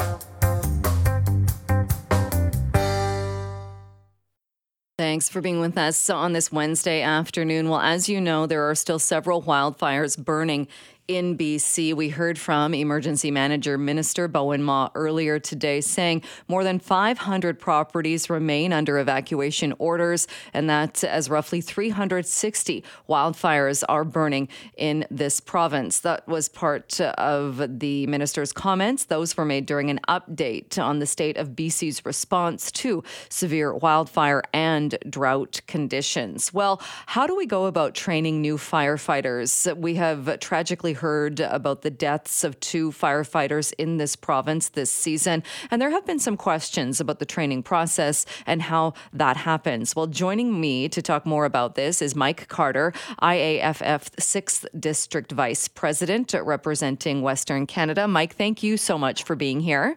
Thanks 4.98 5.30
for 5.30 5.40
being 5.40 5.60
with 5.60 5.78
us 5.78 6.10
on 6.10 6.34
this 6.34 6.52
Wednesday 6.52 7.00
afternoon. 7.00 7.70
Well, 7.70 7.80
as 7.80 8.08
you 8.08 8.20
know, 8.20 8.46
there 8.46 8.68
are 8.68 8.74
still 8.74 8.98
several 8.98 9.42
wildfires 9.42 10.22
burning 10.22 10.68
in 11.10 11.36
BC. 11.36 11.92
We 11.92 12.10
heard 12.10 12.38
from 12.38 12.72
Emergency 12.72 13.32
Manager 13.32 13.76
Minister 13.76 14.28
Bowinn 14.28 14.60
Ma 14.60 14.90
earlier 14.94 15.40
today 15.40 15.80
saying 15.80 16.22
more 16.46 16.62
than 16.62 16.78
500 16.78 17.58
properties 17.58 18.30
remain 18.30 18.72
under 18.72 18.96
evacuation 18.96 19.74
orders, 19.80 20.28
and 20.54 20.70
that 20.70 21.02
as 21.02 21.28
roughly 21.28 21.60
360 21.60 22.84
wildfires 23.08 23.82
are 23.88 24.04
burning 24.04 24.48
in 24.76 25.04
this 25.10 25.40
province. 25.40 25.98
That 25.98 26.28
was 26.28 26.48
part 26.48 27.00
of 27.00 27.80
the 27.80 28.06
minister's 28.06 28.52
comments. 28.52 29.06
Those 29.06 29.36
were 29.36 29.44
made 29.44 29.66
during 29.66 29.90
an 29.90 29.98
update 30.08 30.78
on 30.78 31.00
the 31.00 31.06
state 31.06 31.36
of 31.36 31.50
BC's 31.50 32.06
response 32.06 32.70
to 32.70 33.02
severe 33.28 33.74
wildfire 33.74 34.44
and 34.52 34.96
drought 35.08 35.60
conditions. 35.66 36.54
Well, 36.54 36.80
how 37.06 37.26
do 37.26 37.34
we 37.34 37.46
go 37.46 37.66
about 37.66 37.96
training 37.96 38.40
new 38.40 38.56
firefighters? 38.56 39.76
We 39.76 39.96
have 39.96 40.38
tragically 40.38 40.99
heard 41.00 41.40
about 41.40 41.82
the 41.82 41.90
deaths 41.90 42.44
of 42.44 42.58
two 42.60 42.92
firefighters 42.92 43.72
in 43.78 43.96
this 43.96 44.16
province 44.16 44.70
this 44.70 44.90
season. 44.90 45.42
And 45.70 45.80
there 45.82 45.90
have 45.90 46.06
been 46.06 46.18
some 46.18 46.36
questions 46.36 47.00
about 47.00 47.18
the 47.18 47.26
training 47.26 47.62
process 47.62 48.24
and 48.46 48.62
how 48.62 48.94
that 49.12 49.36
happens. 49.36 49.96
Well, 49.96 50.06
joining 50.06 50.60
me 50.60 50.88
to 50.88 51.02
talk 51.02 51.26
more 51.26 51.44
about 51.44 51.74
this 51.74 52.00
is 52.00 52.14
Mike 52.14 52.48
Carter, 52.48 52.92
IAFF 53.22 54.10
6th 54.16 54.66
District 54.78 55.32
Vice 55.32 55.68
President 55.68 56.34
representing 56.34 57.22
Western 57.22 57.66
Canada. 57.66 58.06
Mike, 58.06 58.36
thank 58.36 58.62
you 58.62 58.76
so 58.76 58.96
much 58.98 59.24
for 59.24 59.36
being 59.36 59.60
here. 59.60 59.96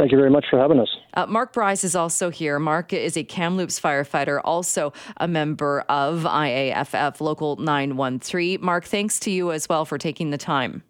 Thank 0.00 0.12
you 0.12 0.18
very 0.18 0.30
much 0.30 0.46
for 0.48 0.58
having 0.58 0.80
us. 0.80 0.88
Uh, 1.12 1.26
Mark 1.26 1.52
Bryce 1.52 1.84
is 1.84 1.94
also 1.94 2.30
here. 2.30 2.58
Mark 2.58 2.94
is 2.94 3.18
a 3.18 3.22
Kamloops 3.22 3.78
firefighter, 3.78 4.40
also 4.42 4.94
a 5.18 5.28
member 5.28 5.82
of 5.90 6.22
IAFF 6.22 7.20
Local 7.20 7.56
913. 7.56 8.62
Mark, 8.62 8.86
thanks 8.86 9.20
to 9.20 9.30
you 9.30 9.52
as 9.52 9.68
well 9.68 9.84
for 9.84 9.98
taking 9.98 10.30
the 10.30 10.38
time. 10.38 10.82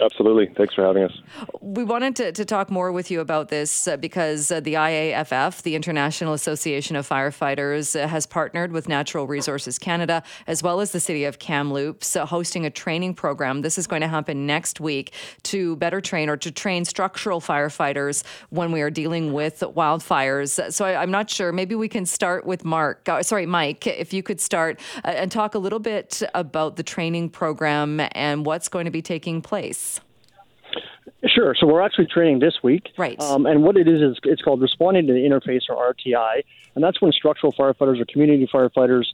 Absolutely. 0.00 0.46
Thanks 0.56 0.74
for 0.74 0.82
having 0.82 1.04
us. 1.04 1.12
We 1.60 1.84
wanted 1.84 2.16
to, 2.16 2.32
to 2.32 2.44
talk 2.44 2.70
more 2.70 2.90
with 2.90 3.10
you 3.10 3.20
about 3.20 3.48
this 3.48 3.86
uh, 3.86 3.98
because 3.98 4.50
uh, 4.50 4.60
the 4.60 4.74
IAFF, 4.74 5.62
the 5.62 5.74
International 5.74 6.32
Association 6.32 6.96
of 6.96 7.06
Firefighters, 7.06 8.00
uh, 8.00 8.06
has 8.08 8.26
partnered 8.26 8.72
with 8.72 8.88
Natural 8.88 9.26
Resources 9.26 9.78
Canada 9.78 10.22
as 10.46 10.62
well 10.62 10.80
as 10.80 10.92
the 10.92 11.00
City 11.00 11.24
of 11.24 11.38
Kamloops, 11.38 12.16
uh, 12.16 12.24
hosting 12.24 12.64
a 12.64 12.70
training 12.70 13.14
program. 13.14 13.60
This 13.60 13.76
is 13.76 13.86
going 13.86 14.00
to 14.00 14.08
happen 14.08 14.46
next 14.46 14.80
week 14.80 15.12
to 15.44 15.76
better 15.76 16.00
train 16.00 16.30
or 16.30 16.36
to 16.38 16.50
train 16.50 16.84
structural 16.84 17.40
firefighters 17.40 18.24
when 18.48 18.72
we 18.72 18.80
are 18.80 18.90
dealing 18.90 19.34
with 19.34 19.60
wildfires. 19.60 20.72
So 20.72 20.86
I, 20.86 21.02
am 21.02 21.10
not 21.10 21.28
sure. 21.28 21.52
Maybe 21.52 21.74
we 21.74 21.88
can 21.88 22.06
start 22.06 22.46
with 22.46 22.64
Mark. 22.64 23.06
Uh, 23.08 23.22
sorry, 23.22 23.46
Mike, 23.46 23.86
if 23.86 24.12
you 24.14 24.22
could 24.22 24.40
start 24.40 24.80
uh, 25.04 25.08
and 25.08 25.30
talk 25.30 25.54
a 25.54 25.58
little 25.58 25.78
bit 25.78 26.22
about 26.34 26.76
the 26.76 26.82
training 26.82 27.28
program 27.28 28.00
and 28.12 28.46
what's 28.46 28.68
going 28.68 28.86
to 28.86 28.90
be 28.90 29.02
taking 29.02 29.42
place. 29.42 29.89
Sure. 31.26 31.54
So 31.54 31.66
we're 31.66 31.82
actually 31.82 32.06
training 32.06 32.38
this 32.38 32.54
week. 32.62 32.88
Right. 32.96 33.20
Um, 33.20 33.44
and 33.44 33.62
what 33.62 33.76
it 33.76 33.86
is 33.86 34.00
is 34.00 34.18
it's 34.24 34.40
called 34.40 34.62
responding 34.62 35.06
to 35.06 35.12
the 35.12 35.20
interface 35.20 35.62
or 35.68 35.76
RTI, 35.94 36.42
and 36.74 36.82
that's 36.82 37.00
when 37.00 37.12
structural 37.12 37.52
firefighters 37.52 38.00
or 38.00 38.06
community 38.06 38.48
firefighters 38.52 39.04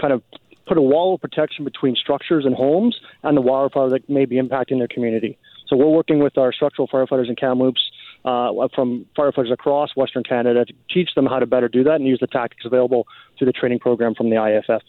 kind 0.00 0.12
of 0.12 0.22
put 0.66 0.76
a 0.76 0.82
wall 0.82 1.14
of 1.14 1.20
protection 1.20 1.64
between 1.64 1.94
structures 1.94 2.44
and 2.44 2.54
homes 2.54 2.98
and 3.22 3.36
the 3.36 3.40
wildfire 3.40 3.90
that 3.90 4.08
may 4.08 4.24
be 4.24 4.36
impacting 4.36 4.78
their 4.78 4.88
community. 4.88 5.38
So 5.68 5.76
we're 5.76 5.88
working 5.88 6.18
with 6.18 6.36
our 6.36 6.52
structural 6.52 6.88
firefighters 6.88 7.28
in 7.28 7.36
Kamloops 7.36 7.90
uh, 8.24 8.52
from 8.74 9.06
firefighters 9.16 9.52
across 9.52 9.90
Western 9.96 10.22
Canada 10.22 10.64
to 10.64 10.72
teach 10.92 11.14
them 11.14 11.26
how 11.26 11.38
to 11.38 11.46
better 11.46 11.68
do 11.68 11.84
that 11.84 11.96
and 11.96 12.06
use 12.06 12.18
the 12.20 12.26
tactics 12.26 12.64
available 12.64 13.06
through 13.38 13.46
the 13.46 13.52
training 13.52 13.78
program 13.78 14.14
from 14.14 14.30
the 14.30 14.36
IAFF. 14.36 14.80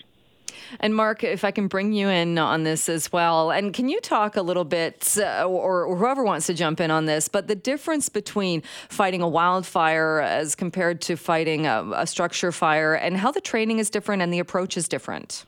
And 0.79 0.95
Mark, 0.95 1.23
if 1.23 1.43
I 1.43 1.51
can 1.51 1.67
bring 1.67 1.93
you 1.93 2.09
in 2.09 2.37
on 2.37 2.63
this 2.63 2.89
as 2.89 3.11
well, 3.11 3.51
and 3.51 3.73
can 3.73 3.89
you 3.89 3.99
talk 4.01 4.35
a 4.35 4.41
little 4.41 4.65
bit, 4.65 5.17
uh, 5.17 5.43
or, 5.45 5.85
or, 5.85 5.97
whoever 5.97 6.23
wants 6.23 6.47
to 6.47 6.53
jump 6.53 6.79
in 6.79 6.91
on 6.91 7.05
this, 7.05 7.27
but 7.27 7.47
the 7.47 7.55
difference 7.55 8.09
between 8.09 8.61
fighting 8.89 9.21
a 9.21 9.27
wildfire 9.27 10.21
as 10.21 10.55
compared 10.55 11.01
to 11.01 11.15
fighting 11.15 11.65
a, 11.65 11.89
a 11.95 12.07
structure 12.07 12.51
fire, 12.51 12.93
and 12.93 13.17
how 13.17 13.31
the 13.31 13.41
training 13.41 13.79
is 13.79 13.89
different 13.89 14.21
and 14.21 14.33
the 14.33 14.39
approach 14.39 14.77
is 14.77 14.87
different? 14.87 15.45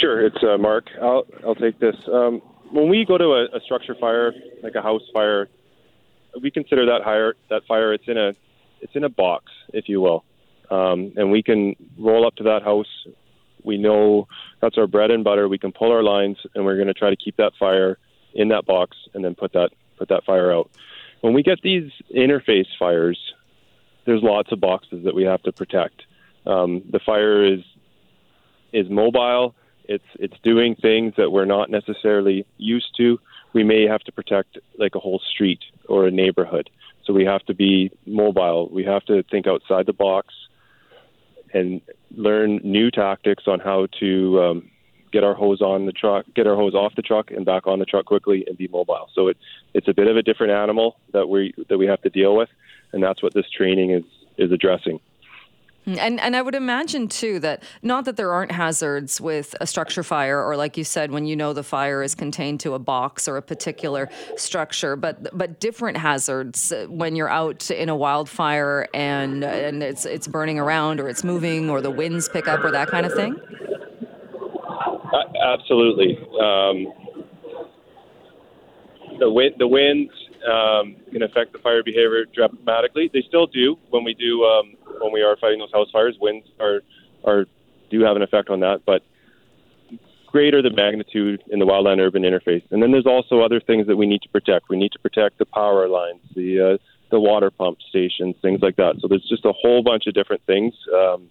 Sure, 0.00 0.26
it's 0.26 0.42
uh, 0.42 0.58
Mark. 0.58 0.86
I'll 1.00 1.24
I'll 1.46 1.54
take 1.54 1.78
this. 1.78 1.96
Um, 2.12 2.42
when 2.70 2.88
we 2.88 3.04
go 3.04 3.16
to 3.16 3.24
a, 3.24 3.44
a 3.56 3.60
structure 3.64 3.94
fire, 3.94 4.32
like 4.62 4.74
a 4.74 4.82
house 4.82 5.02
fire, 5.12 5.48
we 6.42 6.50
consider 6.50 6.84
that 6.86 7.02
higher 7.02 7.34
that 7.50 7.62
fire. 7.66 7.94
It's 7.94 8.08
in 8.08 8.18
a 8.18 8.34
it's 8.80 8.94
in 8.94 9.04
a 9.04 9.08
box, 9.08 9.52
if 9.72 9.88
you 9.88 10.00
will, 10.00 10.24
um, 10.70 11.12
and 11.16 11.30
we 11.30 11.42
can 11.42 11.74
roll 11.98 12.26
up 12.26 12.34
to 12.36 12.44
that 12.44 12.62
house 12.62 12.88
we 13.64 13.78
know 13.78 14.28
that's 14.60 14.78
our 14.78 14.86
bread 14.86 15.10
and 15.10 15.24
butter. 15.24 15.48
We 15.48 15.58
can 15.58 15.72
pull 15.72 15.92
our 15.92 16.02
lines, 16.02 16.38
and 16.54 16.64
we're 16.64 16.76
going 16.76 16.88
to 16.88 16.94
try 16.94 17.10
to 17.10 17.16
keep 17.16 17.36
that 17.36 17.52
fire 17.58 17.98
in 18.34 18.48
that 18.48 18.66
box, 18.66 18.96
and 19.14 19.24
then 19.24 19.34
put 19.34 19.52
that 19.52 19.70
put 19.96 20.08
that 20.08 20.24
fire 20.24 20.52
out. 20.52 20.70
When 21.20 21.32
we 21.32 21.42
get 21.42 21.62
these 21.62 21.90
interface 22.14 22.66
fires, 22.78 23.18
there's 24.04 24.22
lots 24.22 24.52
of 24.52 24.60
boxes 24.60 25.04
that 25.04 25.14
we 25.14 25.24
have 25.24 25.42
to 25.44 25.52
protect. 25.52 26.02
Um, 26.46 26.82
the 26.90 26.98
fire 26.98 27.44
is 27.44 27.60
is 28.72 28.88
mobile. 28.90 29.54
It's 29.84 30.04
it's 30.18 30.36
doing 30.42 30.74
things 30.74 31.14
that 31.16 31.30
we're 31.30 31.44
not 31.44 31.70
necessarily 31.70 32.46
used 32.58 32.96
to. 32.98 33.18
We 33.52 33.62
may 33.62 33.86
have 33.86 34.00
to 34.02 34.12
protect 34.12 34.58
like 34.78 34.94
a 34.94 34.98
whole 34.98 35.20
street 35.32 35.60
or 35.88 36.06
a 36.06 36.10
neighborhood. 36.10 36.70
So 37.04 37.12
we 37.12 37.24
have 37.24 37.44
to 37.46 37.54
be 37.54 37.90
mobile. 38.06 38.68
We 38.70 38.84
have 38.84 39.04
to 39.04 39.22
think 39.30 39.46
outside 39.46 39.86
the 39.86 39.92
box 39.92 40.34
and 41.54 41.80
learn 42.16 42.60
new 42.62 42.90
tactics 42.90 43.44
on 43.46 43.60
how 43.60 43.86
to 44.00 44.42
um, 44.42 44.70
get 45.12 45.24
our 45.24 45.34
hose 45.34 45.62
on 45.62 45.86
the 45.86 45.92
truck, 45.92 46.26
get 46.34 46.46
our 46.46 46.56
hose 46.56 46.74
off 46.74 46.94
the 46.96 47.02
truck, 47.02 47.30
and 47.30 47.46
back 47.46 47.66
on 47.66 47.78
the 47.78 47.84
truck 47.84 48.04
quickly, 48.04 48.44
and 48.46 48.58
be 48.58 48.68
mobile. 48.68 49.08
So 49.14 49.28
it, 49.28 49.38
it's 49.72 49.88
a 49.88 49.94
bit 49.94 50.08
of 50.08 50.16
a 50.16 50.22
different 50.22 50.52
animal 50.52 50.96
that 51.12 51.28
we 51.28 51.54
that 51.68 51.78
we 51.78 51.86
have 51.86 52.02
to 52.02 52.10
deal 52.10 52.36
with, 52.36 52.50
and 52.92 53.02
that's 53.02 53.22
what 53.22 53.32
this 53.32 53.48
training 53.48 53.90
is 53.90 54.04
is 54.36 54.50
addressing. 54.52 55.00
And 55.86 56.18
and 56.20 56.34
I 56.34 56.40
would 56.40 56.54
imagine 56.54 57.08
too 57.08 57.38
that 57.40 57.62
not 57.82 58.06
that 58.06 58.16
there 58.16 58.32
aren't 58.32 58.52
hazards 58.52 59.20
with 59.20 59.54
a 59.60 59.66
structure 59.66 60.02
fire 60.02 60.42
or 60.42 60.56
like 60.56 60.78
you 60.78 60.84
said 60.84 61.10
when 61.10 61.26
you 61.26 61.36
know 61.36 61.52
the 61.52 61.62
fire 61.62 62.02
is 62.02 62.14
contained 62.14 62.60
to 62.60 62.72
a 62.72 62.78
box 62.78 63.28
or 63.28 63.36
a 63.36 63.42
particular 63.42 64.08
structure 64.36 64.96
but 64.96 65.36
but 65.36 65.60
different 65.60 65.98
hazards 65.98 66.72
when 66.88 67.16
you're 67.16 67.28
out 67.28 67.70
in 67.70 67.90
a 67.90 67.96
wildfire 67.96 68.88
and 68.94 69.44
and 69.44 69.82
it's 69.82 70.06
it's 70.06 70.26
burning 70.26 70.58
around 70.58 71.00
or 71.00 71.08
it's 71.08 71.22
moving 71.22 71.68
or 71.68 71.82
the 71.82 71.90
winds 71.90 72.28
pick 72.30 72.48
up 72.48 72.64
or 72.64 72.70
that 72.70 72.88
kind 72.88 73.04
of 73.04 73.12
thing. 73.12 73.36
Uh, 75.12 75.52
absolutely. 75.52 76.16
Um, 76.40 76.92
the 79.18 79.30
wind 79.30 79.54
the 79.58 79.68
winds 79.68 80.12
um, 80.50 80.96
can 81.12 81.22
affect 81.22 81.52
the 81.52 81.58
fire 81.58 81.82
behavior 81.82 82.24
dramatically. 82.34 83.10
They 83.12 83.22
still 83.28 83.46
do 83.46 83.76
when 83.90 84.02
we 84.02 84.14
do 84.14 84.44
um, 84.44 84.74
when 85.00 85.12
we 85.12 85.22
are 85.22 85.36
fighting 85.36 85.58
those 85.58 85.72
house 85.72 85.90
fires. 85.92 86.16
Winds 86.20 86.46
are 86.60 86.80
are 87.24 87.46
do 87.90 88.00
have 88.02 88.16
an 88.16 88.22
effect 88.22 88.50
on 88.50 88.60
that, 88.60 88.82
but 88.84 89.02
greater 90.26 90.60
the 90.60 90.70
magnitude 90.70 91.42
in 91.48 91.60
the 91.60 91.64
wildland 91.64 92.00
urban 92.00 92.22
interface. 92.24 92.64
And 92.72 92.82
then 92.82 92.90
there's 92.90 93.06
also 93.06 93.40
other 93.40 93.60
things 93.60 93.86
that 93.86 93.96
we 93.96 94.04
need 94.04 94.20
to 94.22 94.28
protect. 94.28 94.68
We 94.68 94.76
need 94.76 94.90
to 94.92 94.98
protect 94.98 95.38
the 95.38 95.46
power 95.46 95.88
lines, 95.88 96.20
the 96.34 96.74
uh, 96.74 96.78
the 97.10 97.20
water 97.20 97.50
pump 97.50 97.78
stations, 97.88 98.34
things 98.42 98.60
like 98.60 98.76
that. 98.76 98.96
So 99.00 99.06
there's 99.06 99.28
just 99.28 99.44
a 99.44 99.52
whole 99.52 99.84
bunch 99.84 100.08
of 100.08 100.14
different 100.14 100.42
things, 100.46 100.74
um, 100.92 101.28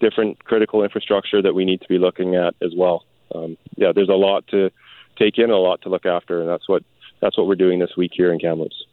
different 0.00 0.42
critical 0.44 0.82
infrastructure 0.82 1.42
that 1.42 1.54
we 1.54 1.66
need 1.66 1.82
to 1.82 1.88
be 1.88 1.98
looking 1.98 2.36
at 2.36 2.54
as 2.62 2.72
well. 2.74 3.04
Um, 3.34 3.58
yeah, 3.76 3.92
there's 3.94 4.08
a 4.08 4.12
lot 4.12 4.46
to 4.48 4.70
take 5.18 5.36
in, 5.36 5.50
a 5.50 5.56
lot 5.56 5.82
to 5.82 5.90
look 5.90 6.06
after, 6.06 6.40
and 6.40 6.48
that's 6.48 6.66
what 6.66 6.82
that's 7.20 7.36
what 7.36 7.46
we're 7.46 7.56
doing 7.56 7.78
this 7.78 7.90
week 7.98 8.12
here 8.14 8.32
in 8.32 8.38
Kamloops. 8.38 8.86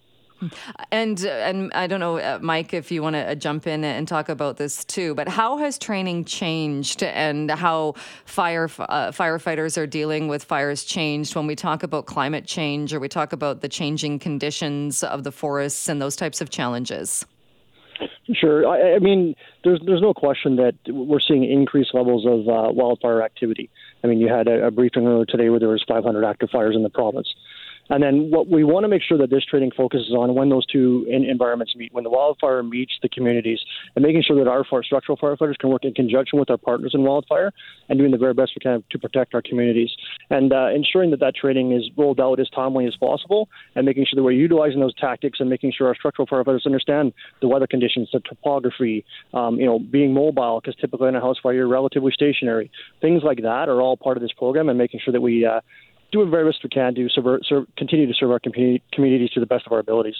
And 0.91 1.23
and 1.25 1.71
I 1.73 1.87
don't 1.87 1.99
know, 1.99 2.17
uh, 2.17 2.39
Mike, 2.41 2.73
if 2.73 2.91
you 2.91 3.01
want 3.01 3.15
to 3.15 3.31
uh, 3.31 3.35
jump 3.35 3.67
in 3.67 3.83
and 3.83 4.07
talk 4.07 4.29
about 4.29 4.57
this 4.57 4.83
too. 4.83 5.15
But 5.15 5.27
how 5.27 5.57
has 5.57 5.77
training 5.77 6.25
changed, 6.25 7.03
and 7.03 7.49
how 7.49 7.93
fire 8.25 8.65
uh, 8.79 9.11
firefighters 9.11 9.77
are 9.77 9.87
dealing 9.87 10.27
with 10.27 10.43
fires 10.43 10.83
changed 10.83 11.35
when 11.35 11.47
we 11.47 11.55
talk 11.55 11.83
about 11.83 12.05
climate 12.05 12.45
change, 12.45 12.93
or 12.93 12.99
we 12.99 13.07
talk 13.07 13.33
about 13.33 13.61
the 13.61 13.69
changing 13.69 14.19
conditions 14.19 15.03
of 15.03 15.23
the 15.23 15.31
forests 15.31 15.87
and 15.87 16.01
those 16.01 16.15
types 16.15 16.41
of 16.41 16.49
challenges? 16.49 17.25
Sure. 18.33 18.67
I, 18.67 18.95
I 18.95 18.99
mean, 18.99 19.35
there's 19.63 19.79
there's 19.85 20.01
no 20.01 20.13
question 20.13 20.57
that 20.57 20.75
we're 20.87 21.19
seeing 21.19 21.43
increased 21.43 21.93
levels 21.93 22.25
of 22.25 22.47
uh, 22.47 22.71
wildfire 22.71 23.21
activity. 23.21 23.69
I 24.03 24.07
mean, 24.07 24.19
you 24.19 24.27
had 24.27 24.47
a, 24.47 24.67
a 24.67 24.71
briefing 24.71 25.07
earlier 25.07 25.25
today 25.25 25.49
where 25.49 25.59
there 25.59 25.69
was 25.69 25.83
500 25.87 26.25
active 26.25 26.49
fires 26.49 26.75
in 26.75 26.83
the 26.83 26.89
province. 26.89 27.33
And 27.89 28.01
then 28.01 28.31
what 28.31 28.47
we 28.47 28.63
want 28.63 28.83
to 28.83 28.87
make 28.87 29.03
sure 29.03 29.17
that 29.19 29.29
this 29.29 29.45
training 29.45 29.71
focuses 29.75 30.11
on 30.11 30.33
when 30.33 30.49
those 30.49 30.65
two 30.65 31.05
environments 31.09 31.75
meet, 31.75 31.93
when 31.93 32.03
the 32.03 32.09
wildfire 32.09 32.63
meets 32.63 32.93
the 33.01 33.09
communities, 33.09 33.59
and 33.95 34.03
making 34.03 34.23
sure 34.23 34.37
that 34.43 34.49
our 34.49 34.63
fire, 34.63 34.83
structural 34.83 35.17
firefighters 35.17 35.57
can 35.57 35.69
work 35.69 35.85
in 35.85 35.93
conjunction 35.93 36.39
with 36.39 36.49
our 36.49 36.57
partners 36.57 36.91
in 36.93 37.03
wildfire 37.03 37.51
and 37.89 37.99
doing 37.99 38.11
the 38.11 38.17
very 38.17 38.33
best 38.33 38.53
we 38.55 38.59
can 38.59 38.83
to 38.89 38.97
protect 38.97 39.35
our 39.35 39.41
communities. 39.41 39.89
And 40.29 40.51
uh, 40.51 40.69
ensuring 40.73 41.11
that 41.11 41.19
that 41.19 41.35
training 41.35 41.73
is 41.73 41.89
rolled 41.97 42.19
out 42.19 42.39
as 42.39 42.49
timely 42.49 42.87
as 42.87 42.95
possible 42.95 43.49
and 43.75 43.85
making 43.85 44.05
sure 44.05 44.17
that 44.17 44.23
we're 44.23 44.31
utilizing 44.31 44.79
those 44.79 44.95
tactics 44.95 45.39
and 45.39 45.49
making 45.49 45.73
sure 45.77 45.87
our 45.87 45.95
structural 45.95 46.27
firefighters 46.27 46.65
understand 46.65 47.13
the 47.41 47.47
weather 47.47 47.67
conditions, 47.67 48.09
the 48.11 48.19
topography, 48.21 49.05
um, 49.33 49.59
you 49.59 49.65
know, 49.65 49.79
being 49.79 50.13
mobile, 50.13 50.59
because 50.59 50.75
typically 50.79 51.07
in 51.07 51.15
a 51.15 51.21
house 51.21 51.37
fire 51.41 51.53
you're 51.53 51.67
relatively 51.67 52.11
stationary. 52.11 52.71
Things 53.01 53.21
like 53.23 53.41
that 53.43 53.69
are 53.69 53.81
all 53.81 53.95
part 53.95 54.17
of 54.17 54.21
this 54.21 54.31
program 54.31 54.69
and 54.69 54.77
making 54.77 55.01
sure 55.03 55.11
that 55.11 55.21
we 55.21 55.45
uh, 55.45 55.61
do 56.15 56.25
the 56.25 56.31
very 56.31 56.49
best 56.49 56.63
we 56.63 56.69
can 56.69 56.95
to 56.95 57.09
serve, 57.09 57.41
serve, 57.43 57.67
continue 57.77 58.07
to 58.07 58.13
serve 58.13 58.31
our 58.31 58.39
communities 58.39 59.29
to 59.31 59.39
the 59.39 59.45
best 59.45 59.65
of 59.65 59.71
our 59.71 59.79
abilities. 59.79 60.15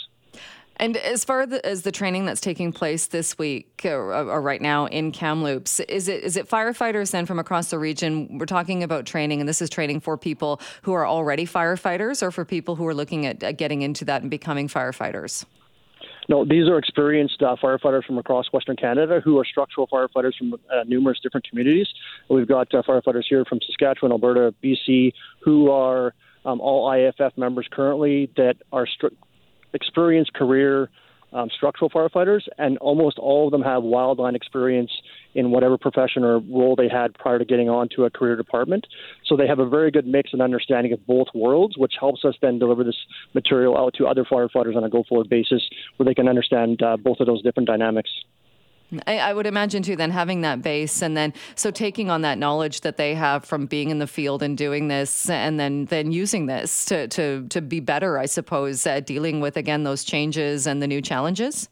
And 0.77 0.97
as 0.97 1.23
far 1.23 1.47
as 1.63 1.83
the 1.83 1.91
training 1.91 2.25
that's 2.25 2.41
taking 2.41 2.73
place 2.73 3.07
this 3.07 3.37
week 3.37 3.83
or, 3.85 4.13
or, 4.13 4.41
right 4.41 4.61
now 4.61 4.87
in 4.87 5.13
Kamloops, 5.13 5.79
is 5.79 6.09
it 6.09 6.21
is 6.21 6.35
it 6.35 6.49
firefighters 6.49 7.11
then 7.11 7.25
from 7.25 7.39
across 7.39 7.69
the 7.69 7.79
region? 7.79 8.37
We're 8.37 8.45
talking 8.45 8.83
about 8.83 9.05
training, 9.05 9.39
and 9.39 9.47
this 9.47 9.61
is 9.61 9.69
training 9.69 10.01
for 10.01 10.17
people 10.17 10.59
who 10.81 10.91
are 10.91 11.07
already 11.07 11.45
firefighters, 11.45 12.21
or 12.21 12.29
for 12.29 12.43
people 12.43 12.75
who 12.75 12.85
are 12.87 12.93
looking 12.93 13.25
at 13.25 13.57
getting 13.57 13.83
into 13.83 14.03
that 14.05 14.21
and 14.21 14.29
becoming 14.29 14.67
firefighters. 14.67 15.45
No, 16.27 16.43
these 16.43 16.67
are 16.67 16.77
experienced 16.77 17.41
uh, 17.41 17.55
firefighters 17.61 18.05
from 18.05 18.17
across 18.17 18.47
Western 18.51 18.75
Canada 18.75 19.21
who 19.23 19.37
are 19.39 19.45
structural 19.45 19.87
firefighters 19.87 20.35
from 20.37 20.53
uh, 20.53 20.83
numerous 20.87 21.19
different 21.21 21.47
communities. 21.47 21.87
We've 22.29 22.47
got 22.47 22.73
uh, 22.73 22.81
firefighters 22.81 23.23
here 23.29 23.45
from 23.45 23.59
Saskatchewan, 23.65 24.11
Alberta, 24.11 24.53
BC, 24.63 25.13
who 25.41 25.69
are 25.69 26.13
um, 26.45 26.59
all 26.61 26.91
IFF 26.91 27.37
members 27.37 27.67
currently 27.71 28.31
that 28.37 28.55
are 28.71 28.87
stru- 28.87 29.15
experienced 29.73 30.33
career 30.33 30.89
um, 31.33 31.49
structural 31.55 31.89
firefighters, 31.89 32.41
and 32.57 32.77
almost 32.77 33.19
all 33.19 33.47
of 33.47 33.51
them 33.51 33.61
have 33.61 33.83
wildland 33.83 34.35
experience 34.35 34.91
in 35.35 35.51
whatever 35.51 35.77
profession 35.77 36.23
or 36.23 36.39
role 36.39 36.75
they 36.75 36.89
had 36.89 37.13
prior 37.13 37.37
to 37.37 37.45
getting 37.45 37.69
onto 37.69 38.05
a 38.05 38.09
career 38.09 38.35
department. 38.35 38.87
So 39.25 39.35
they 39.35 39.47
have 39.47 39.59
a 39.59 39.67
very 39.67 39.91
good 39.91 40.07
mix 40.07 40.31
and 40.33 40.41
understanding 40.41 40.93
of 40.93 41.05
both 41.05 41.27
worlds, 41.35 41.77
which 41.77 41.93
helps 41.99 42.25
us 42.25 42.35
then 42.41 42.57
deliver 42.57 42.83
this 42.83 42.97
material 43.33 43.77
out 43.77 43.93
to 43.95 44.07
other 44.07 44.23
firefighters 44.23 44.75
on 44.75 44.83
a 44.83 44.89
go 44.89 45.03
forward 45.07 45.29
basis 45.29 45.61
where 45.97 46.05
they 46.05 46.15
can 46.15 46.27
understand 46.27 46.81
uh, 46.81 46.97
both 46.97 47.19
of 47.19 47.27
those 47.27 47.43
different 47.43 47.67
dynamics. 47.67 48.09
I, 49.07 49.17
I, 49.17 49.33
would 49.33 49.47
imagine 49.47 49.81
too, 49.81 49.95
then 49.95 50.11
having 50.11 50.41
that 50.41 50.61
base 50.61 51.01
and 51.01 51.17
then 51.17 51.33
so 51.55 51.71
taking 51.71 52.11
on 52.11 52.21
that 52.21 52.37
knowledge 52.37 52.81
that 52.81 52.97
they 52.97 53.15
have 53.15 53.43
from 53.43 53.65
being 53.65 53.89
in 53.89 53.97
the 53.97 54.07
field 54.07 54.43
and 54.43 54.55
doing 54.55 54.89
this 54.89 55.27
and 55.27 55.59
then 55.59 55.85
then 55.85 56.11
using 56.11 56.45
this 56.45 56.85
to 56.85 57.07
to 57.07 57.47
to 57.47 57.61
be 57.61 57.79
better, 57.79 58.19
I 58.19 58.27
suppose, 58.27 58.85
at 58.85 59.07
dealing 59.07 59.39
with 59.39 59.57
again 59.57 59.83
those 59.83 60.03
changes 60.03 60.67
and 60.67 60.83
the 60.83 60.87
new 60.87 61.01
challenges. 61.01 61.67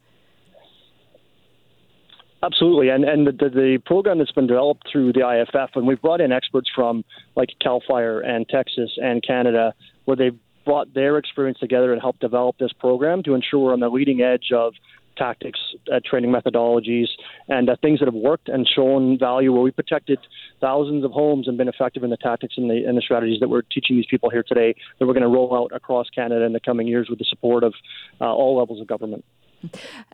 Absolutely, 2.43 2.89
and 2.89 3.05
and 3.05 3.25
the, 3.25 3.31
the 3.31 3.79
program 3.85 4.17
that's 4.17 4.33
been 4.33 4.47
developed 4.47 4.83
through 4.91 5.13
the 5.13 5.21
IFF, 5.21 5.75
and 5.75 5.87
we've 5.87 6.01
brought 6.01 6.19
in 6.19 6.33
experts 6.33 6.69
from 6.75 7.05
like 7.37 7.47
Cal 7.61 7.81
Fire 7.87 8.19
and 8.19 8.47
Texas 8.49 8.91
and 8.97 9.23
Canada, 9.25 9.73
where 10.03 10.17
they've 10.17 10.37
brought 10.65 10.93
their 10.93 11.17
experience 11.17 11.57
together 11.59 11.93
and 11.93 12.01
helped 12.01 12.19
develop 12.19 12.57
this 12.57 12.73
program 12.73 13.23
to 13.23 13.33
ensure 13.33 13.59
we're 13.59 13.73
on 13.73 13.79
the 13.79 13.87
leading 13.87 14.21
edge 14.21 14.51
of 14.53 14.73
tactics, 15.15 15.59
uh, 15.93 16.01
training 16.03 16.33
methodologies, 16.33 17.07
and 17.47 17.69
uh, 17.69 17.77
things 17.81 17.99
that 17.99 18.07
have 18.07 18.13
worked 18.13 18.49
and 18.49 18.67
shown 18.67 19.17
value. 19.17 19.53
Where 19.53 19.61
we 19.61 19.71
protected 19.71 20.19
thousands 20.59 21.05
of 21.05 21.11
homes 21.11 21.47
and 21.47 21.57
been 21.57 21.69
effective 21.69 22.03
in 22.03 22.09
the 22.09 22.17
tactics 22.17 22.55
and 22.57 22.69
the, 22.69 22.83
and 22.83 22.97
the 22.97 23.01
strategies 23.01 23.39
that 23.39 23.47
we're 23.47 23.61
teaching 23.61 23.95
these 23.95 24.07
people 24.09 24.29
here 24.29 24.43
today 24.45 24.75
that 24.99 25.05
we're 25.05 25.13
going 25.13 25.21
to 25.21 25.29
roll 25.29 25.55
out 25.55 25.71
across 25.73 26.09
Canada 26.09 26.43
in 26.43 26.51
the 26.51 26.59
coming 26.59 26.87
years 26.87 27.07
with 27.09 27.19
the 27.19 27.25
support 27.25 27.63
of 27.63 27.73
uh, 28.19 28.25
all 28.25 28.57
levels 28.57 28.81
of 28.81 28.87
government. 28.87 29.23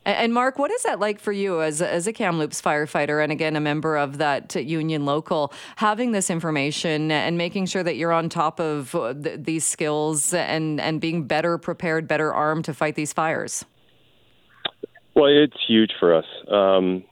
And 0.05 0.33
Mark, 0.33 0.59
what 0.59 0.71
is 0.71 0.83
that 0.83 0.99
like 0.99 1.19
for 1.19 1.31
you 1.31 1.61
as 1.61 1.81
as 1.81 2.07
a 2.07 2.13
Kamloops 2.13 2.61
firefighter, 2.61 3.23
and 3.23 3.31
again 3.31 3.55
a 3.55 3.59
member 3.59 3.97
of 3.97 4.17
that 4.17 4.55
union 4.55 5.05
local, 5.05 5.53
having 5.77 6.11
this 6.11 6.29
information 6.29 7.11
and 7.11 7.37
making 7.37 7.65
sure 7.65 7.83
that 7.83 7.95
you're 7.95 8.11
on 8.11 8.29
top 8.29 8.59
of 8.59 8.93
uh, 8.95 9.13
th- 9.13 9.39
these 9.43 9.65
skills 9.65 10.33
and 10.33 10.79
and 10.79 11.01
being 11.01 11.23
better 11.23 11.57
prepared, 11.57 12.07
better 12.07 12.33
armed 12.33 12.65
to 12.65 12.73
fight 12.73 12.95
these 12.95 13.13
fires? 13.13 13.65
Well, 15.15 15.25
it's 15.27 15.57
huge 15.67 15.91
for 15.99 16.15
us. 16.15 16.25
Um, 16.47 17.03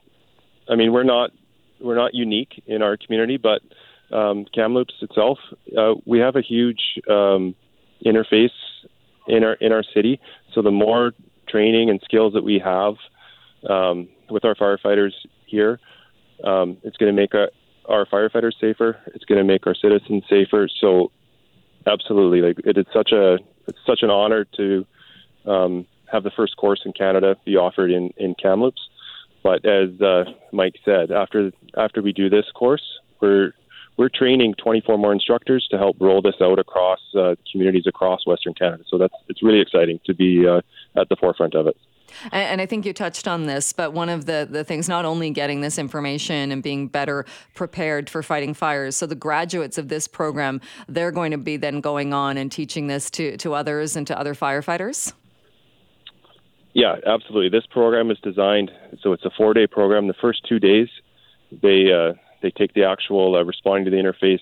I 0.70 0.76
mean, 0.76 0.94
we're 0.94 1.04
not 1.04 1.32
we're 1.80 1.96
not 1.96 2.14
unique 2.14 2.64
in 2.66 2.82
our 2.82 2.98
community, 2.98 3.38
but 3.38 3.62
um, 4.16 4.46
Kamloops 4.54 4.94
itself, 5.02 5.40
uh, 5.78 5.96
we 6.06 6.20
have 6.20 6.36
a 6.36 6.42
huge 6.42 6.80
um, 7.10 7.56
interface 8.06 8.50
in 9.28 9.44
our 9.44 9.54
in 9.54 9.72
our 9.72 9.84
city. 9.94 10.20
So 10.54 10.62
the 10.62 10.72
more 10.72 11.12
training 11.48 11.90
and 11.90 12.00
skills 12.04 12.34
that 12.34 12.44
we 12.44 12.60
have 12.60 12.96
um, 13.70 14.10
with 14.30 14.46
our 14.46 14.56
firefighters 14.56 15.12
here, 15.46 15.80
um, 16.44 16.78
it's 16.84 16.98
going 16.98 17.14
to 17.14 17.20
make 17.20 17.34
our, 17.34 17.50
our 17.86 18.06
firefighters 18.06 18.54
safer. 18.60 18.98
It's 19.08 19.26
going 19.26 19.40
to 19.40 19.44
make 19.44 19.66
our 19.66 19.76
citizens 19.76 20.24
safer. 20.30 20.68
So, 20.80 21.12
absolutely, 21.86 22.42
like 22.42 22.60
it 22.66 22.78
is 22.78 22.86
such 22.94 23.12
a 23.12 23.38
it's 23.68 23.80
such 23.86 24.00
an 24.02 24.10
honor 24.10 24.46
to 24.58 24.86
um, 25.46 25.86
have 26.12 26.24
the 26.24 26.32
first 26.32 26.58
course 26.58 26.82
in 26.86 26.94
Canada 26.94 27.36
be 27.46 27.56
offered 27.56 27.92
in 27.92 28.12
in 28.18 28.36
Kamloops. 28.36 28.82
But 29.44 29.66
as 29.66 30.02
uh, 30.02 30.26
Mike 30.52 30.76
said, 30.84 31.12
after 31.12 31.52
after 31.78 32.02
we 32.02 32.14
do 32.14 32.30
this 32.30 32.46
course, 32.54 32.84
we're 33.22 33.54
we're 33.98 34.10
training 34.10 34.54
24 34.64 34.98
more 34.98 35.12
instructors 35.12 35.68
to 35.72 35.78
help 35.78 35.98
roll 36.00 36.22
this 36.22 36.36
out 36.42 36.60
across 36.60 37.00
uh, 37.18 37.36
communities 37.52 37.86
across 37.88 38.26
Western 38.26 38.54
Canada. 38.54 38.84
So 38.88 38.98
that's 38.98 39.14
it's 39.28 39.44
really 39.44 39.60
exciting 39.60 40.00
to 40.06 40.14
be 40.14 40.48
uh, 40.48 40.62
at 40.96 41.10
the 41.10 41.16
forefront 41.16 41.56
of 41.56 41.68
it. 41.68 41.76
And 42.32 42.62
I 42.62 42.66
think 42.66 42.86
you 42.86 42.94
touched 42.94 43.28
on 43.28 43.48
this, 43.48 43.74
but 43.74 43.92
one 43.92 44.08
of 44.08 44.26
the, 44.26 44.48
the 44.50 44.64
things, 44.64 44.88
not 44.88 45.04
only 45.04 45.30
getting 45.30 45.60
this 45.60 45.78
information 45.78 46.54
and 46.54 46.64
being 46.64 46.88
better 46.88 47.26
prepared 47.54 48.10
for 48.10 48.24
fighting 48.24 48.54
fires. 48.54 48.96
So 48.96 49.06
the 49.06 49.16
graduates 49.16 49.78
of 49.78 49.90
this 49.90 50.08
program, 50.08 50.62
they're 50.88 51.12
going 51.12 51.32
to 51.32 51.38
be 51.38 51.58
then 51.58 51.82
going 51.82 52.14
on 52.14 52.38
and 52.38 52.50
teaching 52.50 52.88
this 52.88 53.10
to, 53.12 53.36
to 53.38 53.54
others 53.54 53.98
and 53.98 54.08
to 54.08 54.18
other 54.18 54.34
firefighters? 54.34 55.14
Yeah, 56.74 56.96
absolutely. 57.06 57.50
This 57.50 57.66
program 57.68 58.10
is 58.10 58.18
designed 58.24 58.72
so 59.02 59.14
it's 59.14 59.26
a 59.26 59.32
four 59.38 59.54
day 59.54 59.68
program. 59.68 60.08
The 60.08 60.14
first 60.14 60.46
two 60.48 60.60
days, 60.60 60.88
they 61.52 61.92
uh, 61.92 62.14
they 62.42 62.52
take 62.52 62.74
the 62.74 62.84
actual 62.84 63.36
uh, 63.36 63.44
responding 63.44 63.86
to 63.86 63.92
the 63.92 63.98
interface 63.98 64.42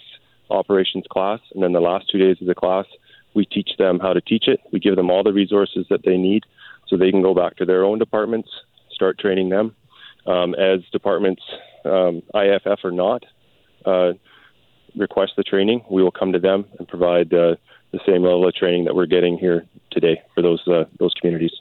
operations 0.49 1.05
class, 1.09 1.39
and 1.53 1.63
then 1.63 1.73
the 1.73 1.79
last 1.79 2.09
two 2.09 2.17
days 2.17 2.37
of 2.41 2.47
the 2.47 2.55
class, 2.55 2.85
we 3.33 3.45
teach 3.45 3.71
them 3.77 3.99
how 3.99 4.13
to 4.13 4.21
teach 4.21 4.47
it. 4.47 4.59
We 4.71 4.79
give 4.79 4.95
them 4.95 5.09
all 5.09 5.23
the 5.23 5.33
resources 5.33 5.85
that 5.89 6.03
they 6.03 6.17
need, 6.17 6.43
so 6.87 6.97
they 6.97 7.11
can 7.11 7.21
go 7.21 7.33
back 7.33 7.57
to 7.57 7.65
their 7.65 7.83
own 7.83 7.99
departments, 7.99 8.49
start 8.91 9.19
training 9.19 9.49
them. 9.49 9.75
Um, 10.25 10.55
as 10.55 10.79
departments, 10.91 11.43
um, 11.83 12.23
IAFF 12.33 12.83
or 12.83 12.91
not, 12.91 13.23
uh, 13.85 14.13
request 14.95 15.33
the 15.37 15.43
training, 15.43 15.83
we 15.89 16.01
will 16.01 16.11
come 16.11 16.31
to 16.33 16.39
them 16.39 16.65
and 16.79 16.87
provide 16.87 17.31
uh, 17.33 17.55
the 17.91 17.99
same 18.05 18.23
level 18.23 18.47
of 18.47 18.53
training 18.55 18.85
that 18.85 18.95
we're 18.95 19.05
getting 19.05 19.37
here 19.37 19.65
today 19.91 20.21
for 20.33 20.41
those 20.41 20.65
uh, 20.67 20.85
those 20.99 21.13
communities. 21.19 21.51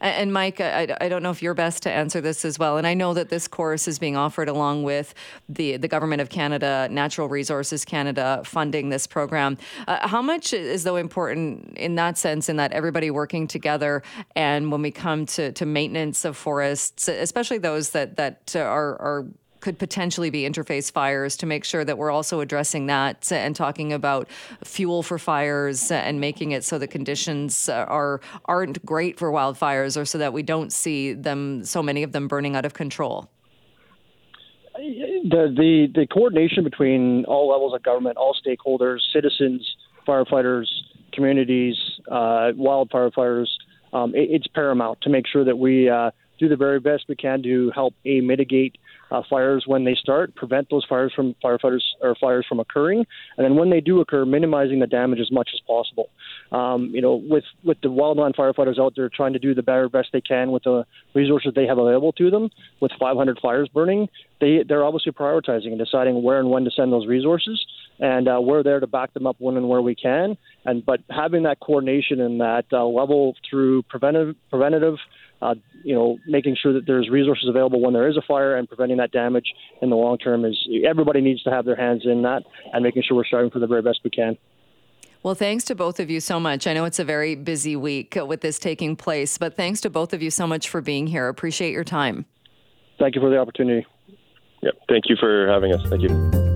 And 0.00 0.32
Mike, 0.32 0.60
I, 0.60 0.94
I, 1.00 1.08
don't 1.08 1.22
know 1.22 1.30
if 1.30 1.42
you're 1.42 1.54
best 1.54 1.82
to 1.84 1.90
answer 1.90 2.20
this 2.20 2.44
as 2.44 2.58
well. 2.58 2.76
And 2.76 2.86
I 2.86 2.94
know 2.94 3.14
that 3.14 3.28
this 3.28 3.48
course 3.48 3.88
is 3.88 3.98
being 3.98 4.16
offered 4.16 4.48
along 4.48 4.82
with 4.82 5.14
the, 5.48 5.76
the 5.76 5.88
Government 5.88 6.20
of 6.20 6.28
Canada, 6.28 6.88
Natural 6.90 7.28
Resources 7.28 7.84
Canada 7.84 8.42
funding 8.44 8.90
this 8.90 9.06
program. 9.06 9.58
Uh, 9.86 10.06
how 10.06 10.22
much 10.22 10.52
is, 10.52 10.84
though, 10.84 10.96
important 10.96 11.76
in 11.76 11.94
that 11.94 12.18
sense, 12.18 12.48
in 12.48 12.56
that 12.56 12.72
everybody 12.72 13.10
working 13.10 13.46
together 13.46 14.02
and 14.34 14.70
when 14.70 14.82
we 14.82 14.90
come 14.90 15.26
to, 15.26 15.52
to 15.52 15.66
maintenance 15.66 16.24
of 16.24 16.36
forests, 16.36 17.08
especially 17.08 17.58
those 17.58 17.90
that, 17.90 18.16
that 18.16 18.54
are, 18.56 19.00
are 19.00 19.26
could 19.66 19.80
potentially 19.80 20.30
be 20.30 20.42
interface 20.42 20.92
fires 20.92 21.36
to 21.36 21.44
make 21.44 21.64
sure 21.64 21.84
that 21.84 21.98
we're 21.98 22.12
also 22.12 22.38
addressing 22.38 22.86
that 22.86 23.32
and 23.32 23.56
talking 23.56 23.92
about 23.92 24.28
fuel 24.62 25.02
for 25.02 25.18
fires 25.18 25.90
and 25.90 26.20
making 26.20 26.52
it 26.52 26.62
so 26.62 26.78
the 26.78 26.86
conditions 26.86 27.68
are 27.68 28.20
aren't 28.44 28.86
great 28.86 29.18
for 29.18 29.32
wildfires 29.32 30.00
or 30.00 30.04
so 30.04 30.18
that 30.18 30.32
we 30.32 30.40
don't 30.40 30.72
see 30.72 31.14
them 31.14 31.64
so 31.64 31.82
many 31.82 32.04
of 32.04 32.12
them 32.12 32.28
burning 32.28 32.54
out 32.54 32.64
of 32.64 32.74
control. 32.74 33.28
The 34.76 35.52
the 35.62 35.88
the 35.92 36.06
coordination 36.06 36.62
between 36.62 37.24
all 37.24 37.50
levels 37.50 37.74
of 37.74 37.82
government 37.82 38.18
all 38.18 38.36
stakeholders 38.46 39.00
citizens 39.12 39.68
firefighters 40.06 40.66
communities 41.12 41.74
uh, 42.08 42.52
wildfire 42.54 43.10
fires 43.10 43.50
um, 43.92 44.14
it, 44.14 44.28
it's 44.30 44.46
paramount 44.46 45.00
to 45.00 45.10
make 45.10 45.26
sure 45.26 45.44
that 45.44 45.58
we 45.58 45.88
uh, 45.88 46.12
do 46.38 46.48
the 46.48 46.56
very 46.56 46.80
best 46.80 47.04
we 47.08 47.16
can 47.16 47.42
to 47.42 47.70
help 47.74 47.94
a 48.04 48.20
mitigate 48.20 48.76
uh, 49.10 49.22
fires 49.28 49.64
when 49.66 49.84
they 49.84 49.94
start, 49.94 50.34
prevent 50.34 50.68
those 50.70 50.84
fires 50.88 51.12
from 51.14 51.34
firefighters 51.42 51.82
or 52.00 52.16
fires 52.20 52.44
from 52.48 52.58
occurring, 52.58 53.06
and 53.36 53.44
then 53.44 53.56
when 53.56 53.70
they 53.70 53.80
do 53.80 54.00
occur, 54.00 54.24
minimizing 54.24 54.80
the 54.80 54.86
damage 54.86 55.20
as 55.20 55.30
much 55.30 55.50
as 55.54 55.60
possible. 55.66 56.10
Um, 56.52 56.90
you 56.92 57.00
know, 57.00 57.14
with 57.14 57.44
with 57.64 57.80
the 57.82 57.88
wildland 57.88 58.34
firefighters 58.34 58.80
out 58.80 58.94
there 58.96 59.08
trying 59.08 59.32
to 59.34 59.38
do 59.38 59.54
the 59.54 59.62
very 59.62 59.88
best 59.88 60.08
they 60.12 60.20
can 60.20 60.50
with 60.50 60.64
the 60.64 60.84
resources 61.14 61.52
they 61.54 61.66
have 61.66 61.78
available 61.78 62.12
to 62.12 62.30
them, 62.30 62.50
with 62.80 62.92
500 62.98 63.38
fires 63.40 63.68
burning, 63.72 64.08
they 64.40 64.64
they're 64.66 64.84
obviously 64.84 65.12
prioritizing 65.12 65.68
and 65.68 65.78
deciding 65.78 66.22
where 66.22 66.40
and 66.40 66.50
when 66.50 66.64
to 66.64 66.70
send 66.70 66.92
those 66.92 67.06
resources, 67.06 67.64
and 68.00 68.28
uh, 68.28 68.40
we're 68.40 68.62
there 68.62 68.80
to 68.80 68.86
back 68.86 69.14
them 69.14 69.26
up 69.26 69.36
when 69.38 69.56
and 69.56 69.68
where 69.68 69.82
we 69.82 69.94
can. 69.94 70.36
And 70.64 70.84
but 70.84 71.00
having 71.10 71.44
that 71.44 71.60
coordination 71.60 72.20
and 72.20 72.40
that 72.40 72.66
uh, 72.72 72.84
level 72.84 73.34
through 73.48 73.82
preventive 73.84 74.34
preventative 74.50 74.96
uh, 75.42 75.54
you 75.84 75.94
know, 75.94 76.18
making 76.26 76.56
sure 76.60 76.72
that 76.72 76.86
there's 76.86 77.08
resources 77.08 77.48
available 77.48 77.80
when 77.80 77.92
there 77.92 78.08
is 78.08 78.16
a 78.16 78.22
fire 78.22 78.56
and 78.56 78.68
preventing 78.68 78.96
that 78.98 79.12
damage 79.12 79.46
in 79.82 79.90
the 79.90 79.96
long 79.96 80.18
term 80.18 80.44
is 80.44 80.56
everybody 80.88 81.20
needs 81.20 81.42
to 81.42 81.50
have 81.50 81.64
their 81.64 81.76
hands 81.76 82.02
in 82.04 82.22
that 82.22 82.42
and 82.72 82.82
making 82.82 83.02
sure 83.06 83.16
we're 83.16 83.24
striving 83.24 83.50
for 83.50 83.58
the 83.58 83.66
very 83.66 83.82
best 83.82 84.00
we 84.02 84.10
can. 84.10 84.36
Well, 85.22 85.34
thanks 85.34 85.64
to 85.64 85.74
both 85.74 85.98
of 85.98 86.08
you 86.08 86.20
so 86.20 86.38
much. 86.38 86.66
I 86.66 86.72
know 86.72 86.84
it's 86.84 87.00
a 87.00 87.04
very 87.04 87.34
busy 87.34 87.74
week 87.74 88.16
with 88.16 88.42
this 88.42 88.58
taking 88.58 88.94
place, 88.94 89.38
but 89.38 89.56
thanks 89.56 89.80
to 89.80 89.90
both 89.90 90.12
of 90.12 90.22
you 90.22 90.30
so 90.30 90.46
much 90.46 90.68
for 90.68 90.80
being 90.80 91.08
here. 91.08 91.28
Appreciate 91.28 91.72
your 91.72 91.84
time. 91.84 92.26
Thank 92.98 93.14
you 93.16 93.20
for 93.20 93.28
the 93.28 93.38
opportunity. 93.38 93.86
Yep. 94.62 94.74
Thank 94.88 95.04
you 95.08 95.16
for 95.18 95.48
having 95.48 95.74
us. 95.74 95.82
Thank 95.88 96.02
you. 96.02 96.55